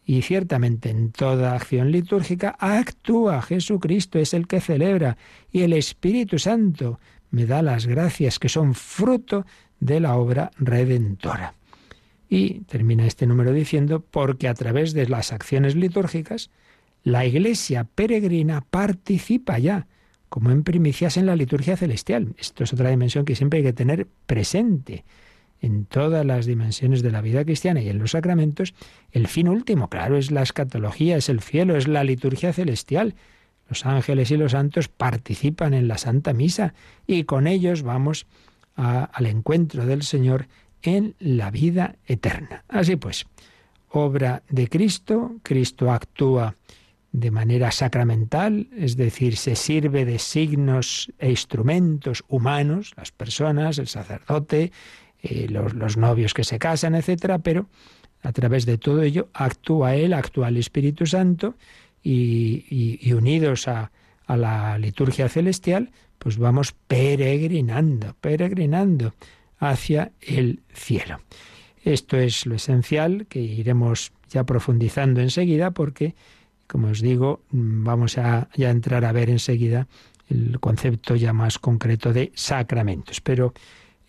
Y 0.04 0.22
ciertamente 0.22 0.90
en 0.90 1.12
toda 1.12 1.54
acción 1.54 1.92
litúrgica 1.92 2.56
actúa 2.58 3.40
Jesucristo, 3.42 4.18
es 4.18 4.34
el 4.34 4.46
que 4.46 4.60
celebra, 4.60 5.16
y 5.52 5.62
el 5.62 5.72
Espíritu 5.72 6.38
Santo 6.38 6.98
me 7.30 7.46
da 7.46 7.62
las 7.62 7.86
gracias 7.86 8.38
que 8.38 8.48
son 8.48 8.74
fruto 8.74 9.46
de 9.80 10.00
la 10.00 10.16
obra 10.16 10.50
redentora. 10.58 11.54
Y 12.28 12.60
termina 12.60 13.06
este 13.06 13.26
número 13.26 13.52
diciendo, 13.52 14.04
porque 14.10 14.48
a 14.48 14.54
través 14.54 14.92
de 14.92 15.08
las 15.08 15.32
acciones 15.32 15.76
litúrgicas, 15.76 16.50
la 17.04 17.26
Iglesia 17.26 17.84
peregrina 17.94 18.60
participa 18.62 19.58
ya, 19.58 19.86
como 20.28 20.50
en 20.50 20.62
primicias 20.62 21.16
en 21.16 21.26
la 21.26 21.36
liturgia 21.36 21.76
celestial. 21.76 22.34
Esto 22.38 22.64
es 22.64 22.72
otra 22.72 22.90
dimensión 22.90 23.24
que 23.24 23.36
siempre 23.36 23.58
hay 23.58 23.64
que 23.64 23.72
tener 23.72 24.08
presente 24.26 25.04
en 25.62 25.86
todas 25.86 26.26
las 26.26 26.44
dimensiones 26.44 27.02
de 27.02 27.12
la 27.12 27.20
vida 27.20 27.44
cristiana 27.44 27.80
y 27.80 27.88
en 27.88 27.98
los 27.98 28.10
sacramentos, 28.10 28.74
el 29.12 29.28
fin 29.28 29.48
último, 29.48 29.88
claro, 29.88 30.18
es 30.18 30.32
la 30.32 30.42
escatología, 30.42 31.16
es 31.16 31.28
el 31.28 31.40
cielo, 31.40 31.76
es 31.76 31.86
la 31.88 32.04
liturgia 32.04 32.52
celestial. 32.52 33.14
Los 33.68 33.86
ángeles 33.86 34.30
y 34.32 34.36
los 34.36 34.52
santos 34.52 34.88
participan 34.88 35.72
en 35.72 35.88
la 35.88 35.98
Santa 35.98 36.32
Misa 36.34 36.74
y 37.06 37.24
con 37.24 37.46
ellos 37.46 37.82
vamos 37.82 38.26
al 38.74 39.26
encuentro 39.26 39.86
del 39.86 40.02
Señor 40.02 40.48
en 40.82 41.14
la 41.20 41.50
vida 41.50 41.94
eterna. 42.06 42.64
Así 42.68 42.96
pues, 42.96 43.26
obra 43.88 44.42
de 44.48 44.68
Cristo, 44.68 45.36
Cristo 45.42 45.92
actúa 45.92 46.56
de 47.12 47.30
manera 47.30 47.70
sacramental, 47.70 48.68
es 48.76 48.96
decir, 48.96 49.36
se 49.36 49.54
sirve 49.54 50.06
de 50.06 50.18
signos 50.18 51.12
e 51.18 51.30
instrumentos 51.30 52.24
humanos, 52.26 52.94
las 52.96 53.12
personas, 53.12 53.78
el 53.78 53.86
sacerdote, 53.86 54.72
eh, 55.22 55.46
los, 55.48 55.96
novios 55.96 56.34
que 56.34 56.44
se 56.44 56.58
casan, 56.58 56.94
etcétera, 56.94 57.38
pero 57.38 57.68
a 58.22 58.32
través 58.32 58.66
de 58.66 58.78
todo 58.78 59.02
ello 59.02 59.28
actúa 59.32 59.94
Él, 59.94 60.12
actúa 60.12 60.48
el 60.48 60.56
Espíritu 60.56 61.06
Santo 61.06 61.56
y, 62.02 63.12
unidos 63.12 63.68
a, 63.68 63.92
a 64.26 64.36
la 64.36 64.78
liturgia 64.78 65.28
celestial, 65.28 65.90
pues 66.18 66.38
vamos 66.38 66.74
peregrinando, 66.86 68.14
peregrinando 68.20 69.14
hacia 69.58 70.12
el 70.20 70.60
cielo. 70.72 71.20
Esto 71.84 72.16
es 72.16 72.46
lo 72.46 72.54
esencial 72.54 73.26
que 73.28 73.40
iremos 73.40 74.12
ya 74.28 74.44
profundizando 74.44 75.20
enseguida 75.20 75.72
porque 75.72 76.14
como 76.72 76.88
os 76.88 77.02
digo, 77.02 77.42
vamos 77.50 78.16
a 78.16 78.48
ya 78.56 78.70
entrar 78.70 79.04
a 79.04 79.12
ver 79.12 79.28
enseguida 79.28 79.88
el 80.30 80.58
concepto 80.58 81.14
ya 81.16 81.34
más 81.34 81.58
concreto 81.58 82.14
de 82.14 82.32
sacramentos. 82.34 83.20
Pero 83.20 83.52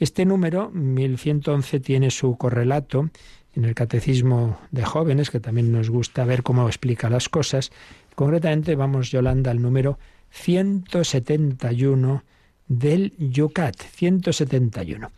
este 0.04 0.26
número, 0.26 0.70
1111, 0.72 1.80
tiene 1.80 2.12
su 2.12 2.38
correlato 2.38 3.10
en 3.56 3.66
el 3.66 3.76
Catecismo 3.76 4.60
de 4.72 4.84
Jóvenes, 4.84 5.30
que 5.30 5.40
también 5.40 5.72
nos 5.72 5.90
gusta 5.90 6.26
ver 6.26 6.44
cómo 6.44 6.68
explica 6.68 7.10
las 7.10 7.30
cosas. 7.30 7.72
Concretamente, 8.16 8.76
vamos, 8.76 9.12
Yolanda, 9.12 9.52
al 9.52 9.62
número 9.62 9.98
171 10.32 12.24
del 12.68 13.14
Yucat, 13.18 13.76
171. 13.82 15.12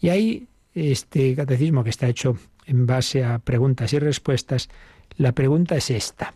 Y 0.00 0.08
ahí, 0.08 0.46
este 0.74 1.34
catecismo 1.34 1.84
que 1.84 1.90
está 1.90 2.08
hecho 2.08 2.36
en 2.66 2.86
base 2.86 3.24
a 3.24 3.38
preguntas 3.38 3.92
y 3.92 3.98
respuestas, 3.98 4.68
la 5.16 5.32
pregunta 5.32 5.76
es 5.76 5.90
esta. 5.90 6.34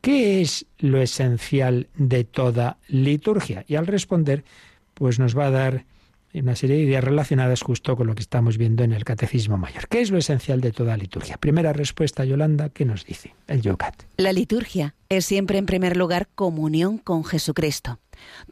¿Qué 0.00 0.40
es 0.40 0.66
lo 0.78 1.00
esencial 1.00 1.88
de 1.96 2.24
toda 2.24 2.78
liturgia? 2.88 3.64
Y 3.66 3.76
al 3.76 3.86
responder, 3.86 4.44
pues 4.94 5.18
nos 5.18 5.36
va 5.36 5.46
a 5.46 5.50
dar 5.50 5.84
una 6.34 6.54
serie 6.54 6.76
de 6.76 6.82
ideas 6.82 7.04
relacionadas 7.04 7.62
justo 7.62 7.96
con 7.96 8.06
lo 8.06 8.14
que 8.14 8.22
estamos 8.22 8.56
viendo 8.56 8.84
en 8.84 8.92
el 8.92 9.04
Catecismo 9.04 9.58
Mayor. 9.58 9.88
¿Qué 9.88 10.00
es 10.00 10.10
lo 10.10 10.18
esencial 10.18 10.60
de 10.60 10.72
toda 10.72 10.96
liturgia? 10.96 11.36
Primera 11.36 11.72
respuesta, 11.72 12.24
Yolanda, 12.24 12.68
¿qué 12.68 12.84
nos 12.84 13.04
dice 13.04 13.34
el 13.48 13.62
Yogat? 13.62 14.04
La 14.16 14.32
liturgia 14.32 14.94
es 15.08 15.26
siempre, 15.26 15.58
en 15.58 15.66
primer 15.66 15.96
lugar, 15.96 16.28
comunión 16.34 16.98
con 16.98 17.24
Jesucristo. 17.24 17.98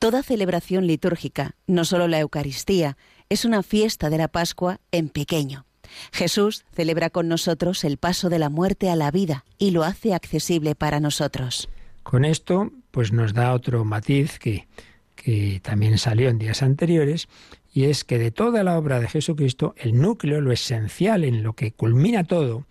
Toda 0.01 0.23
celebración 0.23 0.87
litúrgica, 0.87 1.55
no 1.67 1.85
solo 1.85 2.09
la 2.09 2.21
Eucaristía, 2.21 2.97
es 3.29 3.45
una 3.45 3.63
fiesta 3.63 4.11
de 4.11 4.19
la 4.19 4.29
Pascua 4.29 4.81
en 4.91 5.09
pequeño. 5.09 5.67
Jesús 6.13 6.65
celebra 6.75 7.11
con 7.11 7.29
nosotros 7.29 7.85
el 7.85 7.97
paso 7.97 8.29
de 8.29 8.39
la 8.39 8.51
muerte 8.51 8.91
a 8.91 8.97
la 8.97 9.11
vida 9.11 9.45
y 9.59 9.71
lo 9.71 9.85
hace 9.85 10.15
accesible 10.15 10.75
para 10.75 11.01
nosotros. 11.01 11.69
Con 12.03 12.25
esto, 12.25 12.73
pues 12.91 13.13
nos 13.13 13.35
da 13.35 13.53
otro 13.53 13.85
matiz 13.85 14.39
que, 14.39 14.67
que 15.15 15.61
también 15.63 15.99
salió 15.99 16.29
en 16.29 16.39
días 16.39 16.63
anteriores, 16.63 17.29
y 17.73 17.85
es 17.85 18.05
que 18.05 18.19
de 18.19 18.31
toda 18.31 18.65
la 18.65 18.79
obra 18.79 19.01
de 19.01 19.09
Jesucristo, 19.09 19.75
el 19.79 20.01
núcleo, 20.01 20.41
lo 20.41 20.53
esencial, 20.53 21.25
en 21.25 21.43
lo 21.43 21.55
que 21.55 21.73
culmina 21.73 22.25
todo, 22.25 22.65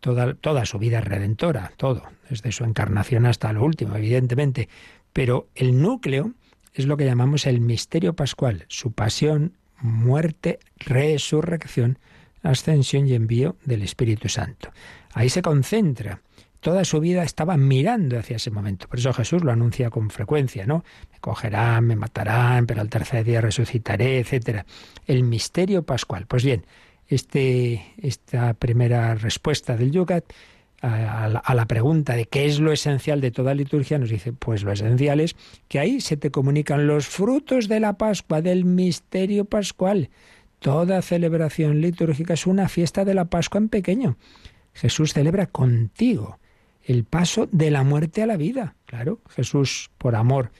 toda, 0.00 0.34
toda 0.34 0.66
su 0.66 0.78
vida 0.78 1.00
redentora, 1.00 1.72
todo, 1.76 2.02
desde 2.28 2.52
su 2.52 2.64
encarnación 2.64 3.26
hasta 3.26 3.52
lo 3.52 3.64
último, 3.64 3.96
evidentemente, 3.96 4.68
pero 5.12 5.48
el 5.54 5.80
núcleo 5.80 6.32
es 6.74 6.86
lo 6.86 6.96
que 6.96 7.04
llamamos 7.04 7.46
el 7.46 7.60
misterio 7.60 8.14
pascual, 8.14 8.64
su 8.68 8.92
pasión, 8.92 9.54
muerte, 9.80 10.58
resurrección 10.76 11.98
ascensión 12.42 13.06
y 13.06 13.14
envío 13.14 13.56
del 13.64 13.82
Espíritu 13.82 14.28
Santo. 14.28 14.72
Ahí 15.12 15.28
se 15.28 15.42
concentra. 15.42 16.22
Toda 16.60 16.84
su 16.84 17.00
vida 17.00 17.22
estaba 17.22 17.56
mirando 17.56 18.18
hacia 18.18 18.36
ese 18.36 18.50
momento. 18.50 18.86
Por 18.86 18.98
eso 18.98 19.14
Jesús 19.14 19.42
lo 19.42 19.50
anuncia 19.50 19.88
con 19.88 20.10
frecuencia, 20.10 20.66
¿no? 20.66 20.84
Me 21.10 21.18
cogerán, 21.18 21.86
me 21.86 21.96
matarán, 21.96 22.66
pero 22.66 22.82
al 22.82 22.90
tercer 22.90 23.24
día 23.24 23.40
resucitaré, 23.40 24.18
etcétera. 24.18 24.66
El 25.06 25.22
misterio 25.24 25.82
pascual. 25.84 26.26
Pues 26.26 26.44
bien, 26.44 26.66
este, 27.08 27.94
esta 27.96 28.52
primera 28.52 29.14
respuesta 29.14 29.74
del 29.74 29.90
Yucat 29.90 30.24
a, 30.82 31.24
a, 31.24 31.54
la 31.54 31.66
pregunta 31.66 32.14
de 32.14 32.26
qué 32.26 32.46
es 32.46 32.60
lo 32.60 32.72
esencial 32.72 33.20
de 33.20 33.30
toda 33.30 33.54
liturgia, 33.54 33.98
nos 33.98 34.10
dice, 34.10 34.32
pues 34.32 34.62
lo 34.62 34.72
esencial 34.72 35.20
es 35.20 35.36
que 35.68 35.78
ahí 35.78 36.00
se 36.00 36.16
te 36.16 36.30
comunican 36.30 36.86
los 36.86 37.06
frutos 37.06 37.68
de 37.68 37.80
la 37.80 37.94
Pascua, 37.94 38.42
del 38.42 38.64
misterio 38.66 39.46
pascual. 39.46 40.10
Toda 40.58 41.00
celebración 41.00 41.80
litúrgica 41.80 42.34
es 42.34 42.46
una 42.46 42.68
fiesta 42.68 43.06
de 43.06 43.14
la 43.14 43.26
Pascua 43.26 43.58
en 43.58 43.68
pequeño. 43.70 44.16
Jesús 44.74 45.14
celebra 45.14 45.46
contigo 45.46 46.38
el 46.84 47.04
paso 47.04 47.48
de 47.50 47.70
la 47.70 47.84
muerte 47.84 48.22
a 48.22 48.26
la 48.26 48.36
vida. 48.36 48.74
Claro, 48.86 49.20
Jesús 49.28 49.90
por 49.98 50.16
amor 50.16 50.50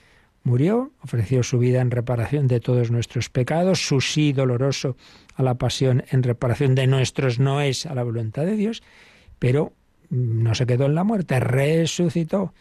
murió, 0.43 0.91
ofreció 1.03 1.43
su 1.43 1.59
vida 1.59 1.81
en 1.81 1.91
reparación 1.91 2.47
de 2.47 2.59
todos 2.59 2.91
nuestros 2.91 3.29
pecados, 3.29 3.85
su 3.85 4.01
sí 4.01 4.33
doloroso 4.33 4.97
a 5.35 5.43
la 5.43 5.55
pasión 5.55 6.03
en 6.09 6.23
reparación 6.23 6.75
de 6.75 6.87
nuestros 6.87 7.39
no 7.39 7.61
es 7.61 7.85
a 7.85 7.95
la 7.95 8.03
voluntad 8.03 8.45
de 8.45 8.55
Dios, 8.55 8.81
pero 9.39 9.73
no 10.09 10.55
se 10.55 10.65
quedó 10.65 10.85
en 10.85 10.95
la 10.95 11.03
muerte, 11.03 11.39
resucitó 11.39 12.53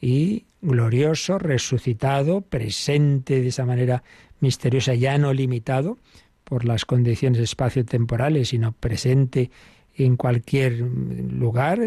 y 0.00 0.44
glorioso, 0.60 1.38
resucitado, 1.38 2.40
presente 2.40 3.40
de 3.40 3.48
esa 3.48 3.64
manera 3.64 4.02
misteriosa, 4.40 4.94
ya 4.94 5.16
no 5.18 5.32
limitado, 5.32 5.98
por 6.44 6.64
las 6.64 6.84
condiciones 6.84 7.40
espacio-temporales, 7.40 8.50
sino 8.50 8.72
presente 8.72 9.50
en 9.96 10.16
cualquier 10.16 10.78
lugar 10.78 11.80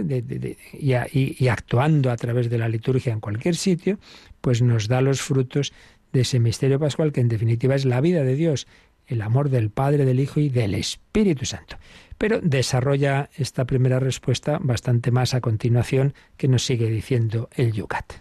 y, 0.73 1.47
actuando 1.47 2.11
a 2.11 2.17
través 2.17 2.49
de 2.49 2.57
la 2.57 2.67
liturgia 2.67 3.13
en 3.13 3.19
cualquier 3.19 3.55
sitio, 3.55 3.99
pues 4.41 4.61
nos 4.61 4.87
da 4.87 5.01
los 5.01 5.21
frutos 5.21 5.73
de 6.11 6.21
ese 6.21 6.39
misterio 6.39 6.79
pascual 6.79 7.11
que 7.11 7.21
en 7.21 7.29
definitiva 7.29 7.75
es 7.75 7.85
la 7.85 8.01
vida 8.01 8.23
de 8.23 8.35
Dios, 8.35 8.67
el 9.07 9.21
amor 9.21 9.49
del 9.49 9.69
Padre, 9.69 10.05
del 10.05 10.19
Hijo 10.19 10.39
y 10.39 10.49
del 10.49 10.75
Espíritu 10.75 11.45
Santo. 11.45 11.77
Pero 12.17 12.41
desarrolla 12.41 13.29
esta 13.35 13.65
primera 13.65 13.99
respuesta 13.99 14.59
bastante 14.61 15.11
más 15.11 15.33
a 15.33 15.41
continuación 15.41 16.13
que 16.37 16.47
nos 16.47 16.65
sigue 16.65 16.89
diciendo 16.89 17.49
el 17.55 17.71
Yucat. 17.71 18.13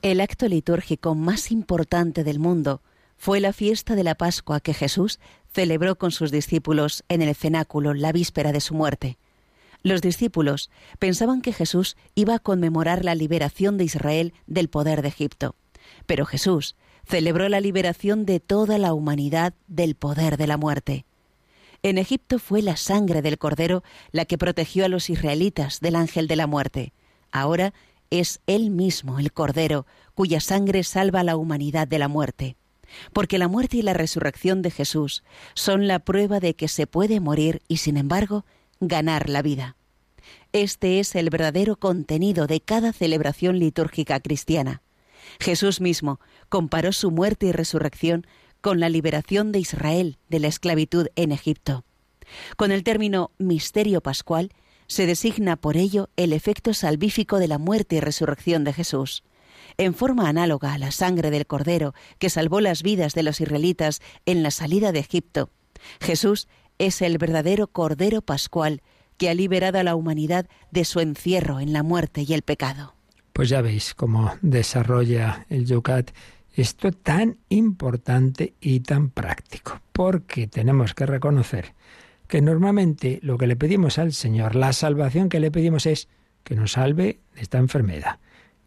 El 0.00 0.20
acto 0.20 0.48
litúrgico 0.48 1.14
más 1.14 1.50
importante 1.50 2.22
del 2.22 2.38
mundo 2.38 2.82
fue 3.16 3.40
la 3.40 3.52
fiesta 3.52 3.96
de 3.96 4.04
la 4.04 4.14
Pascua 4.14 4.60
que 4.60 4.72
Jesús 4.72 5.18
celebró 5.58 5.98
con 5.98 6.12
sus 6.12 6.30
discípulos 6.30 7.02
en 7.08 7.20
el 7.20 7.34
cenáculo 7.34 7.92
la 7.92 8.12
víspera 8.12 8.52
de 8.52 8.60
su 8.60 8.74
muerte. 8.74 9.18
Los 9.82 10.02
discípulos 10.02 10.70
pensaban 11.00 11.42
que 11.42 11.52
Jesús 11.52 11.96
iba 12.14 12.36
a 12.36 12.38
conmemorar 12.38 13.04
la 13.04 13.16
liberación 13.16 13.76
de 13.76 13.82
Israel 13.82 14.34
del 14.46 14.68
poder 14.68 15.02
de 15.02 15.08
Egipto, 15.08 15.56
pero 16.06 16.26
Jesús 16.26 16.76
celebró 17.04 17.48
la 17.48 17.58
liberación 17.58 18.24
de 18.24 18.38
toda 18.38 18.78
la 18.78 18.94
humanidad 18.94 19.52
del 19.66 19.96
poder 19.96 20.36
de 20.36 20.46
la 20.46 20.58
muerte. 20.58 21.06
En 21.82 21.98
Egipto 21.98 22.38
fue 22.38 22.62
la 22.62 22.76
sangre 22.76 23.20
del 23.20 23.36
Cordero 23.36 23.82
la 24.12 24.26
que 24.26 24.38
protegió 24.38 24.84
a 24.84 24.88
los 24.88 25.10
israelitas 25.10 25.80
del 25.80 25.96
ángel 25.96 26.28
de 26.28 26.36
la 26.36 26.46
muerte. 26.46 26.92
Ahora 27.32 27.74
es 28.10 28.38
Él 28.46 28.70
mismo, 28.70 29.18
el 29.18 29.32
Cordero, 29.32 29.86
cuya 30.14 30.40
sangre 30.40 30.84
salva 30.84 31.18
a 31.18 31.24
la 31.24 31.36
humanidad 31.36 31.88
de 31.88 31.98
la 31.98 32.06
muerte 32.06 32.56
porque 33.12 33.38
la 33.38 33.48
muerte 33.48 33.78
y 33.78 33.82
la 33.82 33.94
resurrección 33.94 34.62
de 34.62 34.70
Jesús 34.70 35.22
son 35.54 35.86
la 35.86 35.98
prueba 35.98 36.40
de 36.40 36.54
que 36.54 36.68
se 36.68 36.86
puede 36.86 37.20
morir 37.20 37.62
y, 37.68 37.78
sin 37.78 37.96
embargo, 37.96 38.44
ganar 38.80 39.28
la 39.28 39.42
vida. 39.42 39.76
Este 40.52 41.00
es 41.00 41.14
el 41.14 41.30
verdadero 41.30 41.76
contenido 41.76 42.46
de 42.46 42.60
cada 42.60 42.92
celebración 42.92 43.58
litúrgica 43.58 44.20
cristiana. 44.20 44.82
Jesús 45.40 45.80
mismo 45.80 46.20
comparó 46.48 46.92
su 46.92 47.10
muerte 47.10 47.46
y 47.46 47.52
resurrección 47.52 48.26
con 48.60 48.80
la 48.80 48.88
liberación 48.88 49.52
de 49.52 49.60
Israel 49.60 50.18
de 50.28 50.40
la 50.40 50.48
esclavitud 50.48 51.08
en 51.16 51.32
Egipto. 51.32 51.84
Con 52.56 52.72
el 52.72 52.82
término 52.82 53.30
misterio 53.38 54.00
pascual 54.00 54.52
se 54.86 55.06
designa 55.06 55.56
por 55.56 55.76
ello 55.76 56.08
el 56.16 56.32
efecto 56.32 56.74
salvífico 56.74 57.38
de 57.38 57.48
la 57.48 57.58
muerte 57.58 57.96
y 57.96 58.00
resurrección 58.00 58.64
de 58.64 58.72
Jesús 58.72 59.22
en 59.78 59.94
forma 59.94 60.28
análoga 60.28 60.74
a 60.74 60.78
la 60.78 60.90
sangre 60.90 61.30
del 61.30 61.46
Cordero 61.46 61.94
que 62.18 62.30
salvó 62.30 62.60
las 62.60 62.82
vidas 62.82 63.14
de 63.14 63.22
los 63.22 63.40
israelitas 63.40 64.00
en 64.26 64.42
la 64.42 64.50
salida 64.50 64.92
de 64.92 64.98
Egipto. 64.98 65.50
Jesús 66.00 66.48
es 66.78 67.00
el 67.00 67.18
verdadero 67.18 67.68
Cordero 67.68 68.20
Pascual 68.20 68.82
que 69.16 69.30
ha 69.30 69.34
liberado 69.34 69.78
a 69.78 69.84
la 69.84 69.94
humanidad 69.94 70.46
de 70.70 70.84
su 70.84 71.00
encierro 71.00 71.60
en 71.60 71.72
la 71.72 71.82
muerte 71.82 72.24
y 72.26 72.34
el 72.34 72.42
pecado. 72.42 72.94
Pues 73.32 73.48
ya 73.48 73.62
veis 73.62 73.94
cómo 73.94 74.32
desarrolla 74.42 75.46
el 75.48 75.64
Yucat 75.64 76.10
esto 76.54 76.90
tan 76.90 77.38
importante 77.48 78.54
y 78.60 78.80
tan 78.80 79.10
práctico, 79.10 79.80
porque 79.92 80.48
tenemos 80.48 80.92
que 80.92 81.06
reconocer 81.06 81.74
que 82.26 82.42
normalmente 82.42 83.20
lo 83.22 83.38
que 83.38 83.46
le 83.46 83.54
pedimos 83.54 83.98
al 83.98 84.12
Señor, 84.12 84.56
la 84.56 84.72
salvación 84.72 85.28
que 85.28 85.38
le 85.38 85.52
pedimos 85.52 85.86
es 85.86 86.08
que 86.42 86.56
nos 86.56 86.72
salve 86.72 87.20
de 87.34 87.42
esta 87.42 87.58
enfermedad, 87.58 88.18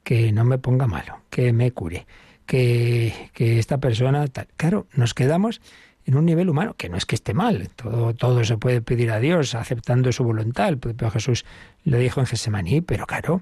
que 0.04 0.32
no 0.32 0.44
me 0.44 0.58
ponga 0.58 0.88
malo, 0.88 1.20
que 1.30 1.54
me 1.54 1.72
cure, 1.72 2.06
que, 2.46 3.14
que 3.34 3.60
esta 3.60 3.80
persona 3.80 4.28
tal. 4.28 4.48
Claro, 4.58 4.88
nos 4.94 5.14
quedamos 5.14 5.62
en 6.06 6.16
un 6.18 6.26
nivel 6.26 6.50
humano, 6.50 6.74
que 6.76 6.90
no 6.90 6.98
es 6.98 7.06
que 7.06 7.16
esté 7.16 7.34
mal, 7.34 7.70
todo, 7.76 8.14
todo 8.16 8.44
se 8.44 8.58
puede 8.58 8.82
pedir 8.82 9.12
a 9.12 9.20
Dios 9.20 9.56
aceptando 9.56 10.12
su 10.12 10.24
voluntad. 10.24 10.78
Propio 10.78 11.12
Jesús 11.12 11.46
lo 11.84 11.98
dijo 11.98 12.20
en 12.20 12.26
Gesemaní, 12.26 12.82
pero 12.82 13.06
claro, 13.06 13.42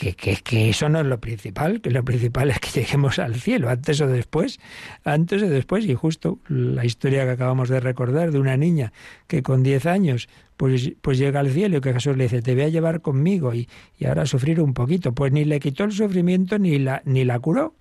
que, 0.00 0.36
que, 0.36 0.70
eso 0.70 0.88
no 0.88 1.00
es 1.00 1.06
lo 1.06 1.20
principal, 1.20 1.82
que 1.82 1.90
lo 1.90 2.02
principal 2.04 2.50
es 2.50 2.58
que 2.58 2.80
lleguemos 2.80 3.18
al 3.18 3.34
cielo, 3.34 3.68
antes 3.68 4.00
o 4.00 4.06
después, 4.06 4.58
antes 5.04 5.42
o 5.42 5.48
después, 5.48 5.84
y 5.84 5.94
justo 5.94 6.38
la 6.48 6.84
historia 6.86 7.24
que 7.24 7.32
acabamos 7.32 7.68
de 7.68 7.80
recordar 7.80 8.32
de 8.32 8.38
una 8.38 8.56
niña 8.56 8.92
que 9.26 9.42
con 9.42 9.62
10 9.62 9.86
años 9.86 10.28
pues, 10.56 10.92
pues 11.02 11.18
llega 11.18 11.40
al 11.40 11.50
cielo 11.50 11.78
y 11.78 11.80
que 11.80 11.92
Jesús 11.92 12.16
le 12.16 12.24
dice, 12.24 12.40
te 12.40 12.54
voy 12.54 12.64
a 12.64 12.68
llevar 12.68 13.02
conmigo 13.02 13.54
y, 13.54 13.68
y 13.98 14.06
ahora 14.06 14.24
sufrir 14.24 14.60
un 14.60 14.72
poquito, 14.72 15.12
pues 15.12 15.32
ni 15.32 15.44
le 15.44 15.60
quitó 15.60 15.84
el 15.84 15.92
sufrimiento 15.92 16.58
ni 16.58 16.78
la, 16.78 17.02
ni 17.04 17.24
la 17.24 17.38
curó. 17.38 17.74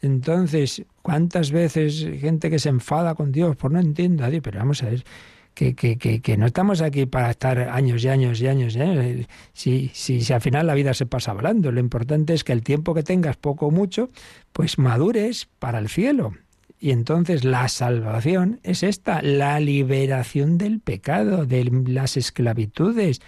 Entonces, 0.00 0.84
¿cuántas 1.02 1.52
veces 1.52 2.04
gente 2.20 2.50
que 2.50 2.58
se 2.58 2.70
enfada 2.70 3.14
con 3.14 3.30
Dios 3.30 3.56
por 3.56 3.70
no 3.70 3.78
entiendo 3.78 4.28
Dios? 4.28 4.42
Pero 4.42 4.58
vamos 4.58 4.82
a 4.82 4.90
ver, 4.90 5.04
que, 5.54 5.74
que, 5.74 5.98
que, 5.98 6.20
que, 6.20 6.36
no 6.36 6.46
estamos 6.46 6.80
aquí 6.80 7.06
para 7.06 7.30
estar 7.30 7.58
años 7.58 8.04
y 8.04 8.08
años 8.08 8.40
y 8.40 8.48
años. 8.48 8.76
¿eh? 8.76 9.26
Si, 9.52 9.90
si, 9.94 10.20
si, 10.20 10.32
al 10.32 10.40
final 10.40 10.66
la 10.66 10.74
vida 10.74 10.94
se 10.94 11.06
pasa 11.06 11.32
hablando, 11.32 11.72
lo 11.72 11.80
importante 11.80 12.34
es 12.34 12.44
que 12.44 12.52
el 12.52 12.62
tiempo 12.62 12.94
que 12.94 13.02
tengas, 13.02 13.36
poco 13.36 13.66
o 13.66 13.70
mucho, 13.70 14.10
pues 14.52 14.78
madures 14.78 15.48
para 15.58 15.78
el 15.78 15.88
cielo. 15.88 16.32
Y 16.80 16.90
entonces 16.90 17.44
la 17.44 17.68
salvación 17.68 18.58
es 18.64 18.82
esta, 18.82 19.22
la 19.22 19.60
liberación 19.60 20.58
del 20.58 20.80
pecado, 20.80 21.46
de 21.46 21.64
las 21.86 22.16
esclavitudes, 22.16 23.20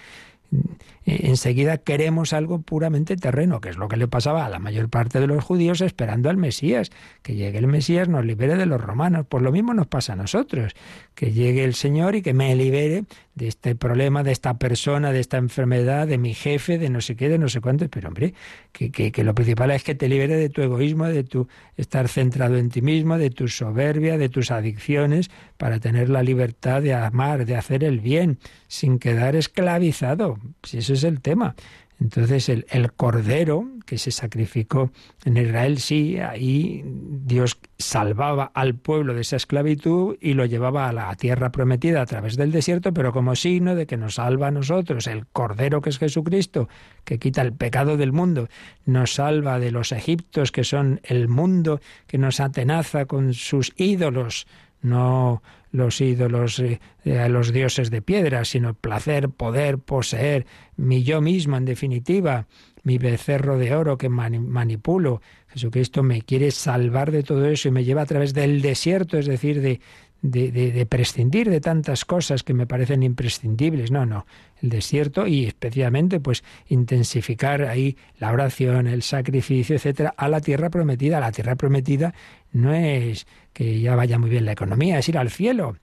enseguida 1.04 1.78
queremos 1.78 2.32
algo 2.32 2.62
puramente 2.62 3.16
terreno, 3.16 3.60
que 3.60 3.68
es 3.68 3.76
lo 3.76 3.88
que 3.88 3.96
le 3.96 4.08
pasaba 4.08 4.46
a 4.46 4.48
la 4.48 4.58
mayor 4.58 4.88
parte 4.88 5.20
de 5.20 5.26
los 5.26 5.44
judíos 5.44 5.80
esperando 5.80 6.30
al 6.30 6.36
Mesías, 6.36 6.90
que 7.22 7.34
llegue 7.34 7.58
el 7.58 7.66
Mesías, 7.66 8.08
nos 8.08 8.24
libere 8.24 8.56
de 8.56 8.66
los 8.66 8.80
romanos. 8.80 9.26
Pues 9.28 9.42
lo 9.42 9.52
mismo 9.52 9.74
nos 9.74 9.86
pasa 9.86 10.14
a 10.14 10.16
nosotros, 10.16 10.74
que 11.14 11.32
llegue 11.32 11.64
el 11.64 11.74
Señor 11.74 12.14
y 12.14 12.22
que 12.22 12.32
me 12.32 12.54
libere 12.56 13.04
de 13.34 13.48
este 13.48 13.74
problema, 13.74 14.22
de 14.22 14.32
esta 14.32 14.58
persona, 14.58 15.12
de 15.12 15.20
esta 15.20 15.36
enfermedad, 15.36 16.06
de 16.06 16.18
mi 16.18 16.34
jefe, 16.34 16.78
de 16.78 16.88
no 16.88 17.00
sé 17.00 17.16
qué, 17.16 17.28
de 17.28 17.38
no 17.38 17.48
sé 17.48 17.60
cuánto. 17.60 17.88
Pero 17.88 18.08
hombre, 18.08 18.34
que, 18.72 18.90
que, 18.90 19.12
que 19.12 19.24
lo 19.24 19.34
principal 19.34 19.70
es 19.72 19.82
que 19.82 19.94
te 19.94 20.08
libere 20.08 20.36
de 20.36 20.48
tu 20.48 20.62
egoísmo, 20.62 21.06
de 21.06 21.24
tu 21.24 21.48
estar 21.76 22.08
centrado 22.08 22.56
en 22.56 22.70
ti 22.70 22.80
mismo, 22.80 23.18
de 23.18 23.30
tu 23.30 23.48
soberbia, 23.48 24.16
de 24.16 24.28
tus 24.28 24.50
adicciones, 24.50 25.30
para 25.56 25.80
tener 25.80 26.08
la 26.08 26.22
libertad 26.22 26.80
de 26.80 26.94
amar, 26.94 27.44
de 27.44 27.56
hacer 27.56 27.84
el 27.84 28.00
bien, 28.00 28.38
sin 28.68 28.98
quedar 28.98 29.36
esclavizado. 29.36 30.38
Si 30.62 30.78
eso 30.78 30.93
es 30.94 31.04
el 31.04 31.20
tema. 31.20 31.54
Entonces 32.00 32.48
el, 32.48 32.66
el, 32.70 32.92
cordero 32.92 33.68
que 33.86 33.98
se 33.98 34.10
sacrificó 34.10 34.90
en 35.24 35.36
Israel, 35.36 35.78
sí, 35.78 36.18
ahí 36.18 36.82
Dios 36.84 37.58
salvaba 37.78 38.50
al 38.52 38.74
pueblo 38.74 39.14
de 39.14 39.20
esa 39.20 39.36
esclavitud 39.36 40.16
y 40.20 40.34
lo 40.34 40.44
llevaba 40.44 40.88
a 40.88 40.92
la 40.92 41.14
tierra 41.14 41.52
prometida 41.52 42.02
a 42.02 42.06
través 42.06 42.36
del 42.36 42.50
desierto, 42.50 42.92
pero 42.92 43.12
como 43.12 43.36
signo 43.36 43.76
de 43.76 43.86
que 43.86 43.96
nos 43.96 44.16
salva 44.16 44.48
a 44.48 44.50
nosotros, 44.50 45.06
el 45.06 45.26
cordero 45.26 45.80
que 45.80 45.90
es 45.90 45.98
Jesucristo, 45.98 46.68
que 47.04 47.18
quita 47.18 47.42
el 47.42 47.52
pecado 47.52 47.96
del 47.96 48.12
mundo, 48.12 48.48
nos 48.86 49.14
salva 49.14 49.60
de 49.60 49.70
los 49.70 49.92
egiptos 49.92 50.50
que 50.50 50.64
son 50.64 51.00
el 51.04 51.28
mundo 51.28 51.80
que 52.08 52.18
nos 52.18 52.40
atenaza 52.40 53.06
con 53.06 53.34
sus 53.34 53.72
ídolos, 53.76 54.46
no 54.84 55.42
los 55.72 56.00
ídolos, 56.00 56.60
eh, 56.60 56.78
a 57.18 57.28
los 57.28 57.52
dioses 57.52 57.90
de 57.90 58.00
piedra, 58.00 58.44
sino 58.44 58.74
placer, 58.74 59.28
poder, 59.30 59.78
poseer, 59.78 60.46
mi 60.76 61.02
yo 61.02 61.20
mismo, 61.20 61.56
en 61.56 61.64
definitiva, 61.64 62.46
mi 62.84 62.98
becerro 62.98 63.58
de 63.58 63.74
oro 63.74 63.98
que 63.98 64.08
manipulo. 64.08 65.20
Jesucristo 65.48 66.02
me 66.02 66.22
quiere 66.22 66.50
salvar 66.52 67.10
de 67.10 67.22
todo 67.22 67.46
eso 67.46 67.68
y 67.68 67.72
me 67.72 67.82
lleva 67.82 68.02
a 68.02 68.06
través 68.06 68.34
del 68.34 68.60
desierto, 68.60 69.18
es 69.18 69.26
decir, 69.26 69.62
de, 69.62 69.80
de, 70.24 70.50
de, 70.50 70.86
prescindir 70.86 71.50
de 71.50 71.60
tantas 71.60 72.06
cosas 72.06 72.42
que 72.42 72.54
me 72.54 72.66
parecen 72.66 73.02
imprescindibles. 73.02 73.90
No, 73.90 74.06
no. 74.06 74.26
El 74.62 74.70
desierto 74.70 75.26
y 75.26 75.44
especialmente, 75.44 76.18
pues, 76.18 76.42
intensificar 76.66 77.62
ahí 77.62 77.98
la 78.18 78.32
oración, 78.32 78.86
el 78.86 79.02
sacrificio, 79.02 79.76
etcétera, 79.76 80.14
a 80.16 80.28
la 80.28 80.40
tierra 80.40 80.70
prometida. 80.70 81.20
La 81.20 81.30
tierra 81.30 81.56
prometida 81.56 82.14
no 82.52 82.72
es 82.72 83.26
que 83.52 83.80
ya 83.80 83.96
vaya 83.96 84.18
muy 84.18 84.30
bien 84.30 84.46
la 84.46 84.52
economía, 84.52 84.98
es 84.98 85.08
ir 85.10 85.18
al 85.18 85.30
cielo. 85.30 85.76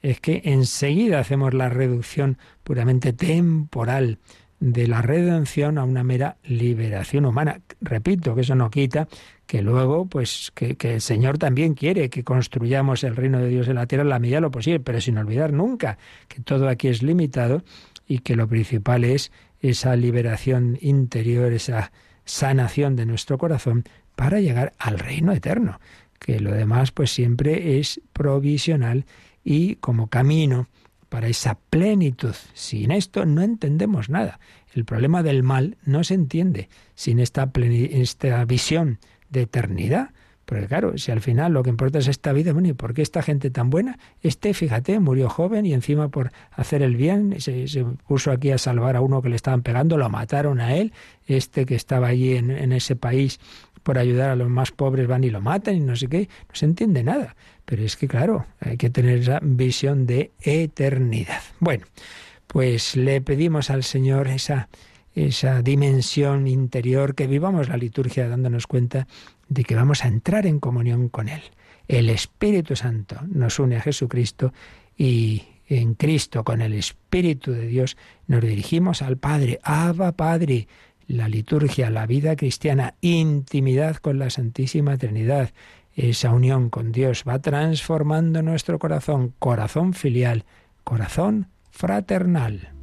Es 0.00 0.20
que 0.20 0.42
enseguida 0.44 1.18
hacemos 1.18 1.52
la 1.52 1.68
reducción 1.68 2.38
puramente 2.62 3.12
temporal 3.12 4.20
de 4.60 4.88
la 4.88 5.02
redención 5.02 5.78
a 5.78 5.84
una 5.84 6.02
mera 6.02 6.36
liberación 6.44 7.26
humana. 7.26 7.60
Repito 7.80 8.34
que 8.34 8.40
eso 8.40 8.54
no 8.54 8.70
quita 8.70 9.08
que 9.46 9.62
luego, 9.62 10.06
pues, 10.06 10.52
que, 10.54 10.76
el 10.80 11.00
Señor 11.00 11.38
también 11.38 11.74
quiere 11.74 12.10
que 12.10 12.24
construyamos 12.24 13.04
el 13.04 13.16
reino 13.16 13.38
de 13.38 13.48
Dios 13.48 13.68
en 13.68 13.76
la 13.76 13.86
tierra 13.86 14.02
en 14.02 14.10
la 14.10 14.18
medida 14.18 14.36
de 14.36 14.42
lo 14.42 14.50
posible, 14.50 14.80
pero 14.80 15.00
sin 15.00 15.16
olvidar 15.16 15.52
nunca 15.52 15.98
que 16.28 16.42
todo 16.42 16.68
aquí 16.68 16.88
es 16.88 17.02
limitado 17.02 17.62
y 18.06 18.18
que 18.18 18.36
lo 18.36 18.48
principal 18.48 19.04
es 19.04 19.32
esa 19.60 19.96
liberación 19.96 20.78
interior, 20.80 21.52
esa 21.52 21.92
sanación 22.24 22.96
de 22.96 23.06
nuestro 23.06 23.38
corazón 23.38 23.84
para 24.16 24.40
llegar 24.40 24.72
al 24.78 24.98
reino 24.98 25.32
eterno 25.32 25.78
que 26.18 26.40
lo 26.40 26.52
demás 26.52 26.90
pues 26.90 27.10
siempre 27.10 27.78
es 27.78 28.00
provisional 28.12 29.06
y 29.44 29.76
como 29.76 30.08
camino 30.08 30.68
para 31.08 31.28
esa 31.28 31.58
plenitud. 31.70 32.34
Sin 32.54 32.90
esto 32.90 33.24
no 33.24 33.42
entendemos 33.42 34.08
nada. 34.08 34.40
El 34.74 34.84
problema 34.84 35.22
del 35.22 35.42
mal 35.42 35.76
no 35.84 36.04
se 36.04 36.14
entiende 36.14 36.68
sin 36.94 37.18
esta, 37.18 37.50
esta 37.54 38.44
visión 38.44 38.98
de 39.30 39.42
eternidad. 39.42 40.10
Porque 40.44 40.66
claro, 40.66 40.96
si 40.96 41.12
al 41.12 41.20
final 41.20 41.52
lo 41.52 41.62
que 41.62 41.68
importa 41.68 41.98
es 41.98 42.08
esta 42.08 42.32
vida, 42.32 42.54
bueno, 42.54 42.68
¿y 42.68 42.72
por 42.72 42.94
qué 42.94 43.02
esta 43.02 43.20
gente 43.20 43.50
tan 43.50 43.68
buena? 43.68 43.98
Este, 44.22 44.54
fíjate, 44.54 44.98
murió 44.98 45.28
joven 45.28 45.66
y 45.66 45.74
encima 45.74 46.08
por 46.08 46.32
hacer 46.52 46.82
el 46.82 46.96
bien 46.96 47.38
se, 47.38 47.68
se 47.68 47.84
puso 47.84 48.30
aquí 48.30 48.50
a 48.50 48.56
salvar 48.56 48.96
a 48.96 49.02
uno 49.02 49.20
que 49.20 49.28
le 49.28 49.36
estaban 49.36 49.60
pegando, 49.60 49.98
lo 49.98 50.08
mataron 50.08 50.58
a 50.60 50.74
él, 50.74 50.94
este 51.26 51.66
que 51.66 51.74
estaba 51.74 52.06
allí 52.06 52.34
en, 52.34 52.50
en 52.50 52.72
ese 52.72 52.96
país 52.96 53.40
por 53.82 53.98
ayudar 53.98 54.30
a 54.30 54.36
los 54.36 54.48
más 54.48 54.70
pobres 54.70 55.06
van 55.06 55.24
y 55.24 55.30
lo 55.30 55.40
matan 55.40 55.74
y 55.74 55.80
no 55.80 55.96
sé 55.96 56.08
qué, 56.08 56.28
no 56.48 56.54
se 56.54 56.64
entiende 56.64 57.02
nada. 57.02 57.36
Pero 57.68 57.84
es 57.84 57.96
que, 57.96 58.08
claro, 58.08 58.46
hay 58.60 58.78
que 58.78 58.88
tener 58.88 59.18
esa 59.18 59.40
visión 59.42 60.06
de 60.06 60.32
eternidad. 60.40 61.42
Bueno, 61.60 61.84
pues 62.46 62.96
le 62.96 63.20
pedimos 63.20 63.68
al 63.68 63.84
Señor 63.84 64.26
esa, 64.28 64.70
esa 65.14 65.60
dimensión 65.60 66.46
interior, 66.46 67.14
que 67.14 67.26
vivamos 67.26 67.68
la 67.68 67.76
liturgia 67.76 68.26
dándonos 68.26 68.66
cuenta 68.66 69.06
de 69.50 69.64
que 69.64 69.74
vamos 69.74 70.02
a 70.02 70.08
entrar 70.08 70.46
en 70.46 70.60
comunión 70.60 71.10
con 71.10 71.28
Él. 71.28 71.42
El 71.88 72.08
Espíritu 72.08 72.74
Santo 72.74 73.20
nos 73.28 73.58
une 73.58 73.76
a 73.76 73.82
Jesucristo 73.82 74.54
y 74.96 75.42
en 75.66 75.92
Cristo, 75.92 76.44
con 76.44 76.62
el 76.62 76.72
Espíritu 76.72 77.52
de 77.52 77.66
Dios, 77.66 77.98
nos 78.28 78.40
dirigimos 78.40 79.02
al 79.02 79.18
Padre. 79.18 79.60
Abba 79.62 80.12
Padre, 80.12 80.68
la 81.06 81.28
liturgia, 81.28 81.90
la 81.90 82.06
vida 82.06 82.34
cristiana, 82.34 82.94
intimidad 83.02 83.96
con 83.96 84.18
la 84.18 84.30
Santísima 84.30 84.96
Trinidad, 84.96 85.50
esa 85.98 86.32
unión 86.32 86.70
con 86.70 86.92
Dios 86.92 87.24
va 87.28 87.40
transformando 87.40 88.40
nuestro 88.42 88.78
corazón, 88.78 89.34
corazón 89.38 89.94
filial, 89.94 90.44
corazón 90.84 91.48
fraternal. 91.70 92.77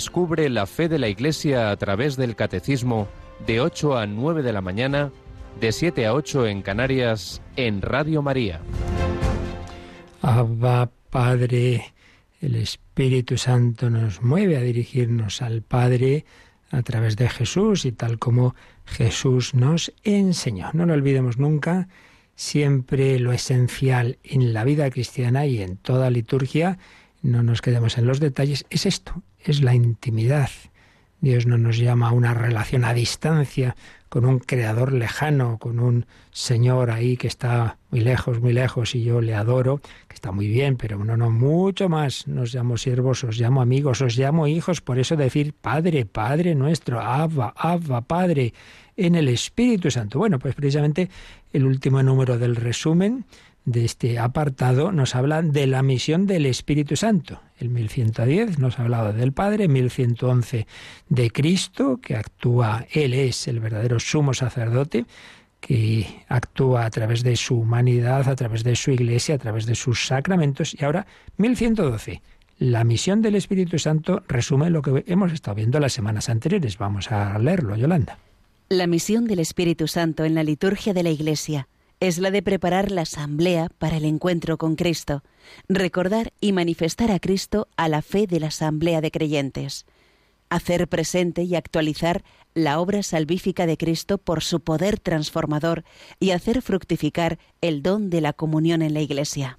Descubre 0.00 0.48
la 0.48 0.64
fe 0.64 0.88
de 0.88 0.98
la 0.98 1.08
Iglesia 1.08 1.70
a 1.70 1.76
través 1.76 2.16
del 2.16 2.34
Catecismo 2.34 3.06
de 3.46 3.60
8 3.60 3.98
a 3.98 4.06
9 4.06 4.42
de 4.42 4.54
la 4.54 4.62
mañana, 4.62 5.12
de 5.60 5.72
7 5.72 6.06
a 6.06 6.14
8 6.14 6.46
en 6.46 6.62
Canarias, 6.62 7.42
en 7.56 7.82
Radio 7.82 8.22
María. 8.22 8.62
Abba, 10.22 10.90
Padre, 11.10 11.92
el 12.40 12.56
Espíritu 12.56 13.36
Santo 13.36 13.90
nos 13.90 14.22
mueve 14.22 14.56
a 14.56 14.62
dirigirnos 14.62 15.42
al 15.42 15.60
Padre 15.60 16.24
a 16.70 16.80
través 16.80 17.16
de 17.16 17.28
Jesús 17.28 17.84
y 17.84 17.92
tal 17.92 18.18
como 18.18 18.54
Jesús 18.86 19.52
nos 19.52 19.92
enseñó. 20.02 20.70
No 20.72 20.86
lo 20.86 20.94
olvidemos 20.94 21.36
nunca, 21.36 21.88
siempre 22.36 23.18
lo 23.18 23.34
esencial 23.34 24.16
en 24.24 24.54
la 24.54 24.64
vida 24.64 24.90
cristiana 24.90 25.44
y 25.44 25.60
en 25.60 25.76
toda 25.76 26.08
liturgia 26.08 26.78
no 27.20 27.42
nos 27.42 27.60
quedemos 27.60 27.98
en 27.98 28.06
los 28.06 28.18
detalles, 28.18 28.64
es 28.70 28.86
esto, 28.86 29.22
es 29.44 29.62
la 29.62 29.74
intimidad. 29.74 30.50
Dios 31.20 31.46
no 31.46 31.58
nos 31.58 31.76
llama 31.76 32.08
a 32.08 32.12
una 32.12 32.32
relación 32.32 32.84
a 32.84 32.94
distancia 32.94 33.76
con 34.08 34.24
un 34.24 34.38
creador 34.38 34.92
lejano, 34.92 35.58
con 35.58 35.78
un 35.78 36.06
Señor 36.32 36.90
ahí 36.90 37.16
que 37.16 37.28
está 37.28 37.76
muy 37.90 38.00
lejos, 38.00 38.40
muy 38.40 38.52
lejos 38.52 38.94
y 38.94 39.04
yo 39.04 39.20
le 39.20 39.34
adoro, 39.34 39.80
que 40.08 40.14
está 40.14 40.32
muy 40.32 40.48
bien, 40.48 40.76
pero 40.76 41.04
no, 41.04 41.16
no, 41.16 41.30
mucho 41.30 41.88
más. 41.88 42.26
Nos 42.26 42.54
llamo 42.54 42.76
siervos, 42.76 43.22
os 43.22 43.38
llamo 43.38 43.60
amigos, 43.60 44.00
os 44.00 44.16
llamo 44.16 44.46
hijos, 44.46 44.80
por 44.80 44.98
eso 44.98 45.14
decir 45.14 45.52
Padre, 45.52 46.06
Padre 46.06 46.54
nuestro, 46.54 47.00
Abba, 47.00 47.52
Abba, 47.56 48.00
Padre, 48.00 48.54
en 48.96 49.14
el 49.14 49.28
Espíritu 49.28 49.90
Santo. 49.90 50.18
Bueno, 50.18 50.38
pues 50.38 50.54
precisamente 50.54 51.08
el 51.52 51.66
último 51.66 52.02
número 52.02 52.38
del 52.38 52.56
resumen 52.56 53.24
de 53.70 53.84
este 53.84 54.18
apartado 54.18 54.92
nos 54.92 55.14
habla 55.14 55.42
de 55.42 55.66
la 55.66 55.82
misión 55.82 56.26
del 56.26 56.46
Espíritu 56.46 56.96
Santo. 56.96 57.40
El 57.58 57.68
1110 57.68 58.58
nos 58.58 58.78
ha 58.78 58.82
hablado 58.82 59.12
del 59.12 59.32
Padre, 59.32 59.68
1111 59.68 60.66
de 61.08 61.30
Cristo, 61.30 62.00
que 62.02 62.16
actúa, 62.16 62.86
Él 62.90 63.14
es 63.14 63.48
el 63.48 63.60
verdadero 63.60 64.00
sumo 64.00 64.34
sacerdote, 64.34 65.06
que 65.60 66.24
actúa 66.28 66.86
a 66.86 66.90
través 66.90 67.22
de 67.22 67.36
su 67.36 67.58
humanidad, 67.58 68.28
a 68.28 68.36
través 68.36 68.64
de 68.64 68.76
su 68.76 68.90
iglesia, 68.90 69.34
a 69.34 69.38
través 69.38 69.66
de 69.66 69.74
sus 69.74 70.06
sacramentos. 70.06 70.74
Y 70.78 70.84
ahora, 70.84 71.06
1112. 71.36 72.22
La 72.58 72.84
misión 72.84 73.22
del 73.22 73.36
Espíritu 73.36 73.78
Santo 73.78 74.22
resume 74.28 74.68
lo 74.70 74.82
que 74.82 75.04
hemos 75.06 75.32
estado 75.32 75.54
viendo 75.54 75.80
las 75.80 75.92
semanas 75.92 76.28
anteriores. 76.28 76.76
Vamos 76.76 77.10
a 77.10 77.38
leerlo, 77.38 77.76
Yolanda. 77.76 78.18
La 78.68 78.86
misión 78.86 79.26
del 79.26 79.38
Espíritu 79.38 79.88
Santo 79.88 80.24
en 80.24 80.34
la 80.34 80.44
liturgia 80.44 80.92
de 80.92 81.02
la 81.02 81.10
Iglesia 81.10 81.68
es 82.00 82.18
la 82.18 82.30
de 82.30 82.42
preparar 82.42 82.90
la 82.90 83.02
asamblea 83.02 83.68
para 83.78 83.98
el 83.98 84.06
encuentro 84.06 84.56
con 84.56 84.74
Cristo, 84.74 85.22
recordar 85.68 86.32
y 86.40 86.52
manifestar 86.52 87.10
a 87.10 87.20
Cristo 87.20 87.68
a 87.76 87.88
la 87.88 88.00
fe 88.00 88.26
de 88.26 88.40
la 88.40 88.48
asamblea 88.48 89.02
de 89.02 89.10
creyentes, 89.10 89.84
hacer 90.48 90.88
presente 90.88 91.42
y 91.42 91.54
actualizar 91.54 92.24
la 92.54 92.80
obra 92.80 93.02
salvífica 93.02 93.66
de 93.66 93.76
Cristo 93.76 94.18
por 94.18 94.42
su 94.42 94.60
poder 94.60 94.98
transformador 94.98 95.84
y 96.18 96.30
hacer 96.30 96.62
fructificar 96.62 97.38
el 97.60 97.82
don 97.82 98.10
de 98.10 98.22
la 98.22 98.32
comunión 98.32 98.82
en 98.82 98.94
la 98.94 99.02
Iglesia. 99.02 99.58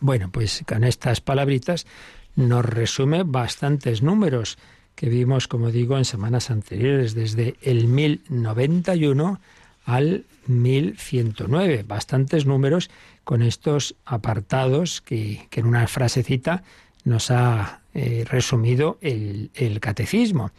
Bueno, 0.00 0.30
pues 0.32 0.64
con 0.66 0.84
estas 0.84 1.20
palabritas 1.20 1.86
nos 2.34 2.64
resume 2.64 3.22
bastantes 3.22 4.02
números 4.02 4.58
que 4.94 5.08
vimos, 5.08 5.48
como 5.48 5.70
digo, 5.70 5.98
en 5.98 6.04
semanas 6.04 6.50
anteriores, 6.50 7.14
desde 7.14 7.56
el 7.62 7.88
1091 7.88 9.40
al 9.84 10.24
1109. 10.46 11.84
Bastantes 11.86 12.46
números 12.46 12.90
con 13.24 13.42
estos 13.42 13.96
apartados 14.04 15.00
que, 15.00 15.48
en 15.52 15.66
una 15.66 15.86
frasecita 15.86 16.62
nos 17.04 17.30
ha 17.30 17.80
eh, 17.92 18.24
resumido 18.28 18.98
el, 19.00 19.50
catecismo. 19.80 20.50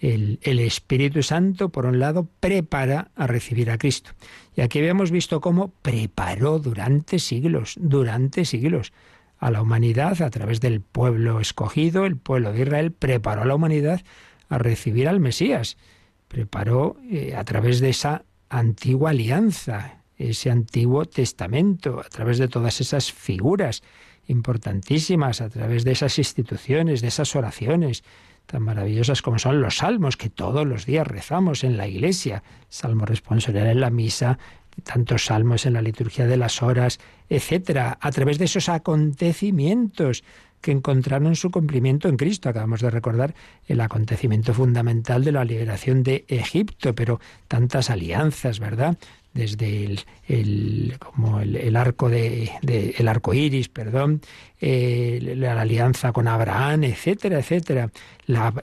El, 0.00 0.38
Espíritu 0.42 1.22
Santo, 1.22 1.70
por 1.70 1.86
un 1.86 1.98
lado, 1.98 2.28
prepara 2.40 3.10
a 3.16 3.26
recibir 3.26 3.70
a 3.70 3.78
Cristo. 3.78 4.10
Y 4.54 4.60
aquí 4.60 4.78
habíamos 4.78 5.10
visto 5.10 5.40
cómo 5.40 5.72
preparó 5.80 6.58
durante 6.58 7.18
siglos, 7.18 7.74
durante 7.78 8.44
siglos, 8.44 8.92
a 9.38 9.50
la 9.50 9.62
humanidad 9.62 10.22
a 10.22 10.30
través 10.30 10.60
del 10.60 10.80
pueblo 10.80 11.40
escogido, 11.40 12.06
el 12.06 12.16
pueblo 12.16 12.52
de 12.52 12.62
Israel, 12.62 12.92
preparó 12.92 13.42
a 13.42 13.46
la 13.46 13.54
humanidad 13.54 14.02
a 14.48 14.58
recibir 14.58 15.08
al 15.08 15.20
Mesías. 15.20 15.76
Preparó 16.28 16.96
eh, 17.10 17.34
a 17.36 17.44
través 17.44 17.80
de 17.80 17.90
esa 17.90 18.24
antigua 18.48 19.10
alianza, 19.10 20.02
ese 20.16 20.50
antiguo 20.50 21.04
testamento, 21.06 22.00
a 22.00 22.08
través 22.08 22.38
de 22.38 22.48
todas 22.48 22.80
esas 22.80 23.12
figuras 23.12 23.82
importantísimas, 24.26 25.40
a 25.40 25.48
través 25.48 25.84
de 25.84 25.92
esas 25.92 26.18
instituciones, 26.18 27.00
de 27.00 27.08
esas 27.08 27.34
oraciones 27.36 28.04
tan 28.46 28.62
maravillosas 28.62 29.22
como 29.22 29.38
son 29.38 29.60
los 29.60 29.78
salmos 29.78 30.16
que 30.16 30.28
todos 30.28 30.66
los 30.66 30.86
días 30.86 31.06
rezamos 31.06 31.64
en 31.64 31.76
la 31.76 31.88
iglesia, 31.88 32.42
salmo 32.68 33.06
responsorial 33.06 33.68
en 33.68 33.80
la 33.80 33.90
misa, 33.90 34.38
tantos 34.82 35.26
salmos 35.26 35.66
en 35.66 35.74
la 35.74 35.82
liturgia 35.82 36.26
de 36.26 36.36
las 36.36 36.62
horas, 36.62 36.98
etcétera, 37.28 37.98
a 38.00 38.10
través 38.10 38.38
de 38.38 38.46
esos 38.46 38.68
acontecimientos 38.68 40.24
que 40.64 40.72
encontraron 40.72 41.36
su 41.36 41.50
cumplimiento 41.50 42.08
en 42.08 42.16
Cristo. 42.16 42.48
Acabamos 42.48 42.80
de 42.80 42.88
recordar 42.88 43.34
el 43.68 43.82
acontecimiento 43.82 44.54
fundamental 44.54 45.22
de 45.22 45.32
la 45.32 45.44
liberación 45.44 46.02
de 46.02 46.24
Egipto, 46.26 46.94
pero 46.94 47.20
tantas 47.48 47.90
alianzas, 47.90 48.60
¿verdad? 48.60 48.96
desde 49.34 49.98
el, 50.28 50.96
como 50.98 51.40
el, 51.40 51.76
arco 51.76 52.08
de, 52.08 52.50
el 52.96 53.08
arco 53.08 53.34
iris, 53.34 53.68
perdón, 53.68 54.22
eh, 54.58 55.34
la, 55.36 55.60
alianza 55.60 56.12
con 56.12 56.28
Abraham, 56.28 56.84
etcétera, 56.84 57.40
etcétera, 57.40 57.90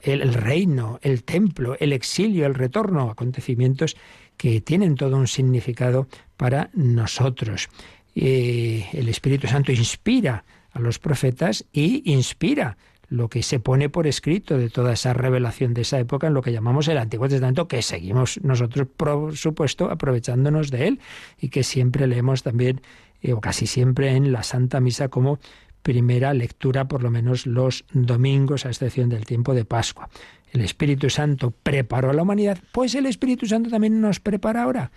el, 0.02 0.34
reino, 0.34 0.98
el 1.02 1.22
templo, 1.22 1.76
el 1.78 1.92
exilio, 1.92 2.46
el 2.46 2.54
retorno, 2.54 3.10
acontecimientos 3.10 3.96
que 4.36 4.60
tienen 4.62 4.96
todo 4.96 5.18
un 5.18 5.28
significado 5.28 6.08
para 6.36 6.70
nosotros. 6.72 7.68
Eh, 8.14 8.88
el 8.92 9.08
Espíritu 9.08 9.46
Santo 9.46 9.70
inspira 9.72 10.42
a 10.72 10.80
los 10.80 10.98
profetas 10.98 11.64
y 11.72 12.02
inspira 12.10 12.76
lo 13.12 13.28
que 13.28 13.42
se 13.42 13.60
pone 13.60 13.90
por 13.90 14.06
escrito 14.06 14.56
de 14.56 14.70
toda 14.70 14.94
esa 14.94 15.12
revelación 15.12 15.74
de 15.74 15.82
esa 15.82 15.98
época 15.98 16.28
en 16.28 16.34
lo 16.34 16.40
que 16.40 16.50
llamamos 16.50 16.88
el 16.88 16.96
Antiguo 16.96 17.28
Testamento, 17.28 17.68
que 17.68 17.82
seguimos 17.82 18.40
nosotros, 18.42 18.88
por 18.96 19.36
supuesto, 19.36 19.90
aprovechándonos 19.90 20.70
de 20.70 20.88
él 20.88 21.00
y 21.38 21.50
que 21.50 21.62
siempre 21.62 22.06
leemos 22.06 22.42
también, 22.42 22.80
eh, 23.20 23.34
o 23.34 23.40
casi 23.40 23.66
siempre 23.66 24.16
en 24.16 24.32
la 24.32 24.42
Santa 24.42 24.80
Misa 24.80 25.08
como 25.08 25.38
primera 25.82 26.32
lectura, 26.32 26.88
por 26.88 27.02
lo 27.02 27.10
menos 27.10 27.46
los 27.46 27.84
domingos, 27.92 28.64
a 28.64 28.70
excepción 28.70 29.10
del 29.10 29.26
tiempo 29.26 29.52
de 29.52 29.66
Pascua. 29.66 30.08
El 30.50 30.62
Espíritu 30.62 31.10
Santo 31.10 31.52
preparó 31.62 32.10
a 32.10 32.14
la 32.14 32.22
humanidad, 32.22 32.58
pues 32.72 32.94
el 32.94 33.04
Espíritu 33.04 33.46
Santo 33.46 33.68
también 33.68 34.00
nos 34.00 34.20
prepara 34.20 34.62
ahora 34.62 34.90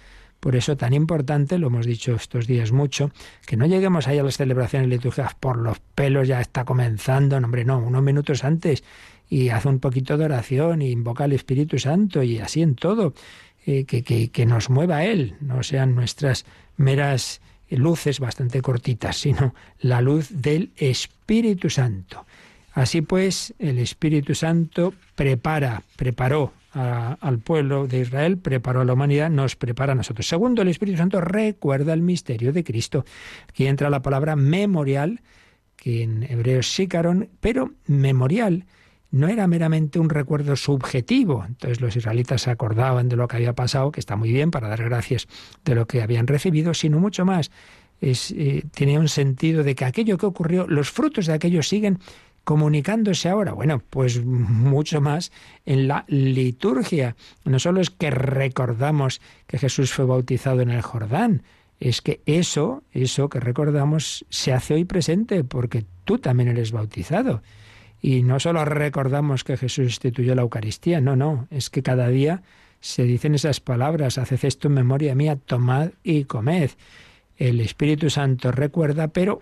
por 0.45 0.55
eso 0.55 0.77
tan 0.77 0.93
importante, 0.93 1.57
lo 1.57 1.65
hemos 1.65 1.87
dicho 1.87 2.13
estos 2.13 2.45
días 2.45 2.71
mucho, 2.71 3.09
que 3.47 3.57
no 3.57 3.65
lleguemos 3.65 4.07
ahí 4.07 4.19
a 4.19 4.23
las 4.23 4.37
celebraciones 4.37 4.87
litúrgicas 4.89 5.33
por 5.33 5.57
los 5.57 5.79
pelos, 5.79 6.27
ya 6.27 6.39
está 6.39 6.65
comenzando, 6.65 7.39
no, 7.39 7.47
hombre, 7.47 7.65
no, 7.65 7.79
unos 7.79 8.03
minutos 8.03 8.43
antes 8.43 8.83
y 9.27 9.49
haz 9.49 9.65
un 9.65 9.79
poquito 9.79 10.19
de 10.19 10.25
oración 10.25 10.83
y 10.83 10.91
invoca 10.91 11.23
al 11.23 11.33
Espíritu 11.33 11.79
Santo 11.79 12.21
y 12.21 12.37
así 12.37 12.61
en 12.61 12.75
todo, 12.75 13.15
eh, 13.65 13.85
que, 13.85 14.03
que, 14.03 14.29
que 14.29 14.45
nos 14.45 14.69
mueva 14.69 15.03
Él, 15.03 15.33
no 15.41 15.63
sean 15.63 15.95
nuestras 15.95 16.45
meras 16.77 17.41
luces 17.71 18.19
bastante 18.19 18.61
cortitas, 18.61 19.17
sino 19.17 19.55
la 19.79 19.99
luz 19.99 20.27
del 20.29 20.69
Espíritu 20.77 21.71
Santo. 21.71 22.23
Así 22.71 23.01
pues, 23.01 23.55
el 23.57 23.79
Espíritu 23.79 24.35
Santo 24.35 24.93
prepara, 25.15 25.81
preparó 25.95 26.53
al 26.75 27.39
pueblo 27.39 27.87
de 27.87 28.01
Israel, 28.01 28.37
preparó 28.37 28.81
a 28.81 28.85
la 28.85 28.93
humanidad, 28.93 29.29
nos 29.29 29.55
prepara 29.55 29.93
a 29.93 29.95
nosotros. 29.95 30.27
Segundo, 30.27 30.61
el 30.61 30.67
Espíritu 30.67 30.97
Santo 30.97 31.21
recuerda 31.21 31.93
el 31.93 32.01
misterio 32.01 32.51
de 32.51 32.63
Cristo. 32.63 33.05
Aquí 33.47 33.65
entra 33.65 33.89
la 33.89 34.01
palabra 34.01 34.35
memorial, 34.35 35.21
que 35.77 36.03
en 36.03 36.23
hebreo 36.23 36.59
es 36.59 36.67
sícaron, 36.67 37.29
pero 37.39 37.71
memorial 37.87 38.65
no 39.11 39.29
era 39.29 39.47
meramente 39.47 39.99
un 39.99 40.09
recuerdo 40.09 40.57
subjetivo. 40.57 41.45
Entonces 41.47 41.79
los 41.79 41.95
israelitas 41.95 42.41
se 42.41 42.51
acordaban 42.51 43.07
de 43.07 43.15
lo 43.15 43.29
que 43.29 43.37
había 43.37 43.53
pasado, 43.53 43.91
que 43.91 44.01
está 44.01 44.17
muy 44.17 44.33
bien 44.33 44.51
para 44.51 44.67
dar 44.67 44.83
gracias 44.83 45.27
de 45.63 45.75
lo 45.75 45.87
que 45.87 46.01
habían 46.01 46.27
recibido, 46.27 46.73
sino 46.73 46.99
mucho 46.99 47.23
más. 47.23 47.51
Es, 48.01 48.31
eh, 48.31 48.65
tenía 48.73 48.99
un 48.99 49.07
sentido 49.07 49.63
de 49.63 49.73
que 49.75 49.85
aquello 49.85 50.17
que 50.17 50.25
ocurrió, 50.25 50.67
los 50.67 50.91
frutos 50.91 51.27
de 51.27 51.33
aquello 51.33 51.63
siguen 51.63 51.99
comunicándose 52.45 53.27
ahora? 53.27 53.51
Bueno, 53.51 53.81
pues 53.89 54.23
mucho 54.23 55.01
más 55.01 55.33
en 55.65 55.89
la 55.89 56.05
liturgia. 56.07 57.17
No 57.43 57.59
solo 57.59 57.81
es 57.81 57.89
que 57.89 58.09
recordamos 58.11 59.19
que 59.47 59.57
Jesús 59.57 59.91
fue 59.91 60.05
bautizado 60.05 60.61
en 60.61 60.69
el 60.69 60.81
Jordán, 60.81 61.43
es 61.79 62.01
que 62.01 62.21
eso, 62.25 62.83
eso 62.93 63.27
que 63.27 63.41
recordamos, 63.41 64.25
se 64.29 64.53
hace 64.53 64.75
hoy 64.75 64.85
presente, 64.85 65.43
porque 65.43 65.83
tú 66.05 66.19
también 66.19 66.49
eres 66.49 66.71
bautizado. 66.71 67.41
Y 68.01 68.23
no 68.23 68.39
solo 68.39 68.63
recordamos 68.63 69.43
que 69.43 69.57
Jesús 69.57 69.85
instituyó 69.85 70.35
la 70.35 70.43
Eucaristía, 70.43 71.01
no, 71.01 71.15
no, 71.15 71.47
es 71.49 71.69
que 71.69 71.83
cada 71.83 72.07
día 72.07 72.43
se 72.79 73.03
dicen 73.03 73.35
esas 73.35 73.59
palabras, 73.59 74.17
haced 74.17 74.45
esto 74.45 74.67
en 74.67 74.75
memoria 74.75 75.15
mía, 75.15 75.37
tomad 75.37 75.89
y 76.03 76.25
comed. 76.25 76.69
El 77.37 77.59
Espíritu 77.59 78.09
Santo 78.09 78.51
recuerda, 78.51 79.07
pero 79.09 79.41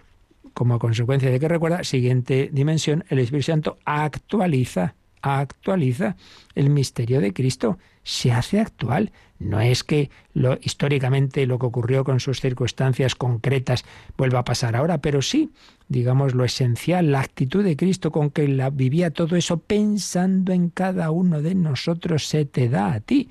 como 0.53 0.79
consecuencia 0.79 1.31
de 1.31 1.39
que 1.39 1.47
recuerda, 1.47 1.83
siguiente 1.83 2.49
dimensión, 2.51 3.03
el 3.09 3.19
Espíritu 3.19 3.45
Santo 3.45 3.77
actualiza, 3.85 4.95
actualiza 5.21 6.15
el 6.55 6.69
misterio 6.69 7.21
de 7.21 7.33
Cristo, 7.33 7.79
se 8.03 8.31
hace 8.31 8.59
actual. 8.59 9.11
No 9.39 9.59
es 9.59 9.83
que 9.83 10.09
lo, 10.33 10.57
históricamente 10.61 11.45
lo 11.47 11.59
que 11.59 11.65
ocurrió 11.65 12.03
con 12.03 12.19
sus 12.19 12.39
circunstancias 12.39 13.15
concretas 13.15 13.83
vuelva 14.17 14.39
a 14.39 14.43
pasar 14.45 14.75
ahora, 14.75 14.99
pero 14.99 15.21
sí, 15.21 15.51
digamos, 15.87 16.33
lo 16.33 16.45
esencial, 16.45 17.11
la 17.11 17.21
actitud 17.21 17.63
de 17.63 17.75
Cristo 17.75 18.11
con 18.11 18.29
que 18.29 18.47
la 18.47 18.69
vivía 18.69 19.11
todo 19.11 19.35
eso 19.35 19.57
pensando 19.57 20.53
en 20.53 20.69
cada 20.69 21.11
uno 21.11 21.41
de 21.41 21.55
nosotros 21.55 22.27
se 22.27 22.45
te 22.45 22.69
da 22.69 22.93
a 22.93 22.99
ti. 22.99 23.29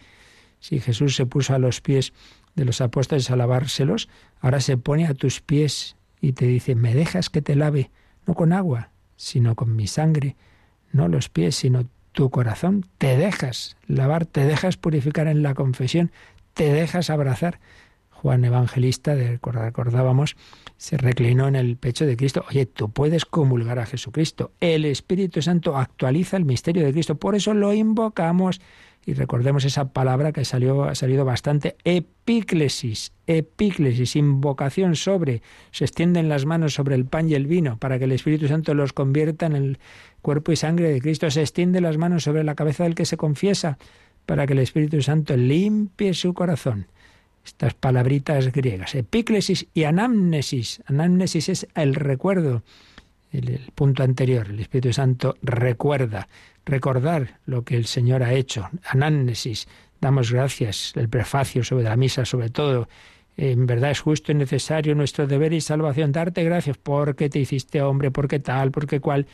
Si 0.61 0.81
Jesús 0.81 1.17
se 1.17 1.27
puso 1.27 1.55
a 1.55 1.59
los 1.59 1.81
pies 1.81 2.13
de 2.55 2.65
los 2.65 2.81
apóstoles 2.81 3.31
a 3.31 3.37
lavárselos, 3.37 4.09
ahora 4.41 4.61
se 4.61 4.77
pone 4.77 5.07
a 5.07 5.15
tus 5.15 5.41
pies 5.41 5.97
y 6.23 6.33
te 6.33 6.47
dice, 6.47 6.75
me 6.75 6.95
dejas 6.95 7.29
que 7.29 7.43
te 7.43 7.57
lave, 7.57 7.91
no 8.27 8.35
con 8.35 8.55
agua, 8.55 8.91
sino 9.17 9.57
con 9.57 9.77
mi 9.77 9.89
sangre, 9.89 10.37
no 10.93 11.09
los 11.09 11.29
pies, 11.29 11.57
sino 11.57 11.85
tu 12.13 12.31
corazón, 12.31 12.87
te 12.97 13.17
dejas 13.19 13.77
lavar, 13.87 14.25
te 14.25 14.45
dejas 14.47 14.77
purificar 14.77 15.27
en 15.27 15.43
la 15.43 15.55
confesión, 15.55 16.13
te 16.55 16.73
dejas 16.73 17.11
abrazar. 17.11 17.59
Juan 18.11 18.45
Evangelista, 18.45 19.17
recordábamos, 19.17 20.37
se 20.77 20.97
reclinó 20.97 21.49
en 21.49 21.57
el 21.57 21.77
pecho 21.77 22.07
de 22.07 22.17
Cristo. 22.17 22.45
Oye, 22.49 22.67
tú 22.67 22.89
puedes 22.89 23.25
comulgar 23.25 23.81
a 23.81 23.87
Jesucristo. 23.87 24.53
El 24.61 24.85
Espíritu 24.85 25.43
Santo 25.43 25.77
actualiza 25.77 26.37
el 26.37 26.45
misterio 26.45 26.85
de 26.85 26.93
Cristo. 26.93 27.17
Por 27.17 27.35
eso 27.35 27.53
lo 27.53 27.73
invocamos 27.73 28.61
y 29.05 29.15
recordemos 29.15 29.65
esa 29.65 29.93
palabra 29.93 30.33
que 30.33 30.45
salió, 30.45 30.85
ha 30.85 30.95
salido 30.95 31.25
bastante, 31.25 31.77
epíclesis, 31.85 33.13
epíclesis, 33.27 34.15
invocación 34.15 34.95
sobre, 34.95 35.43
se 35.73 35.85
extienden 35.85 36.29
las 36.29 36.47
manos 36.47 36.75
sobre 36.75 36.95
el 36.95 37.05
pan 37.05 37.29
y 37.29 37.35
el 37.35 37.47
vino 37.47 37.79
para 37.79 37.99
que 37.99 38.05
el 38.05 38.13
Espíritu 38.13 38.47
Santo 38.47 38.75
los 38.75 38.93
convierta 38.93 39.47
en 39.47 39.57
el 39.57 39.79
cuerpo 40.21 40.53
y 40.53 40.57
sangre 40.57 40.93
de 40.93 41.01
Cristo, 41.01 41.31
se 41.31 41.41
extiende 41.41 41.81
las 41.81 41.99
manos 41.99 42.23
sobre 42.23 42.45
la 42.45 42.55
cabeza 42.55 42.85
del 42.85 42.95
que 42.95 43.07
se 43.07 43.17
confiesa 43.17 43.77
para 44.25 44.47
que 44.47 44.53
el 44.53 44.61
Espíritu 44.61 45.03
Santo 45.03 45.37
limpie 45.37 46.15
su 46.15 46.33
corazón. 46.33 46.87
Estas 47.45 47.75
palabritas 47.75 48.53
griegas, 48.53 48.95
epíclesis 48.95 49.67
y 49.75 49.83
anamnesis. 49.83 50.81
Anamnesis 50.87 51.49
es 51.49 51.67
el 51.75 51.97
recuerdo, 51.97 52.63
el 53.33 53.71
punto 53.75 54.03
anterior, 54.03 54.49
el 54.49 54.61
Espíritu 54.61 54.93
Santo 54.93 55.37
recuerda 55.43 56.29
recordar 56.65 57.39
lo 57.47 57.65
que 57.65 57.77
el 57.77 57.87
Señor 57.87 58.23
ha 58.23 58.35
hecho. 58.35 58.69
Anánesis, 58.85 59.67
damos 60.01 60.33
gracias, 60.33 60.93
el 60.97 61.09
prefacio 61.09 61.65
sobre 61.65 61.85
la 61.85 61.97
misa, 61.97 62.25
sobre 62.25 62.51
todo. 62.51 62.89
En 63.37 63.67
verdad 63.67 63.91
es 63.91 64.01
justo 64.01 64.33
y 64.33 64.35
necesario 64.35 64.95
nuestro 64.95 65.27
deber 65.27 65.53
y 65.53 65.61
salvación 65.61 66.13
darte 66.13 66.45
gracias 66.45 66.77
porque 66.77 67.31
te 67.31 67.39
hiciste 67.39 67.81
hombre, 67.81 68.11
porque 68.11 68.39
tal, 68.39 68.71
porque 68.71 69.01
cual. 69.01 69.27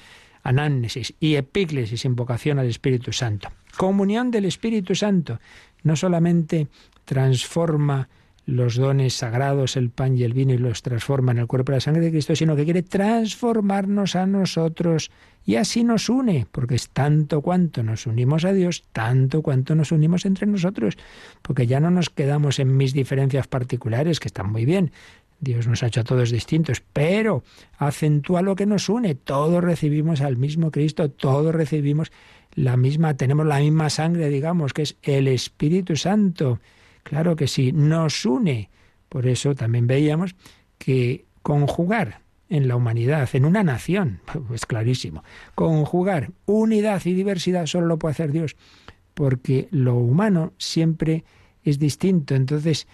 Anánesis 0.45 1.13
y 1.19 1.35
epíclesis, 1.35 2.05
invocación 2.05 2.59
al 2.61 2.69
Espíritu 2.69 3.13
Santo. 3.13 3.49
Comunión 3.77 4.31
del 4.31 4.45
Espíritu 4.45 4.95
Santo. 4.95 5.41
No 5.83 5.97
solamente 5.97 6.69
transforma 7.05 8.09
los 8.49 8.77
dones 8.77 9.13
sagrados, 9.13 9.77
el 9.77 9.91
pan 9.91 10.17
y 10.17 10.23
el 10.23 10.33
vino, 10.33 10.55
y 10.55 10.59
los 10.59 10.81
transforma 10.81 11.33
en 11.33 11.39
el 11.39 11.47
cuerpo 11.47 11.71
y 11.71 11.75
la 11.75 11.81
sangre 11.83 12.03
de 12.03 12.11
Cristo, 12.11 12.35
sino 12.35 12.57
que 12.57 12.65
quiere 12.65 12.83
transformarnos 12.83 14.17
a 14.17 14.25
nosotros 14.25 15.11
y 15.45 15.57
así 15.57 15.85
nos 15.85 16.09
une, 16.09 16.47
porque 16.51 16.75
es 16.75 16.89
tanto 16.89 17.43
cuanto 17.43 17.83
nos 17.83 18.07
unimos 18.07 18.47
a 18.47 18.55
Dios, 18.55 18.85
tanto 18.93 19.43
cuanto 19.43 19.75
nos 19.75 19.93
unimos 19.93 20.25
entre 20.25 20.47
nosotros, 20.47 20.97
porque 21.43 21.67
ya 21.67 21.79
no 21.79 21.91
nos 21.91 22.09
quedamos 22.09 22.59
en 22.59 22.75
mis 22.75 22.95
diferencias 22.95 23.47
particulares, 23.49 24.19
que 24.19 24.29
están 24.29 24.51
muy 24.51 24.65
bien, 24.65 24.93
Dios 25.41 25.67
nos 25.67 25.83
ha 25.83 25.89
hecho 25.89 26.01
a 26.01 26.05
todos 26.05 26.31
distintos, 26.31 26.83
pero 26.95 27.45
acentúa 27.77 28.41
lo 28.41 28.57
que 28.57 28.65
nos 28.65 28.89
une. 28.89 29.15
Todos 29.15 29.63
recibimos 29.63 30.23
al 30.23 30.39
mismo 30.39 30.71
Cristo, 30.71 31.11
todos 31.11 31.55
recibimos 31.55 32.11
la 32.55 32.79
misma, 32.79 33.15
tenemos 33.15 33.45
la 33.45 33.59
misma 33.59 33.91
sangre, 33.91 34.31
digamos, 34.31 34.73
que 34.73 34.83
es 34.83 34.97
el 35.03 35.29
Espíritu 35.29 35.97
Santo. 35.97 36.61
Claro 37.09 37.37
que 37.37 37.49
sí, 37.49 37.73
nos 37.73 38.27
une. 38.27 38.69
Por 39.09 39.27
eso 39.27 39.55
también 39.55 39.87
veíamos 39.87 40.37
que 40.77 41.25
conjugar 41.41 42.21
en 42.51 42.69
la 42.69 42.77
humanidad, 42.77 43.27
en 43.33 43.47
una 43.47 43.63
nación, 43.63 44.21
es 44.55 44.67
clarísimo, 44.67 45.25
conjugar 45.55 46.33
unidad 46.45 47.01
y 47.07 47.15
diversidad 47.15 47.65
solo 47.65 47.87
lo 47.87 47.99
puede 47.99 48.13
hacer 48.13 48.31
Dios, 48.31 48.57
porque 49.15 49.69
lo 49.71 49.95
humano 49.95 50.53
siempre 50.59 51.25
es 51.65 51.79
distinto. 51.79 52.35
Entonces, 52.35 52.87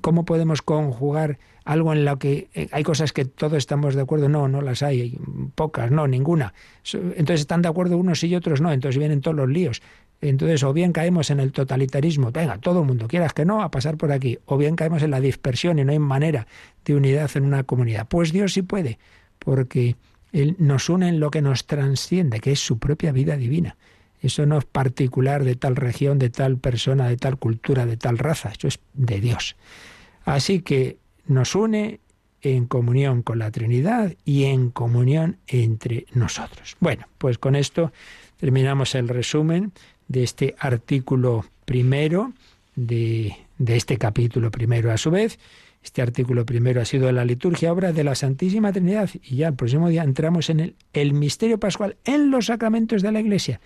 ¿cómo 0.00 0.24
podemos 0.24 0.62
conjugar 0.62 1.40
algo 1.64 1.92
en 1.92 2.04
lo 2.04 2.18
que 2.20 2.48
eh, 2.54 2.68
hay 2.72 2.82
cosas 2.82 3.12
que 3.12 3.24
todos 3.24 3.54
estamos 3.54 3.96
de 3.96 4.02
acuerdo? 4.02 4.28
No, 4.28 4.46
no 4.46 4.62
las 4.62 4.82
hay, 4.82 5.18
pocas, 5.56 5.90
no, 5.90 6.06
ninguna. 6.06 6.54
Entonces 6.92 7.40
están 7.40 7.62
de 7.62 7.68
acuerdo 7.68 7.96
unos 7.96 8.22
y 8.22 8.34
otros 8.34 8.60
no, 8.60 8.72
entonces 8.72 8.98
vienen 8.98 9.20
todos 9.20 9.36
los 9.36 9.48
líos. 9.48 9.82
Entonces, 10.22 10.62
o 10.62 10.72
bien 10.72 10.92
caemos 10.92 11.30
en 11.30 11.40
el 11.40 11.50
totalitarismo, 11.50 12.30
venga, 12.30 12.56
todo 12.58 12.80
el 12.80 12.86
mundo, 12.86 13.08
quieras 13.08 13.32
que 13.32 13.44
no, 13.44 13.60
a 13.60 13.72
pasar 13.72 13.96
por 13.96 14.12
aquí, 14.12 14.38
o 14.46 14.56
bien 14.56 14.76
caemos 14.76 15.02
en 15.02 15.10
la 15.10 15.20
dispersión 15.20 15.80
y 15.80 15.84
no 15.84 15.90
hay 15.90 15.98
manera 15.98 16.46
de 16.84 16.94
unidad 16.94 17.28
en 17.34 17.44
una 17.44 17.64
comunidad. 17.64 18.06
Pues 18.08 18.32
Dios 18.32 18.52
sí 18.52 18.62
puede, 18.62 19.00
porque 19.40 19.96
Él 20.30 20.54
nos 20.60 20.88
une 20.88 21.08
en 21.08 21.18
lo 21.18 21.32
que 21.32 21.42
nos 21.42 21.66
transciende, 21.66 22.38
que 22.38 22.52
es 22.52 22.60
su 22.60 22.78
propia 22.78 23.10
vida 23.10 23.36
divina. 23.36 23.76
Eso 24.20 24.46
no 24.46 24.58
es 24.58 24.64
particular 24.64 25.42
de 25.42 25.56
tal 25.56 25.74
región, 25.74 26.20
de 26.20 26.30
tal 26.30 26.56
persona, 26.56 27.08
de 27.08 27.16
tal 27.16 27.36
cultura, 27.36 27.84
de 27.84 27.96
tal 27.96 28.16
raza, 28.16 28.50
eso 28.50 28.68
es 28.68 28.78
de 28.94 29.20
Dios. 29.20 29.56
Así 30.24 30.60
que 30.60 30.98
nos 31.26 31.56
une 31.56 31.98
en 32.42 32.66
comunión 32.66 33.22
con 33.22 33.40
la 33.40 33.50
Trinidad 33.50 34.14
y 34.24 34.44
en 34.44 34.70
comunión 34.70 35.38
entre 35.48 36.06
nosotros. 36.14 36.76
Bueno, 36.78 37.06
pues 37.18 37.38
con 37.38 37.56
esto 37.56 37.92
terminamos 38.36 38.94
el 38.94 39.08
resumen 39.08 39.72
de 40.12 40.22
este 40.22 40.54
artículo 40.58 41.46
primero, 41.64 42.32
de, 42.76 43.34
de, 43.58 43.76
este 43.76 43.96
capítulo 43.96 44.50
primero 44.50 44.92
a 44.92 44.98
su 44.98 45.10
vez. 45.10 45.38
Este 45.82 46.02
artículo 46.02 46.44
primero 46.46 46.80
ha 46.80 46.84
sido 46.84 47.10
la 47.10 47.24
liturgia, 47.24 47.72
obra 47.72 47.92
de 47.92 48.04
la 48.04 48.14
Santísima 48.14 48.72
Trinidad. 48.72 49.10
Y 49.24 49.36
ya 49.36 49.48
el 49.48 49.54
próximo 49.54 49.88
día 49.88 50.04
entramos 50.04 50.50
en 50.50 50.60
el, 50.60 50.74
el 50.92 51.14
misterio 51.14 51.58
pascual, 51.58 51.96
en 52.04 52.30
los 52.30 52.46
sacramentos 52.46 53.02
de 53.02 53.10
la 53.10 53.20
Iglesia. 53.20 53.60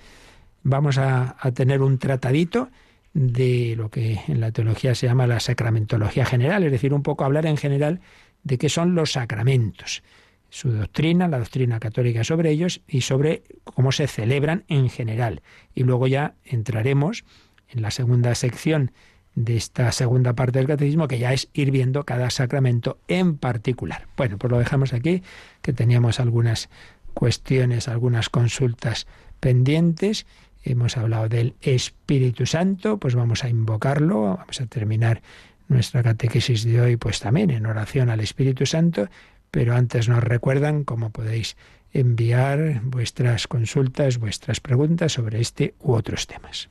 Vamos 0.62 0.99
a, 0.99 1.36
a 1.38 1.51
tener 1.51 1.82
un 1.82 1.99
tratadito 1.99 2.70
de 3.12 3.74
lo 3.76 3.90
que 3.90 4.20
en 4.28 4.40
la 4.40 4.53
teología 4.53 4.94
se 4.94 5.07
llama 5.07 5.26
la 5.26 5.40
sacramentología 5.40 6.24
general, 6.24 6.62
es 6.64 6.72
decir, 6.72 6.94
un 6.94 7.03
poco 7.03 7.24
hablar 7.24 7.47
en 7.47 7.57
general 7.57 8.01
de 8.44 8.57
qué 8.57 8.68
son 8.68 8.94
los 8.94 9.12
sacramentos 9.12 10.03
su 10.51 10.70
doctrina, 10.70 11.28
la 11.28 11.38
doctrina 11.38 11.80
católica 11.80 12.24
sobre 12.24 12.51
ellos 12.51 12.80
y 12.86 13.03
sobre 13.03 13.42
cómo 13.64 13.92
se 13.92 14.07
celebran 14.07 14.64
en 14.68 14.88
general. 14.88 15.42
Y 15.74 15.84
luego 15.84 16.07
ya 16.07 16.34
entraremos 16.44 17.24
en 17.68 17.82
la 17.82 17.90
segunda 17.90 18.34
sección 18.34 18.92
de 19.34 19.57
esta 19.57 19.92
segunda 19.92 20.32
parte 20.32 20.59
del 20.59 20.66
catecismo, 20.66 21.09
que 21.09 21.18
ya 21.18 21.32
es 21.32 21.49
ir 21.53 21.70
viendo 21.70 22.05
cada 22.05 22.30
sacramento 22.30 22.99
en 23.07 23.36
particular. 23.36 24.07
Bueno, 24.16 24.38
pues 24.38 24.51
lo 24.51 24.59
dejamos 24.59 24.94
aquí, 24.94 25.22
que 25.61 25.74
teníamos 25.74 26.20
algunas 26.20 26.70
cuestiones, 27.12 27.86
algunas 27.88 28.30
consultas 28.30 29.07
pendientes. 29.38 30.26
Hemos 30.64 30.97
hablado 30.97 31.28
del 31.28 31.55
Espíritu 31.61 32.47
Santo, 32.47 32.99
pues 32.99 33.14
vamos 33.14 33.44
a 33.44 33.49
invocarlo, 33.51 34.36
vamos 34.36 34.61
a 34.61 34.66
terminar 34.66 35.22
nuestra 35.68 36.03
catequesis 36.03 36.64
de 36.64 36.80
hoy, 36.80 36.97
pues 36.97 37.20
también 37.20 37.51
en 37.51 37.66
oración 37.66 38.09
al 38.09 38.20
Espíritu 38.20 38.64
Santo, 38.66 39.09
pero 39.51 39.74
antes 39.74 40.09
nos 40.09 40.22
recuerdan 40.22 40.84
cómo 40.84 41.11
podéis 41.11 41.57
enviar 41.92 42.80
vuestras 42.82 43.47
consultas, 43.47 44.18
vuestras 44.18 44.61
preguntas 44.61 45.12
sobre 45.12 45.40
este 45.40 45.74
u 45.80 45.92
otros 45.94 46.26
temas. 46.26 46.68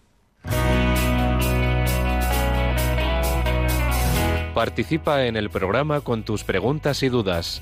Participa 4.53 5.25
en 5.25 5.35
el 5.35 5.49
programa 5.49 5.99
con 6.01 6.23
tus 6.23 6.43
preguntas 6.45 7.03
y 7.03 7.09
dudas. 7.09 7.61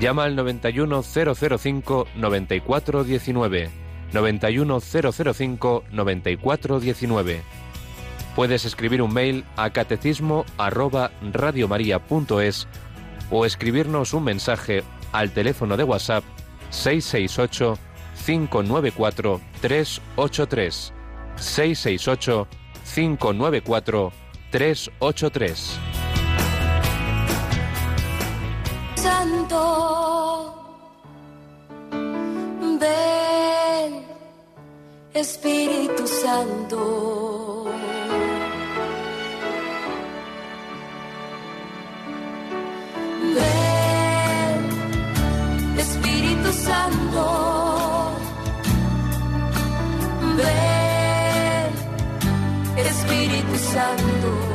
Llama 0.00 0.24
al 0.24 0.34
91005 0.34 2.08
9419. 2.16 3.70
91005 4.12 5.84
9419. 5.92 7.42
Puedes 8.34 8.64
escribir 8.64 9.00
un 9.00 9.14
mail 9.14 9.44
a 9.56 9.70
catecismo 9.70 10.44
arroba 10.58 11.12
radiomaria.es 11.22 12.66
o 13.30 13.44
escribirnos 13.44 14.12
un 14.14 14.24
mensaje 14.24 14.82
al 15.12 15.30
teléfono 15.30 15.76
de 15.76 15.84
WhatsApp 15.84 16.24
668 16.70 17.78
594 18.26 19.40
383 19.60 20.92
668 21.36 22.48
594 22.94 24.12
383 24.50 25.78
Santo 28.96 29.60
ven 32.80 34.04
Espíritu 35.12 36.06
Santo 36.06 37.43
Santo. 46.54 48.16
Ven, 50.36 51.72
Espíritu 52.76 53.56
Santo. 53.58 54.53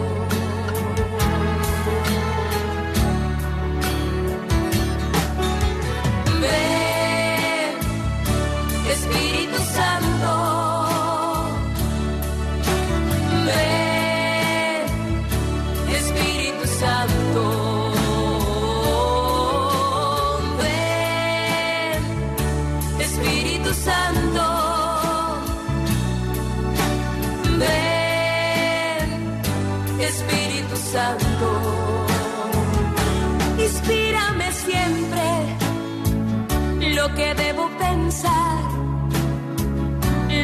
Que 37.20 37.34
debo 37.34 37.70
pensar, 37.78 38.60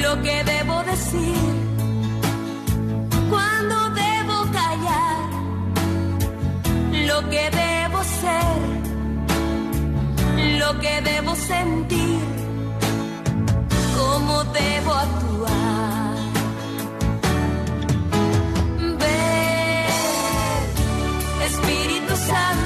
lo 0.04 0.22
que 0.22 0.44
debo 0.44 0.84
decir, 0.84 1.46
cuando 3.30 3.76
debo 4.04 4.36
callar, 4.60 5.26
lo 7.10 7.18
que 7.32 7.44
debo 7.64 8.00
ser, 8.22 8.58
lo 10.62 10.70
que 10.82 10.94
debo 11.12 11.32
sentir 11.36 12.20
cómo 13.98 14.44
debo 14.62 14.92
actuar. 15.08 16.16
Ven, 19.02 19.88
Espíritu 21.50 22.16
Santo. 22.30 22.65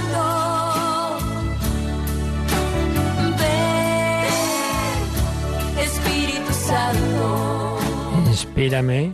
Inspírame 8.60 9.14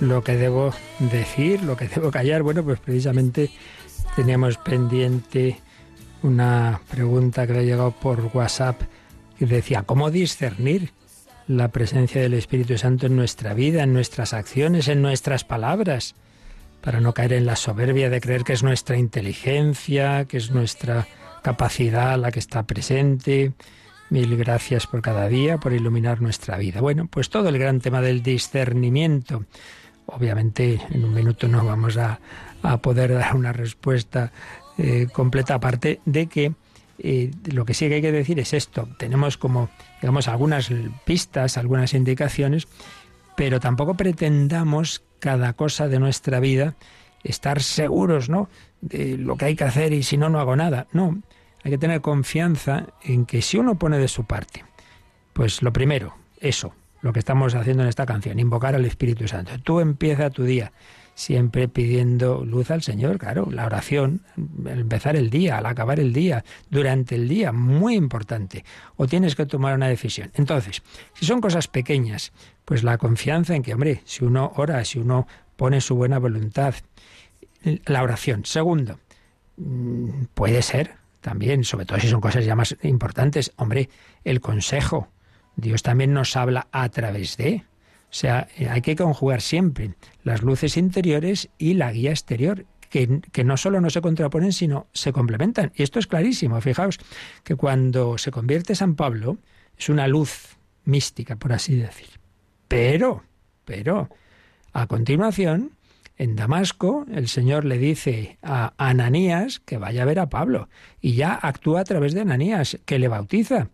lo 0.00 0.22
que 0.22 0.36
debo 0.36 0.70
decir, 0.98 1.62
lo 1.62 1.74
que 1.74 1.88
debo 1.88 2.10
callar. 2.10 2.42
Bueno, 2.42 2.62
pues 2.62 2.78
precisamente 2.80 3.50
teníamos 4.14 4.58
pendiente 4.58 5.58
una 6.22 6.82
pregunta 6.90 7.46
que 7.46 7.54
le 7.54 7.58
ha 7.60 7.62
llegado 7.62 7.92
por 7.92 8.30
WhatsApp 8.34 8.82
que 9.38 9.46
decía, 9.46 9.84
¿cómo 9.84 10.10
discernir 10.10 10.92
la 11.48 11.68
presencia 11.68 12.20
del 12.20 12.34
Espíritu 12.34 12.76
Santo 12.76 13.06
en 13.06 13.16
nuestra 13.16 13.54
vida, 13.54 13.84
en 13.84 13.94
nuestras 13.94 14.34
acciones, 14.34 14.88
en 14.88 15.00
nuestras 15.00 15.44
palabras, 15.44 16.14
para 16.82 17.00
no 17.00 17.14
caer 17.14 17.32
en 17.32 17.46
la 17.46 17.56
soberbia 17.56 18.10
de 18.10 18.20
creer 18.20 18.44
que 18.44 18.52
es 18.52 18.62
nuestra 18.62 18.98
inteligencia, 18.98 20.26
que 20.26 20.36
es 20.36 20.50
nuestra 20.50 21.08
capacidad 21.42 22.18
la 22.18 22.30
que 22.30 22.38
está 22.38 22.64
presente. 22.64 23.54
Mil 24.14 24.36
gracias 24.36 24.86
por 24.86 25.02
cada 25.02 25.28
día, 25.28 25.58
por 25.58 25.72
iluminar 25.72 26.22
nuestra 26.22 26.56
vida. 26.56 26.80
Bueno, 26.80 27.08
pues 27.10 27.30
todo 27.30 27.48
el 27.48 27.58
gran 27.58 27.80
tema 27.80 28.00
del 28.00 28.22
discernimiento. 28.22 29.44
Obviamente 30.06 30.80
en 30.92 31.04
un 31.04 31.12
minuto 31.12 31.48
no 31.48 31.64
vamos 31.64 31.96
a, 31.96 32.20
poder 32.80 33.12
dar 33.12 33.34
una 33.34 33.52
respuesta 33.52 34.30
eh, 34.78 35.08
completa, 35.12 35.54
aparte 35.54 36.00
de 36.04 36.28
que 36.28 36.52
eh, 37.00 37.32
lo 37.46 37.64
que 37.64 37.74
sí 37.74 37.88
que 37.88 37.96
hay 37.96 38.02
que 38.02 38.12
decir 38.12 38.38
es 38.38 38.54
esto. 38.54 38.88
Tenemos 39.00 39.36
como, 39.36 39.68
digamos, 40.00 40.28
algunas 40.28 40.70
pistas, 41.04 41.58
algunas 41.58 41.92
indicaciones, 41.92 42.68
pero 43.36 43.58
tampoco 43.58 43.94
pretendamos 43.94 45.02
cada 45.18 45.54
cosa 45.54 45.88
de 45.88 45.98
nuestra 45.98 46.38
vida 46.38 46.76
estar 47.24 47.60
seguros, 47.60 48.28
¿no? 48.28 48.48
De 48.80 49.18
lo 49.18 49.36
que 49.36 49.46
hay 49.46 49.56
que 49.56 49.64
hacer 49.64 49.92
y 49.92 50.04
si 50.04 50.16
no, 50.16 50.28
no 50.28 50.38
hago 50.38 50.54
nada. 50.54 50.86
No, 50.92 51.20
hay 51.64 51.70
que 51.70 51.78
tener 51.78 52.02
confianza 52.02 52.86
en 53.02 53.24
que 53.24 53.42
si 53.42 53.56
uno 53.56 53.78
pone 53.78 53.98
de 53.98 54.08
su 54.08 54.24
parte, 54.24 54.64
pues 55.32 55.62
lo 55.62 55.72
primero, 55.72 56.14
eso, 56.38 56.74
lo 57.00 57.12
que 57.12 57.18
estamos 57.18 57.54
haciendo 57.54 57.82
en 57.82 57.88
esta 57.88 58.06
canción, 58.06 58.38
invocar 58.38 58.74
al 58.74 58.84
Espíritu 58.84 59.26
Santo. 59.26 59.52
Tú 59.62 59.80
empieza 59.80 60.30
tu 60.30 60.44
día 60.44 60.72
siempre 61.14 61.68
pidiendo 61.68 62.44
luz 62.44 62.70
al 62.70 62.82
Señor, 62.82 63.18
claro, 63.18 63.48
la 63.50 63.66
oración, 63.66 64.22
al 64.66 64.80
empezar 64.80 65.16
el 65.16 65.30
día, 65.30 65.58
al 65.58 65.66
acabar 65.66 66.00
el 66.00 66.12
día, 66.12 66.44
durante 66.70 67.14
el 67.14 67.28
día, 67.28 67.52
muy 67.52 67.94
importante. 67.94 68.64
O 68.96 69.06
tienes 69.06 69.36
que 69.36 69.46
tomar 69.46 69.74
una 69.74 69.88
decisión. 69.88 70.30
Entonces, 70.34 70.82
si 71.14 71.24
son 71.24 71.40
cosas 71.40 71.68
pequeñas, 71.68 72.32
pues 72.64 72.82
la 72.82 72.98
confianza 72.98 73.54
en 73.54 73.62
que, 73.62 73.74
hombre, 73.74 74.02
si 74.04 74.24
uno 74.24 74.52
ora, 74.56 74.84
si 74.84 74.98
uno 74.98 75.26
pone 75.56 75.80
su 75.80 75.94
buena 75.94 76.18
voluntad, 76.18 76.74
la 77.86 78.02
oración. 78.02 78.44
Segundo, 78.44 78.98
mm, 79.56 80.24
puede 80.34 80.62
ser 80.62 81.03
también, 81.24 81.64
sobre 81.64 81.86
todo 81.86 81.98
si 81.98 82.08
son 82.08 82.20
cosas 82.20 82.44
ya 82.44 82.54
más 82.54 82.76
importantes, 82.82 83.52
hombre, 83.56 83.88
el 84.24 84.40
consejo. 84.40 85.08
Dios 85.56 85.82
también 85.82 86.12
nos 86.12 86.36
habla 86.36 86.68
a 86.70 86.86
través 86.90 87.38
de. 87.38 87.64
O 88.10 88.16
sea, 88.16 88.46
eh, 88.58 88.68
hay 88.68 88.82
que 88.82 88.94
conjugar 88.94 89.40
siempre 89.40 89.94
las 90.22 90.42
luces 90.42 90.76
interiores 90.76 91.48
y 91.56 91.74
la 91.74 91.90
guía 91.92 92.10
exterior, 92.10 92.66
que, 92.90 93.22
que, 93.32 93.42
no 93.42 93.56
solo 93.56 93.80
no 93.80 93.88
se 93.88 94.02
contraponen, 94.02 94.52
sino 94.52 94.86
se 94.92 95.14
complementan. 95.14 95.72
Y 95.74 95.82
esto 95.82 95.98
es 95.98 96.06
clarísimo. 96.06 96.60
Fijaos 96.60 96.98
que 97.42 97.56
cuando 97.56 98.18
se 98.18 98.30
convierte 98.30 98.74
San 98.74 98.94
Pablo, 98.94 99.38
es 99.78 99.88
una 99.88 100.06
luz 100.06 100.58
mística, 100.84 101.36
por 101.36 101.54
así 101.54 101.74
decir. 101.74 102.20
Pero, 102.68 103.24
pero, 103.64 104.10
a 104.74 104.86
continuación, 104.86 105.73
en 106.16 106.36
Damasco, 106.36 107.06
el 107.12 107.28
Señor 107.28 107.64
le 107.64 107.78
dice 107.78 108.38
a 108.42 108.72
Ananías 108.78 109.60
que 109.60 109.78
vaya 109.78 110.02
a 110.02 110.06
ver 110.06 110.20
a 110.20 110.28
Pablo 110.28 110.68
y 111.00 111.14
ya 111.14 111.34
actúa 111.34 111.80
a 111.80 111.84
través 111.84 112.14
de 112.14 112.20
Ananías, 112.20 112.78
que 112.84 112.98
le 112.98 113.08
bautiza. 113.08 113.68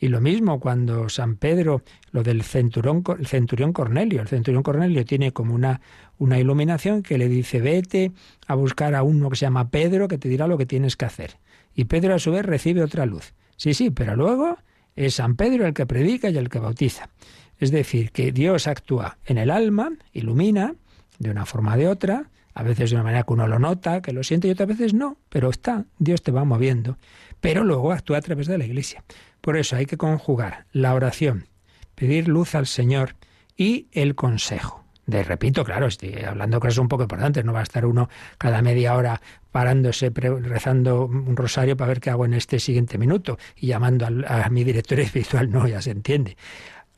Y 0.00 0.08
lo 0.08 0.20
mismo 0.20 0.60
cuando 0.60 1.08
San 1.08 1.36
Pedro, 1.36 1.82
lo 2.12 2.22
del 2.22 2.42
centurión, 2.42 3.02
el 3.18 3.26
centurión 3.26 3.72
Cornelio, 3.72 4.20
el 4.20 4.28
centurión 4.28 4.62
Cornelio 4.62 5.04
tiene 5.04 5.32
como 5.32 5.54
una, 5.54 5.80
una 6.18 6.38
iluminación 6.38 7.02
que 7.02 7.18
le 7.18 7.28
dice, 7.28 7.60
vete 7.60 8.12
a 8.46 8.54
buscar 8.54 8.94
a 8.94 9.02
uno 9.02 9.28
que 9.30 9.36
se 9.36 9.46
llama 9.46 9.70
Pedro 9.70 10.06
que 10.06 10.18
te 10.18 10.28
dirá 10.28 10.46
lo 10.46 10.58
que 10.58 10.66
tienes 10.66 10.96
que 10.96 11.04
hacer. 11.04 11.38
Y 11.74 11.84
Pedro 11.84 12.14
a 12.14 12.18
su 12.18 12.30
vez 12.32 12.44
recibe 12.44 12.82
otra 12.82 13.06
luz. 13.06 13.34
Sí, 13.56 13.74
sí, 13.74 13.90
pero 13.90 14.14
luego 14.14 14.58
es 14.94 15.14
San 15.14 15.36
Pedro 15.36 15.66
el 15.66 15.74
que 15.74 15.86
predica 15.86 16.30
y 16.30 16.38
el 16.38 16.48
que 16.48 16.60
bautiza. 16.60 17.10
Es 17.58 17.72
decir, 17.72 18.12
que 18.12 18.30
Dios 18.30 18.68
actúa 18.68 19.18
en 19.26 19.38
el 19.38 19.50
alma, 19.50 19.90
ilumina, 20.12 20.74
de 21.18 21.30
una 21.30 21.46
forma 21.46 21.74
o 21.74 21.76
de 21.76 21.88
otra, 21.88 22.30
a 22.54 22.62
veces 22.62 22.90
de 22.90 22.96
una 22.96 23.04
manera 23.04 23.22
que 23.22 23.32
uno 23.32 23.46
lo 23.46 23.58
nota, 23.58 24.02
que 24.02 24.12
lo 24.12 24.24
siente 24.24 24.48
y 24.48 24.50
otras 24.50 24.68
veces 24.68 24.94
no, 24.94 25.16
pero 25.28 25.50
está, 25.50 25.84
Dios 25.98 26.22
te 26.22 26.32
va 26.32 26.44
moviendo. 26.44 26.98
Pero 27.40 27.62
luego 27.62 27.92
actúa 27.92 28.18
a 28.18 28.22
través 28.22 28.46
de 28.46 28.58
la 28.58 28.64
Iglesia. 28.64 29.04
Por 29.40 29.56
eso 29.56 29.76
hay 29.76 29.86
que 29.86 29.96
conjugar 29.96 30.66
la 30.72 30.94
oración, 30.94 31.46
pedir 31.94 32.26
luz 32.26 32.54
al 32.54 32.66
Señor 32.66 33.14
y 33.56 33.86
el 33.92 34.14
consejo. 34.14 34.84
De 35.06 35.22
repito, 35.22 35.64
claro, 35.64 35.86
estoy 35.86 36.16
hablando 36.22 36.60
cosas 36.60 36.78
un 36.78 36.88
poco 36.88 37.04
importantes, 37.04 37.42
no 37.42 37.54
va 37.54 37.60
a 37.60 37.62
estar 37.62 37.86
uno 37.86 38.10
cada 38.36 38.60
media 38.60 38.94
hora 38.94 39.22
parándose, 39.50 40.10
rezando 40.10 41.06
un 41.06 41.34
rosario 41.34 41.78
para 41.78 41.88
ver 41.88 42.00
qué 42.00 42.10
hago 42.10 42.26
en 42.26 42.34
este 42.34 42.58
siguiente 42.58 42.98
minuto 42.98 43.38
y 43.56 43.68
llamando 43.68 44.04
a, 44.04 44.44
a 44.44 44.50
mi 44.50 44.64
director 44.64 45.00
espiritual, 45.00 45.50
no, 45.52 45.66
ya 45.66 45.80
se 45.80 45.92
entiende. 45.92 46.36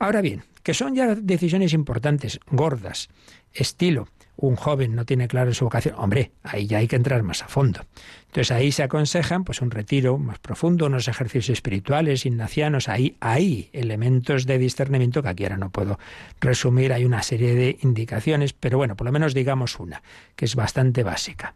Ahora 0.01 0.21
bien, 0.21 0.41
que 0.63 0.73
son 0.73 0.95
ya 0.95 1.13
decisiones 1.13 1.73
importantes, 1.73 2.39
gordas, 2.49 3.07
estilo, 3.53 4.07
un 4.35 4.55
joven 4.55 4.95
no 4.95 5.05
tiene 5.05 5.27
claro 5.27 5.53
su 5.53 5.65
vocación, 5.65 5.93
hombre, 5.95 6.31
ahí 6.41 6.65
ya 6.65 6.79
hay 6.79 6.87
que 6.87 6.95
entrar 6.95 7.21
más 7.21 7.43
a 7.43 7.47
fondo. 7.47 7.81
Entonces 8.25 8.49
ahí 8.49 8.71
se 8.71 8.81
aconsejan 8.81 9.43
pues 9.43 9.61
un 9.61 9.69
retiro 9.69 10.17
más 10.17 10.39
profundo, 10.39 10.87
unos 10.87 11.07
ejercicios 11.07 11.49
espirituales, 11.49 12.25
ignacianos, 12.25 12.89
ahí 12.89 13.15
hay 13.19 13.69
elementos 13.73 14.47
de 14.47 14.57
discernimiento 14.57 15.21
que 15.21 15.29
aquí 15.29 15.43
ahora 15.43 15.57
no 15.57 15.69
puedo 15.69 15.99
resumir, 16.39 16.93
hay 16.93 17.05
una 17.05 17.21
serie 17.21 17.53
de 17.53 17.77
indicaciones, 17.83 18.53
pero 18.53 18.79
bueno, 18.79 18.95
por 18.95 19.05
lo 19.05 19.11
menos 19.11 19.35
digamos 19.35 19.79
una, 19.79 20.01
que 20.35 20.45
es 20.45 20.55
bastante 20.55 21.03
básica. 21.03 21.53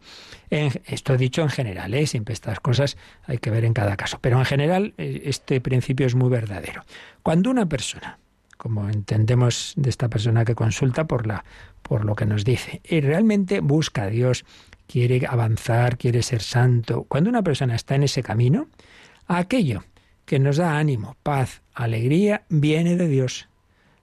Esto 0.50 1.16
dicho 1.16 1.42
en 1.42 1.48
general, 1.48 1.92
¿eh? 1.94 2.06
siempre 2.06 2.32
estas 2.32 2.60
cosas 2.60 2.96
hay 3.24 3.38
que 3.38 3.50
ver 3.50 3.64
en 3.64 3.74
cada 3.74 3.96
caso, 3.96 4.20
pero 4.20 4.38
en 4.38 4.44
general 4.44 4.94
eh, 4.98 5.22
este 5.24 5.60
principio 5.60 6.06
es 6.06 6.14
muy 6.14 6.28
verdadero. 6.28 6.84
Cuando 7.24 7.50
una 7.50 7.66
persona 7.66 8.20
como 8.56 8.88
entendemos 8.88 9.74
de 9.76 9.90
esta 9.90 10.08
persona 10.08 10.44
que 10.44 10.54
consulta 10.54 11.06
por 11.06 11.26
la 11.26 11.44
por 11.82 12.04
lo 12.04 12.16
que 12.16 12.26
nos 12.26 12.44
dice. 12.44 12.80
Y 12.84 13.00
realmente 13.00 13.60
busca 13.60 14.04
a 14.04 14.06
Dios, 14.08 14.44
quiere 14.88 15.24
avanzar, 15.26 15.96
quiere 15.96 16.22
ser 16.22 16.42
santo. 16.42 17.04
Cuando 17.04 17.30
una 17.30 17.42
persona 17.42 17.76
está 17.76 17.94
en 17.94 18.02
ese 18.02 18.22
camino, 18.22 18.68
aquello 19.28 19.84
que 20.24 20.40
nos 20.40 20.56
da 20.56 20.78
ánimo, 20.78 21.16
paz, 21.22 21.62
alegría, 21.74 22.42
viene 22.48 22.96
de 22.96 23.06
Dios. 23.06 23.48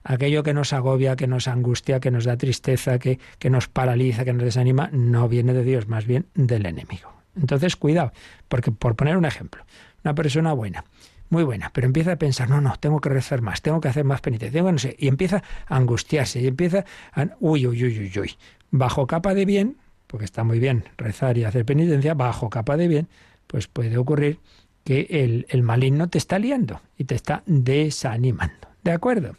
Aquello 0.05 0.43
que 0.43 0.53
nos 0.53 0.71
agobia, 0.71 1.15
que 1.15 1.27
nos 1.27 1.47
angustia, 1.47 1.99
que 1.99 2.11
nos 2.11 2.23
da 2.23 2.37
tristeza, 2.37 2.99
que, 2.99 3.19
que 3.39 3.49
nos 3.49 3.67
paraliza, 3.67 4.23
que 4.23 4.33
nos 4.33 4.43
desanima, 4.43 4.89
no 4.93 5.27
viene 5.27 5.53
de 5.53 5.63
Dios, 5.63 5.87
más 5.87 6.05
bien 6.05 6.27
del 6.35 6.65
enemigo. 6.65 7.11
Entonces, 7.35 7.75
cuidado, 7.75 8.13
porque 8.47 8.71
por 8.71 8.95
poner 8.95 9.17
un 9.17 9.25
ejemplo, 9.25 9.65
una 10.03 10.15
persona 10.15 10.53
buena 10.53 10.85
muy 11.34 11.43
buena, 11.43 11.71
pero 11.73 11.88
empieza 11.88 12.13
a 12.13 12.15
pensar, 12.15 12.47
no, 12.47 12.61
no, 12.61 12.75
tengo 12.79 13.01
que 13.01 13.09
rezar 13.09 13.41
más, 13.41 13.63
tengo 13.63 13.81
que 13.81 13.88
hacer 13.88 14.05
más 14.05 14.21
penitencia, 14.21 14.61
no 14.61 14.77
sé, 14.77 14.95
y 14.99 15.07
empieza 15.07 15.43
a 15.67 15.75
angustiarse, 15.75 16.39
y 16.39 16.47
empieza 16.47 16.86
a, 17.11 17.27
uy, 17.39 17.65
uy, 17.65 17.84
uy, 17.84 17.99
uy, 17.99 18.19
uy, 18.19 18.36
bajo 18.69 19.07
capa 19.07 19.34
de 19.34 19.45
bien, 19.45 19.77
porque 20.05 20.25
está 20.25 20.43
muy 20.43 20.59
bien 20.59 20.86
rezar 20.95 21.38
y 21.39 21.43
hacer 21.43 21.65
penitencia, 21.65 22.13
bajo 22.13 22.51
capa 22.51 22.77
de 22.77 22.88
bien, 22.88 23.07
pues 23.47 23.67
puede 23.67 23.97
ocurrir 23.97 24.38
que 24.84 25.07
el, 25.09 25.47
el 25.49 25.63
maligno 25.63 26.07
te 26.07 26.19
está 26.19 26.38
liando 26.38 26.81
y 26.97 27.05
te 27.05 27.15
está 27.15 27.41
desanimando, 27.47 28.67
¿de 28.84 28.91
acuerdo? 28.91 29.36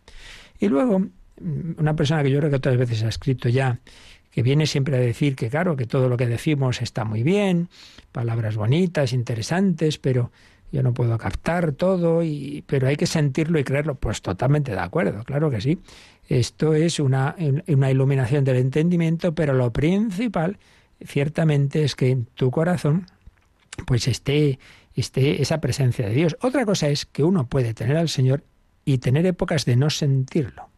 Y 0.59 0.69
luego, 0.69 0.99
mm, 0.99 1.79
una 1.79 1.95
persona 1.95 2.25
que 2.25 2.31
yo 2.31 2.39
creo 2.41 2.51
que 2.51 2.57
otras 2.57 2.77
veces 2.77 3.05
ha 3.05 3.09
escrito 3.09 3.49
ya, 3.49 3.79
que 4.33 4.43
viene 4.43 4.67
siempre 4.67 4.97
a 4.97 5.01
decir 5.01 5.37
que 5.37 5.49
claro, 5.49 5.77
que 5.77 5.87
todo 5.87 6.09
lo 6.09 6.17
que 6.17 6.27
decimos 6.27 6.83
está 6.83 7.05
muy 7.05 7.23
bien, 7.23 7.69
palabras 8.11 8.57
bonitas, 8.57 9.13
interesantes, 9.13 9.99
pero 9.99 10.33
yo 10.75 10.83
no 10.83 10.93
puedo 10.93 11.17
captar 11.19 11.71
todo, 11.71 12.25
y, 12.25 12.65
pero 12.67 12.89
hay 12.89 12.97
que 12.97 13.07
sentirlo 13.07 13.61
y 13.61 13.65
creerlo. 13.65 13.95
Pues 13.95 14.21
totalmente 14.23 14.73
de 14.73 14.81
acuerdo, 14.81 15.23
claro 15.23 15.49
que 15.49 15.61
sí. 15.61 15.79
Esto 16.29 16.75
es 16.75 16.99
una, 16.99 17.37
una 17.69 17.91
iluminación 17.93 18.43
del 18.43 18.57
entendimiento, 18.57 19.37
pero 19.37 19.55
lo 19.55 19.73
principal, 19.73 20.59
ciertamente, 21.05 21.85
es 21.85 21.95
que 21.95 22.11
en 22.11 22.25
tu 22.27 22.51
corazón 22.51 23.07
pues 23.87 24.09
esté, 24.09 24.59
esté 24.97 25.41
esa 25.41 25.61
presencia 25.61 26.09
de 26.09 26.15
Dios. 26.15 26.37
Otra 26.41 26.67
cosa 26.67 26.89
es 26.89 27.07
que 27.07 27.23
uno 27.23 27.47
puede 27.47 27.73
tener 27.73 27.97
al 27.97 28.09
Señor 28.09 28.43
y 28.85 28.99
tener 28.99 29.27
épocas 29.27 29.65
de 29.67 29.77
no 29.77 29.91
sentirlo. 29.91 30.69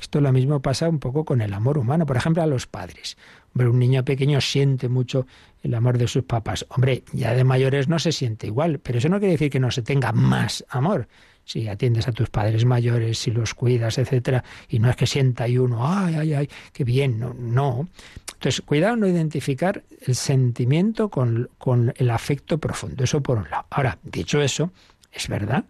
Esto 0.00 0.20
lo 0.20 0.32
mismo 0.32 0.60
pasa 0.60 0.88
un 0.88 0.98
poco 0.98 1.24
con 1.24 1.40
el 1.40 1.52
amor 1.52 1.78
humano, 1.78 2.06
por 2.06 2.16
ejemplo, 2.16 2.42
a 2.42 2.46
los 2.46 2.66
padres. 2.66 3.16
Hombre, 3.54 3.68
un 3.68 3.78
niño 3.78 4.04
pequeño 4.04 4.40
siente 4.40 4.88
mucho 4.88 5.26
el 5.62 5.74
amor 5.74 5.98
de 5.98 6.06
sus 6.06 6.24
papás. 6.24 6.66
Hombre, 6.70 7.02
ya 7.12 7.34
de 7.34 7.44
mayores 7.44 7.88
no 7.88 7.98
se 7.98 8.12
siente 8.12 8.46
igual, 8.46 8.78
pero 8.78 8.98
eso 8.98 9.08
no 9.08 9.18
quiere 9.18 9.32
decir 9.32 9.50
que 9.50 9.60
no 9.60 9.70
se 9.70 9.82
tenga 9.82 10.12
más 10.12 10.64
amor. 10.68 11.08
Si 11.44 11.66
atiendes 11.66 12.06
a 12.06 12.12
tus 12.12 12.28
padres 12.28 12.66
mayores, 12.66 13.18
si 13.18 13.30
los 13.30 13.54
cuidas, 13.54 13.96
etcétera, 13.96 14.44
y 14.68 14.78
no 14.78 14.90
es 14.90 14.96
que 14.96 15.06
sienta 15.06 15.44
ahí 15.44 15.56
uno, 15.56 15.88
ay, 15.88 16.14
ay, 16.14 16.34
ay, 16.34 16.50
qué 16.72 16.84
bien, 16.84 17.18
no, 17.18 17.34
no. 17.34 17.88
Entonces, 18.34 18.60
cuidado 18.60 18.96
no 18.96 19.06
identificar 19.06 19.82
el 20.06 20.14
sentimiento 20.14 21.08
con, 21.08 21.48
con 21.56 21.94
el 21.96 22.10
afecto 22.10 22.58
profundo, 22.58 23.02
eso 23.02 23.22
por 23.22 23.38
un 23.38 23.50
lado. 23.50 23.64
Ahora, 23.70 23.98
dicho 24.04 24.42
eso, 24.42 24.70
es 25.10 25.26
verdad 25.28 25.64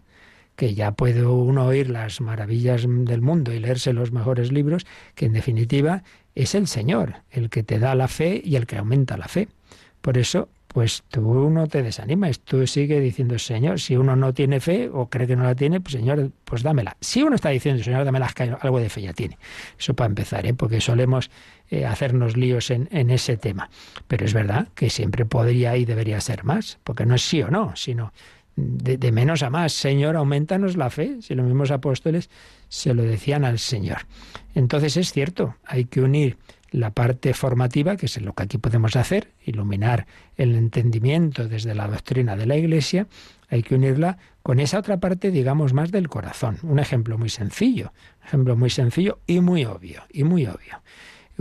que 0.59 0.73
ya 0.73 0.91
puede 0.91 1.25
uno 1.25 1.67
oír 1.67 1.89
las 1.89 2.19
maravillas 2.19 2.85
del 2.85 3.21
mundo 3.21 3.53
y 3.53 3.59
leerse 3.59 3.93
los 3.93 4.11
mejores 4.11 4.51
libros, 4.51 4.85
que 5.15 5.25
en 5.25 5.31
definitiva 5.31 6.03
es 6.35 6.53
el 6.53 6.67
Señor 6.67 7.15
el 7.31 7.49
que 7.49 7.63
te 7.63 7.79
da 7.79 7.95
la 7.95 8.09
fe 8.09 8.41
y 8.43 8.57
el 8.57 8.67
que 8.67 8.75
aumenta 8.75 9.15
la 9.15 9.29
fe. 9.29 9.47
Por 10.01 10.17
eso, 10.17 10.49
pues 10.67 11.03
tú 11.07 11.49
no 11.49 11.67
te 11.67 11.81
desanimas, 11.81 12.41
tú 12.41 12.67
sigue 12.67 12.99
diciendo, 12.99 13.39
Señor, 13.39 13.79
si 13.79 13.95
uno 13.95 14.17
no 14.17 14.33
tiene 14.33 14.59
fe 14.59 14.89
o 14.91 15.09
cree 15.09 15.27
que 15.27 15.37
no 15.37 15.45
la 15.45 15.55
tiene, 15.55 15.79
pues 15.79 15.93
Señor, 15.93 16.29
pues 16.43 16.61
dámela. 16.61 16.97
Si 16.99 17.23
uno 17.23 17.37
está 17.37 17.47
diciendo, 17.51 17.81
Señor, 17.81 18.03
dámela, 18.03 18.29
algo 18.59 18.81
de 18.81 18.89
fe 18.89 19.03
ya 19.03 19.13
tiene. 19.13 19.37
Eso 19.79 19.93
para 19.93 20.09
empezar, 20.09 20.45
¿eh? 20.45 20.53
porque 20.53 20.81
solemos 20.81 21.31
eh, 21.69 21.85
hacernos 21.85 22.35
líos 22.35 22.69
en, 22.69 22.89
en 22.91 23.11
ese 23.11 23.37
tema. 23.37 23.69
Pero 24.09 24.25
es 24.25 24.33
verdad 24.33 24.67
que 24.75 24.89
siempre 24.89 25.25
podría 25.25 25.77
y 25.77 25.85
debería 25.85 26.19
ser 26.19 26.43
más, 26.43 26.79
porque 26.83 27.05
no 27.05 27.15
es 27.15 27.21
sí 27.21 27.41
o 27.41 27.49
no, 27.49 27.77
sino 27.77 28.11
de, 28.59 29.11
menos 29.11 29.43
a 29.43 29.49
más. 29.49 29.73
Señor, 29.73 30.15
aumentanos 30.15 30.75
la 30.75 30.89
fe. 30.89 31.17
Si 31.21 31.35
los 31.35 31.45
mismos 31.45 31.71
apóstoles 31.71 32.29
se 32.67 32.93
lo 32.93 33.03
decían 33.03 33.45
al 33.45 33.59
Señor. 33.59 33.99
Entonces 34.55 34.97
es 34.97 35.11
cierto, 35.11 35.55
hay 35.65 35.85
que 35.85 36.01
unir 36.01 36.37
la 36.71 36.91
parte 36.91 37.33
formativa, 37.33 37.95
que 37.97 38.05
es 38.05 38.21
lo 38.21 38.33
que 38.33 38.43
aquí 38.43 38.57
podemos 38.57 38.95
hacer, 38.95 39.31
iluminar 39.43 40.05
el 40.37 40.55
entendimiento 40.55 41.47
desde 41.47 41.73
la 41.73 41.87
doctrina 41.87 42.35
de 42.35 42.45
la 42.45 42.57
Iglesia, 42.57 43.07
hay 43.49 43.63
que 43.63 43.75
unirla 43.75 44.17
con 44.43 44.59
esa 44.59 44.79
otra 44.79 44.99
parte, 44.99 45.31
digamos, 45.31 45.73
más 45.73 45.91
del 45.91 46.07
corazón. 46.07 46.57
Un 46.61 46.79
ejemplo 46.79 47.17
muy 47.17 47.29
sencillo, 47.29 47.91
ejemplo 48.23 48.55
muy 48.55 48.69
sencillo 48.69 49.19
y 49.25 49.41
muy 49.41 49.65
obvio, 49.65 50.03
y 50.11 50.23
muy 50.23 50.45
obvio. 50.45 50.81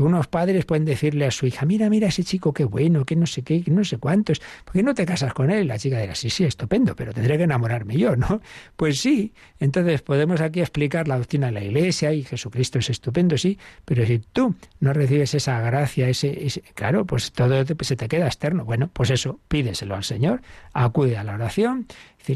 Unos 0.02 0.26
padres 0.28 0.64
pueden 0.64 0.84
decirle 0.84 1.26
a 1.26 1.30
su 1.30 1.46
hija, 1.46 1.66
mira, 1.66 1.90
mira 1.90 2.08
ese 2.08 2.24
chico, 2.24 2.52
qué 2.52 2.64
bueno, 2.64 3.04
que 3.04 3.16
no 3.16 3.26
sé 3.26 3.42
qué, 3.42 3.62
que 3.62 3.70
no 3.70 3.84
sé 3.84 3.98
cuántos, 3.98 4.40
¿por 4.64 4.72
qué 4.74 4.82
no 4.82 4.94
te 4.94 5.04
casas 5.04 5.34
con 5.34 5.50
él? 5.50 5.68
La 5.68 5.78
chica 5.78 6.00
dirá, 6.00 6.14
sí, 6.14 6.30
sí, 6.30 6.44
estupendo, 6.44 6.94
pero 6.94 7.12
tendré 7.12 7.36
que 7.36 7.44
enamorarme 7.44 7.96
yo, 7.96 8.16
¿no? 8.16 8.40
Pues 8.76 9.00
sí, 9.00 9.32
entonces 9.58 10.02
podemos 10.02 10.40
aquí 10.40 10.60
explicar 10.60 11.08
la 11.08 11.18
doctrina 11.18 11.46
de 11.46 11.52
la 11.52 11.64
Iglesia 11.64 12.12
y 12.12 12.22
Jesucristo 12.22 12.78
es 12.78 12.90
estupendo, 12.90 13.36
sí, 13.36 13.58
pero 13.84 14.06
si 14.06 14.18
tú 14.18 14.54
no 14.80 14.92
recibes 14.92 15.34
esa 15.34 15.60
gracia, 15.60 16.08
ese, 16.08 16.62
claro, 16.74 17.04
pues 17.04 17.32
todo 17.32 17.64
se 17.80 17.96
te 17.96 18.08
queda 18.08 18.26
externo. 18.26 18.64
Bueno, 18.64 18.90
pues 18.92 19.10
eso, 19.10 19.40
pídeselo 19.48 19.94
al 19.94 20.04
Señor, 20.04 20.42
acude 20.72 21.16
a 21.16 21.24
la 21.24 21.34
oración, 21.34 21.86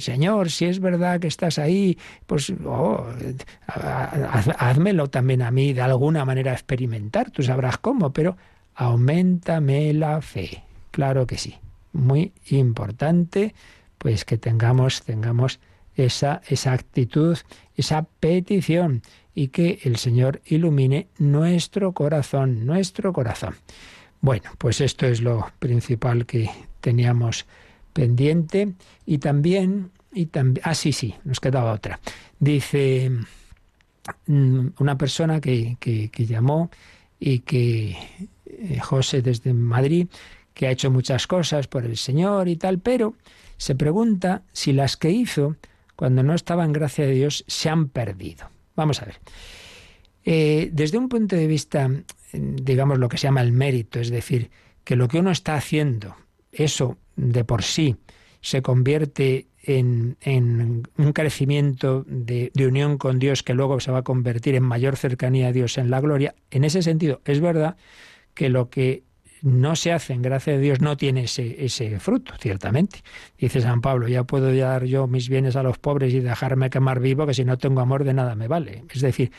Señor, 0.00 0.50
si 0.50 0.66
es 0.66 0.80
verdad 0.80 1.20
que 1.20 1.28
estás 1.28 1.58
ahí, 1.58 1.98
pues 2.26 2.52
oh, 2.64 3.06
házmelo 4.58 5.08
también 5.08 5.42
a 5.42 5.50
mí 5.50 5.72
de 5.72 5.82
alguna 5.82 6.24
manera 6.24 6.52
experimentar, 6.52 7.30
tú 7.30 7.42
sabrás 7.42 7.78
cómo, 7.78 8.12
pero 8.12 8.36
aumentame 8.74 9.92
la 9.92 10.20
fe. 10.20 10.62
Claro 10.90 11.26
que 11.26 11.38
sí. 11.38 11.56
Muy 11.92 12.32
importante, 12.46 13.54
pues 13.98 14.24
que 14.24 14.38
tengamos, 14.38 15.02
tengamos 15.02 15.60
esa, 15.94 16.40
esa 16.48 16.72
actitud, 16.72 17.38
esa 17.76 18.06
petición 18.20 19.02
y 19.34 19.48
que 19.48 19.80
el 19.84 19.96
Señor 19.96 20.40
ilumine 20.44 21.08
nuestro 21.18 21.92
corazón, 21.92 22.66
nuestro 22.66 23.12
corazón. 23.12 23.54
Bueno, 24.20 24.50
pues 24.58 24.80
esto 24.80 25.06
es 25.06 25.20
lo 25.20 25.50
principal 25.58 26.26
que 26.26 26.50
teníamos 26.80 27.46
pendiente 27.92 28.74
y 29.06 29.18
también, 29.18 29.90
y 30.12 30.26
también, 30.26 30.62
ah 30.66 30.74
sí, 30.74 30.92
sí, 30.92 31.14
nos 31.24 31.40
quedaba 31.40 31.72
otra. 31.72 32.00
Dice 32.38 33.10
mm, 34.26 34.66
una 34.78 34.98
persona 34.98 35.40
que, 35.40 35.76
que, 35.78 36.26
llamó 36.26 36.70
y 37.18 37.40
que 37.40 37.96
eh, 38.46 38.78
José 38.80 39.22
desde 39.22 39.52
Madrid, 39.52 40.08
que 40.54 40.66
ha 40.66 40.70
hecho 40.70 40.90
muchas 40.90 41.26
cosas 41.26 41.66
por 41.66 41.84
el 41.84 41.96
Señor 41.96 42.48
y 42.48 42.56
tal, 42.56 42.78
pero 42.78 43.14
se 43.56 43.74
pregunta 43.74 44.42
si 44.52 44.72
las 44.72 44.96
que 44.96 45.10
hizo 45.10 45.56
cuando 45.96 46.22
no 46.22 46.34
estaba 46.34 46.64
en 46.64 46.72
gracia 46.72 47.06
de 47.06 47.12
Dios 47.12 47.44
se 47.46 47.68
han 47.68 47.88
perdido. 47.88 48.50
Vamos 48.74 49.00
a 49.02 49.04
ver. 49.04 49.20
Eh, 50.24 50.70
desde 50.72 50.98
un 50.98 51.08
punto 51.08 51.36
de 51.36 51.46
vista, 51.46 51.90
digamos, 52.32 52.98
lo 52.98 53.08
que 53.08 53.18
se 53.18 53.24
llama 53.24 53.42
el 53.42 53.52
mérito, 53.52 54.00
es 54.00 54.10
decir, 54.10 54.50
que 54.84 54.96
lo 54.96 55.08
que 55.08 55.18
uno 55.18 55.30
está 55.30 55.54
haciendo, 55.54 56.16
eso 56.50 56.98
de 57.16 57.44
por 57.44 57.62
sí, 57.62 57.96
se 58.40 58.62
convierte 58.62 59.46
en, 59.62 60.16
un 60.26 61.12
crecimiento 61.12 62.04
de, 62.08 62.50
de, 62.54 62.66
unión 62.66 62.98
con 62.98 63.18
Dios 63.18 63.42
que 63.42 63.54
luego 63.54 63.78
se 63.80 63.92
va 63.92 63.98
a 63.98 64.02
convertir 64.02 64.56
en 64.56 64.64
mayor 64.64 64.96
cercanía 64.96 65.48
a 65.48 65.52
Dios 65.52 65.78
en 65.78 65.90
la 65.90 66.00
gloria, 66.00 66.34
en 66.50 66.64
ese 66.64 66.82
sentido 66.82 67.20
es 67.24 67.40
verdad 67.40 67.76
que 68.34 68.48
lo 68.48 68.70
que 68.70 69.04
no 69.42 69.74
se 69.74 69.92
hace 69.92 70.12
en 70.12 70.22
gracia 70.22 70.52
de 70.52 70.60
Dios 70.60 70.80
no 70.80 70.96
tiene 70.96 71.24
ese, 71.24 71.64
ese 71.64 71.98
fruto, 71.98 72.32
ciertamente. 72.40 73.02
Dice 73.36 73.60
San 73.60 73.80
Pablo, 73.80 74.06
ya 74.06 74.24
puedo 74.24 74.54
dar 74.54 74.84
yo 74.84 75.08
mis 75.08 75.28
bienes 75.28 75.56
a 75.56 75.64
los 75.64 75.78
pobres 75.78 76.14
y 76.14 76.20
dejarme 76.20 76.70
quemar 76.70 77.00
vivo, 77.00 77.26
que 77.26 77.34
si 77.34 77.44
no 77.44 77.58
tengo 77.58 77.80
amor 77.80 78.04
de 78.04 78.14
nada 78.14 78.36
me 78.36 78.46
vale. 78.46 78.84
Es 78.88 79.00
decir, 79.00 79.32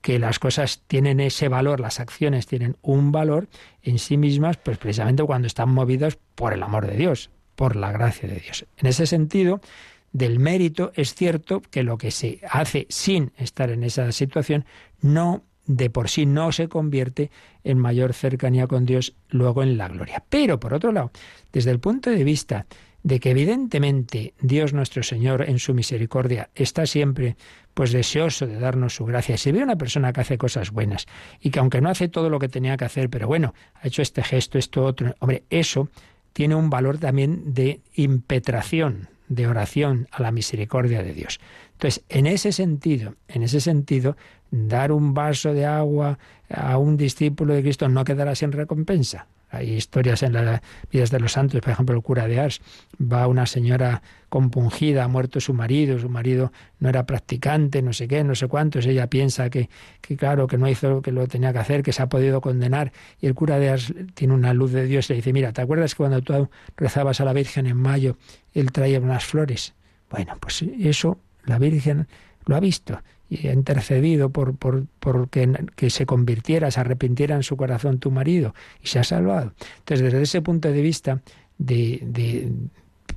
que 0.00 0.18
las 0.18 0.38
cosas 0.38 0.82
tienen 0.86 1.20
ese 1.20 1.48
valor, 1.48 1.80
las 1.80 2.00
acciones 2.00 2.46
tienen 2.46 2.76
un 2.82 3.12
valor 3.12 3.48
en 3.82 3.98
sí 3.98 4.16
mismas, 4.16 4.56
pues 4.56 4.78
precisamente 4.78 5.22
cuando 5.24 5.46
están 5.46 5.68
movidas 5.70 6.18
por 6.34 6.52
el 6.52 6.62
amor 6.62 6.86
de 6.86 6.96
Dios, 6.96 7.30
por 7.54 7.76
la 7.76 7.92
gracia 7.92 8.28
de 8.28 8.40
Dios. 8.40 8.66
En 8.78 8.86
ese 8.86 9.06
sentido, 9.06 9.60
del 10.12 10.38
mérito, 10.38 10.92
es 10.94 11.14
cierto 11.14 11.62
que 11.70 11.82
lo 11.82 11.98
que 11.98 12.10
se 12.10 12.40
hace 12.50 12.86
sin 12.88 13.32
estar 13.36 13.70
en 13.70 13.84
esa 13.84 14.10
situación 14.12 14.64
no 15.00 15.44
de 15.66 15.88
por 15.88 16.08
sí 16.08 16.26
no 16.26 16.50
se 16.50 16.68
convierte 16.68 17.30
en 17.62 17.78
mayor 17.78 18.12
cercanía 18.12 18.66
con 18.66 18.86
Dios 18.86 19.14
luego 19.28 19.62
en 19.62 19.76
la 19.76 19.88
gloria. 19.88 20.24
Pero 20.28 20.58
por 20.58 20.74
otro 20.74 20.90
lado, 20.90 21.12
desde 21.52 21.70
el 21.70 21.78
punto 21.78 22.10
de 22.10 22.24
vista 22.24 22.66
de 23.02 23.20
que 23.20 23.30
evidentemente 23.30 24.34
Dios 24.40 24.72
nuestro 24.72 25.02
Señor 25.02 25.48
en 25.48 25.58
su 25.58 25.74
misericordia 25.74 26.50
está 26.54 26.86
siempre 26.86 27.36
pues 27.74 27.92
deseoso 27.92 28.46
de 28.46 28.58
darnos 28.58 28.94
su 28.94 29.04
gracia. 29.04 29.36
Si 29.36 29.52
ve 29.52 29.62
una 29.62 29.76
persona 29.76 30.12
que 30.12 30.20
hace 30.20 30.38
cosas 30.38 30.70
buenas 30.70 31.06
y 31.40 31.50
que 31.50 31.60
aunque 31.60 31.80
no 31.80 31.88
hace 31.88 32.08
todo 32.08 32.28
lo 32.28 32.38
que 32.38 32.48
tenía 32.48 32.76
que 32.76 32.84
hacer, 32.84 33.08
pero 33.08 33.26
bueno, 33.26 33.54
ha 33.74 33.86
hecho 33.86 34.02
este 34.02 34.22
gesto, 34.22 34.58
esto 34.58 34.84
otro, 34.84 35.14
hombre, 35.20 35.44
eso 35.50 35.88
tiene 36.32 36.54
un 36.54 36.70
valor 36.70 36.98
también 36.98 37.54
de 37.54 37.80
impetración, 37.94 39.08
de 39.28 39.46
oración 39.46 40.08
a 40.10 40.22
la 40.22 40.32
misericordia 40.32 41.02
de 41.02 41.14
Dios. 41.14 41.40
Entonces, 41.72 42.04
en 42.08 42.26
ese 42.26 42.52
sentido, 42.52 43.14
en 43.28 43.42
ese 43.42 43.60
sentido, 43.60 44.16
dar 44.50 44.92
un 44.92 45.14
vaso 45.14 45.54
de 45.54 45.64
agua 45.64 46.18
a 46.50 46.76
un 46.76 46.96
discípulo 46.96 47.54
de 47.54 47.62
Cristo 47.62 47.88
no 47.88 48.04
quedará 48.04 48.34
sin 48.34 48.52
recompensa. 48.52 49.26
Hay 49.50 49.72
historias 49.72 50.22
en 50.22 50.32
las 50.32 50.60
vidas 50.90 51.10
de 51.10 51.20
los 51.20 51.32
santos, 51.32 51.60
por 51.60 51.72
ejemplo, 51.72 51.96
el 51.96 52.02
cura 52.02 52.28
de 52.28 52.40
Ars, 52.40 52.60
va 53.00 53.26
una 53.26 53.46
señora 53.46 54.02
compungida, 54.28 55.04
ha 55.04 55.08
muerto 55.08 55.40
su 55.40 55.54
marido, 55.54 55.98
su 55.98 56.08
marido 56.08 56.52
no 56.78 56.88
era 56.88 57.04
practicante, 57.04 57.82
no 57.82 57.92
sé 57.92 58.06
qué, 58.06 58.22
no 58.22 58.34
sé 58.34 58.46
cuántos, 58.46 58.86
ella 58.86 59.08
piensa 59.08 59.50
que, 59.50 59.68
que 60.00 60.16
claro, 60.16 60.46
que 60.46 60.56
no 60.56 60.68
hizo 60.68 60.88
lo 60.88 61.02
que 61.02 61.10
lo 61.10 61.26
tenía 61.26 61.52
que 61.52 61.58
hacer, 61.58 61.82
que 61.82 61.92
se 61.92 62.02
ha 62.02 62.08
podido 62.08 62.40
condenar, 62.40 62.92
y 63.20 63.26
el 63.26 63.34
cura 63.34 63.58
de 63.58 63.70
Ars 63.70 63.92
tiene 64.14 64.34
una 64.34 64.54
luz 64.54 64.72
de 64.72 64.86
Dios 64.86 65.10
y 65.10 65.14
le 65.14 65.16
dice, 65.16 65.32
mira, 65.32 65.52
¿te 65.52 65.62
acuerdas 65.62 65.94
que 65.94 65.98
cuando 65.98 66.22
tú 66.22 66.48
rezabas 66.76 67.20
a 67.20 67.24
la 67.24 67.32
Virgen 67.32 67.66
en 67.66 67.76
mayo, 67.76 68.16
él 68.54 68.70
traía 68.70 69.00
unas 69.00 69.24
flores? 69.24 69.74
Bueno, 70.10 70.36
pues 70.40 70.62
eso 70.62 71.18
la 71.44 71.58
Virgen 71.58 72.06
lo 72.46 72.56
ha 72.56 72.60
visto 72.60 73.00
y 73.30 73.46
ha 73.46 73.52
intercedido 73.52 74.30
por, 74.30 74.56
por, 74.56 75.28
que, 75.30 75.90
se 75.90 76.04
convirtiera, 76.04 76.70
se 76.72 76.80
arrepintiera 76.80 77.36
en 77.36 77.44
su 77.44 77.56
corazón 77.56 78.00
tu 78.00 78.10
marido 78.10 78.54
y 78.82 78.88
se 78.88 78.98
ha 78.98 79.04
salvado. 79.04 79.54
Entonces, 79.78 80.04
desde 80.04 80.22
ese 80.22 80.42
punto 80.42 80.70
de 80.70 80.82
vista, 80.82 81.22
de, 81.56 82.50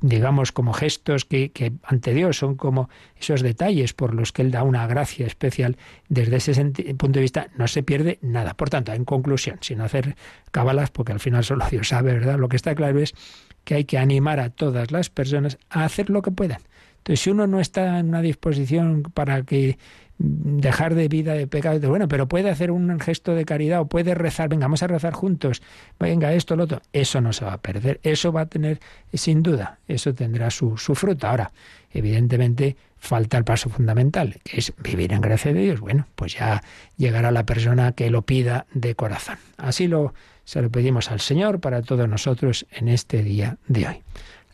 digamos, 0.01 0.51
como 0.51 0.71
gestos 0.71 1.25
que, 1.25 1.51
que, 1.51 1.73
ante 1.81 2.13
Dios 2.13 2.37
son 2.37 2.55
como 2.55 2.89
esos 3.19 3.41
detalles 3.41 3.93
por 3.93 4.13
los 4.13 4.31
que 4.31 4.43
Él 4.43 4.51
da 4.51 4.61
una 4.61 4.85
gracia 4.85 5.25
especial, 5.25 5.77
desde 6.09 6.35
ese 6.35 6.53
punto 6.63 7.17
de 7.17 7.21
vista 7.21 7.47
no 7.57 7.67
se 7.67 7.81
pierde 7.81 8.19
nada. 8.21 8.53
Por 8.53 8.69
tanto, 8.69 8.93
en 8.93 9.05
conclusión, 9.05 9.57
sin 9.61 9.81
hacer 9.81 10.15
cabalas, 10.51 10.91
porque 10.91 11.11
al 11.11 11.19
final 11.19 11.43
solo 11.43 11.65
Dios 11.71 11.87
sabe, 11.87 12.13
¿verdad? 12.13 12.37
Lo 12.37 12.49
que 12.49 12.55
está 12.57 12.75
claro 12.75 12.99
es 12.99 13.15
que 13.63 13.73
hay 13.75 13.85
que 13.85 13.97
animar 13.97 14.39
a 14.39 14.51
todas 14.51 14.91
las 14.91 15.09
personas 15.09 15.57
a 15.71 15.85
hacer 15.85 16.11
lo 16.11 16.21
que 16.21 16.29
puedan. 16.29 16.59
Entonces, 17.03 17.19
si 17.19 17.31
uno 17.31 17.47
no 17.47 17.59
está 17.59 17.99
en 17.99 18.09
una 18.09 18.21
disposición 18.21 19.03
para 19.03 19.43
que 19.43 19.77
dejar 20.17 20.95
de 20.95 21.07
vida 21.07 21.33
de 21.33 21.47
pecado, 21.47 21.89
bueno, 21.89 22.07
pero 22.07 22.27
puede 22.27 22.49
hacer 22.49 22.71
un 22.71 22.99
gesto 22.99 23.35
de 23.35 23.45
caridad 23.45 23.81
o 23.81 23.87
puede 23.87 24.15
rezar, 24.15 24.49
venga, 24.49 24.65
vamos 24.65 24.83
a 24.83 24.87
rezar 24.87 25.13
juntos, 25.13 25.61
venga, 25.99 26.33
esto, 26.33 26.55
lo 26.55 26.65
otro, 26.65 26.81
eso 26.93 27.19
no 27.19 27.33
se 27.33 27.45
va 27.45 27.53
a 27.53 27.61
perder, 27.61 27.99
eso 28.03 28.31
va 28.31 28.41
a 28.41 28.45
tener, 28.45 28.79
sin 29.13 29.43
duda, 29.43 29.79
eso 29.87 30.13
tendrá 30.13 30.49
su, 30.49 30.77
su 30.77 30.95
fruto. 30.95 31.27
Ahora, 31.27 31.51
evidentemente, 31.91 32.77
falta 32.97 33.37
el 33.37 33.43
paso 33.43 33.69
fundamental, 33.69 34.37
que 34.43 34.59
es 34.59 34.73
vivir 34.81 35.11
en 35.11 35.21
gracia 35.21 35.53
de 35.53 35.61
Dios. 35.61 35.79
Bueno, 35.79 36.07
pues 36.15 36.35
ya 36.35 36.63
llegará 36.95 37.31
la 37.31 37.45
persona 37.45 37.91
que 37.91 38.09
lo 38.09 38.21
pida 38.21 38.65
de 38.73 38.95
corazón. 38.95 39.37
Así 39.57 39.87
lo 39.87 40.13
se 40.45 40.61
lo 40.61 40.69
pedimos 40.69 41.11
al 41.11 41.19
Señor 41.19 41.59
para 41.59 41.81
todos 41.81 42.07
nosotros 42.07 42.65
en 42.71 42.89
este 42.89 43.23
día 43.23 43.57
de 43.67 43.87
hoy. 43.87 43.95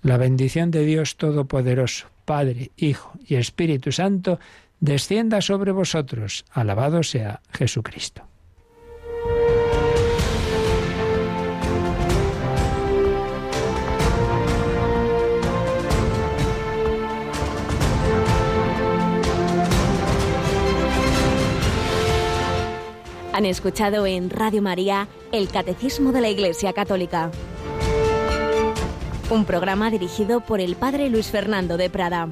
La 0.02 0.18
bendición 0.18 0.72
de 0.72 0.86
Dios 0.86 1.18
Todopoderoso, 1.18 2.08
Padre, 2.26 2.72
Hijo 2.78 3.14
y 3.26 3.36
Espíritu 3.36 3.92
Santo, 3.92 4.40
descienda 4.80 5.42
sobre 5.42 5.72
vosotros. 5.72 6.46
Alabado 6.52 7.04
sea 7.04 7.42
Jesucristo. 7.52 8.24
Han 23.40 23.46
escuchado 23.46 24.06
en 24.06 24.30
Radio 24.30 24.62
María 24.62 25.08
el 25.32 25.48
Catecismo 25.48 26.12
de 26.12 26.20
la 26.20 26.28
Iglesia 26.28 26.74
Católica, 26.74 27.32
un 29.30 29.46
programa 29.46 29.90
dirigido 29.90 30.42
por 30.42 30.60
el 30.60 30.76
Padre 30.76 31.10
Luis 31.10 31.28
Fernando 31.28 31.78
de 31.78 31.90
Prada. 31.90 32.28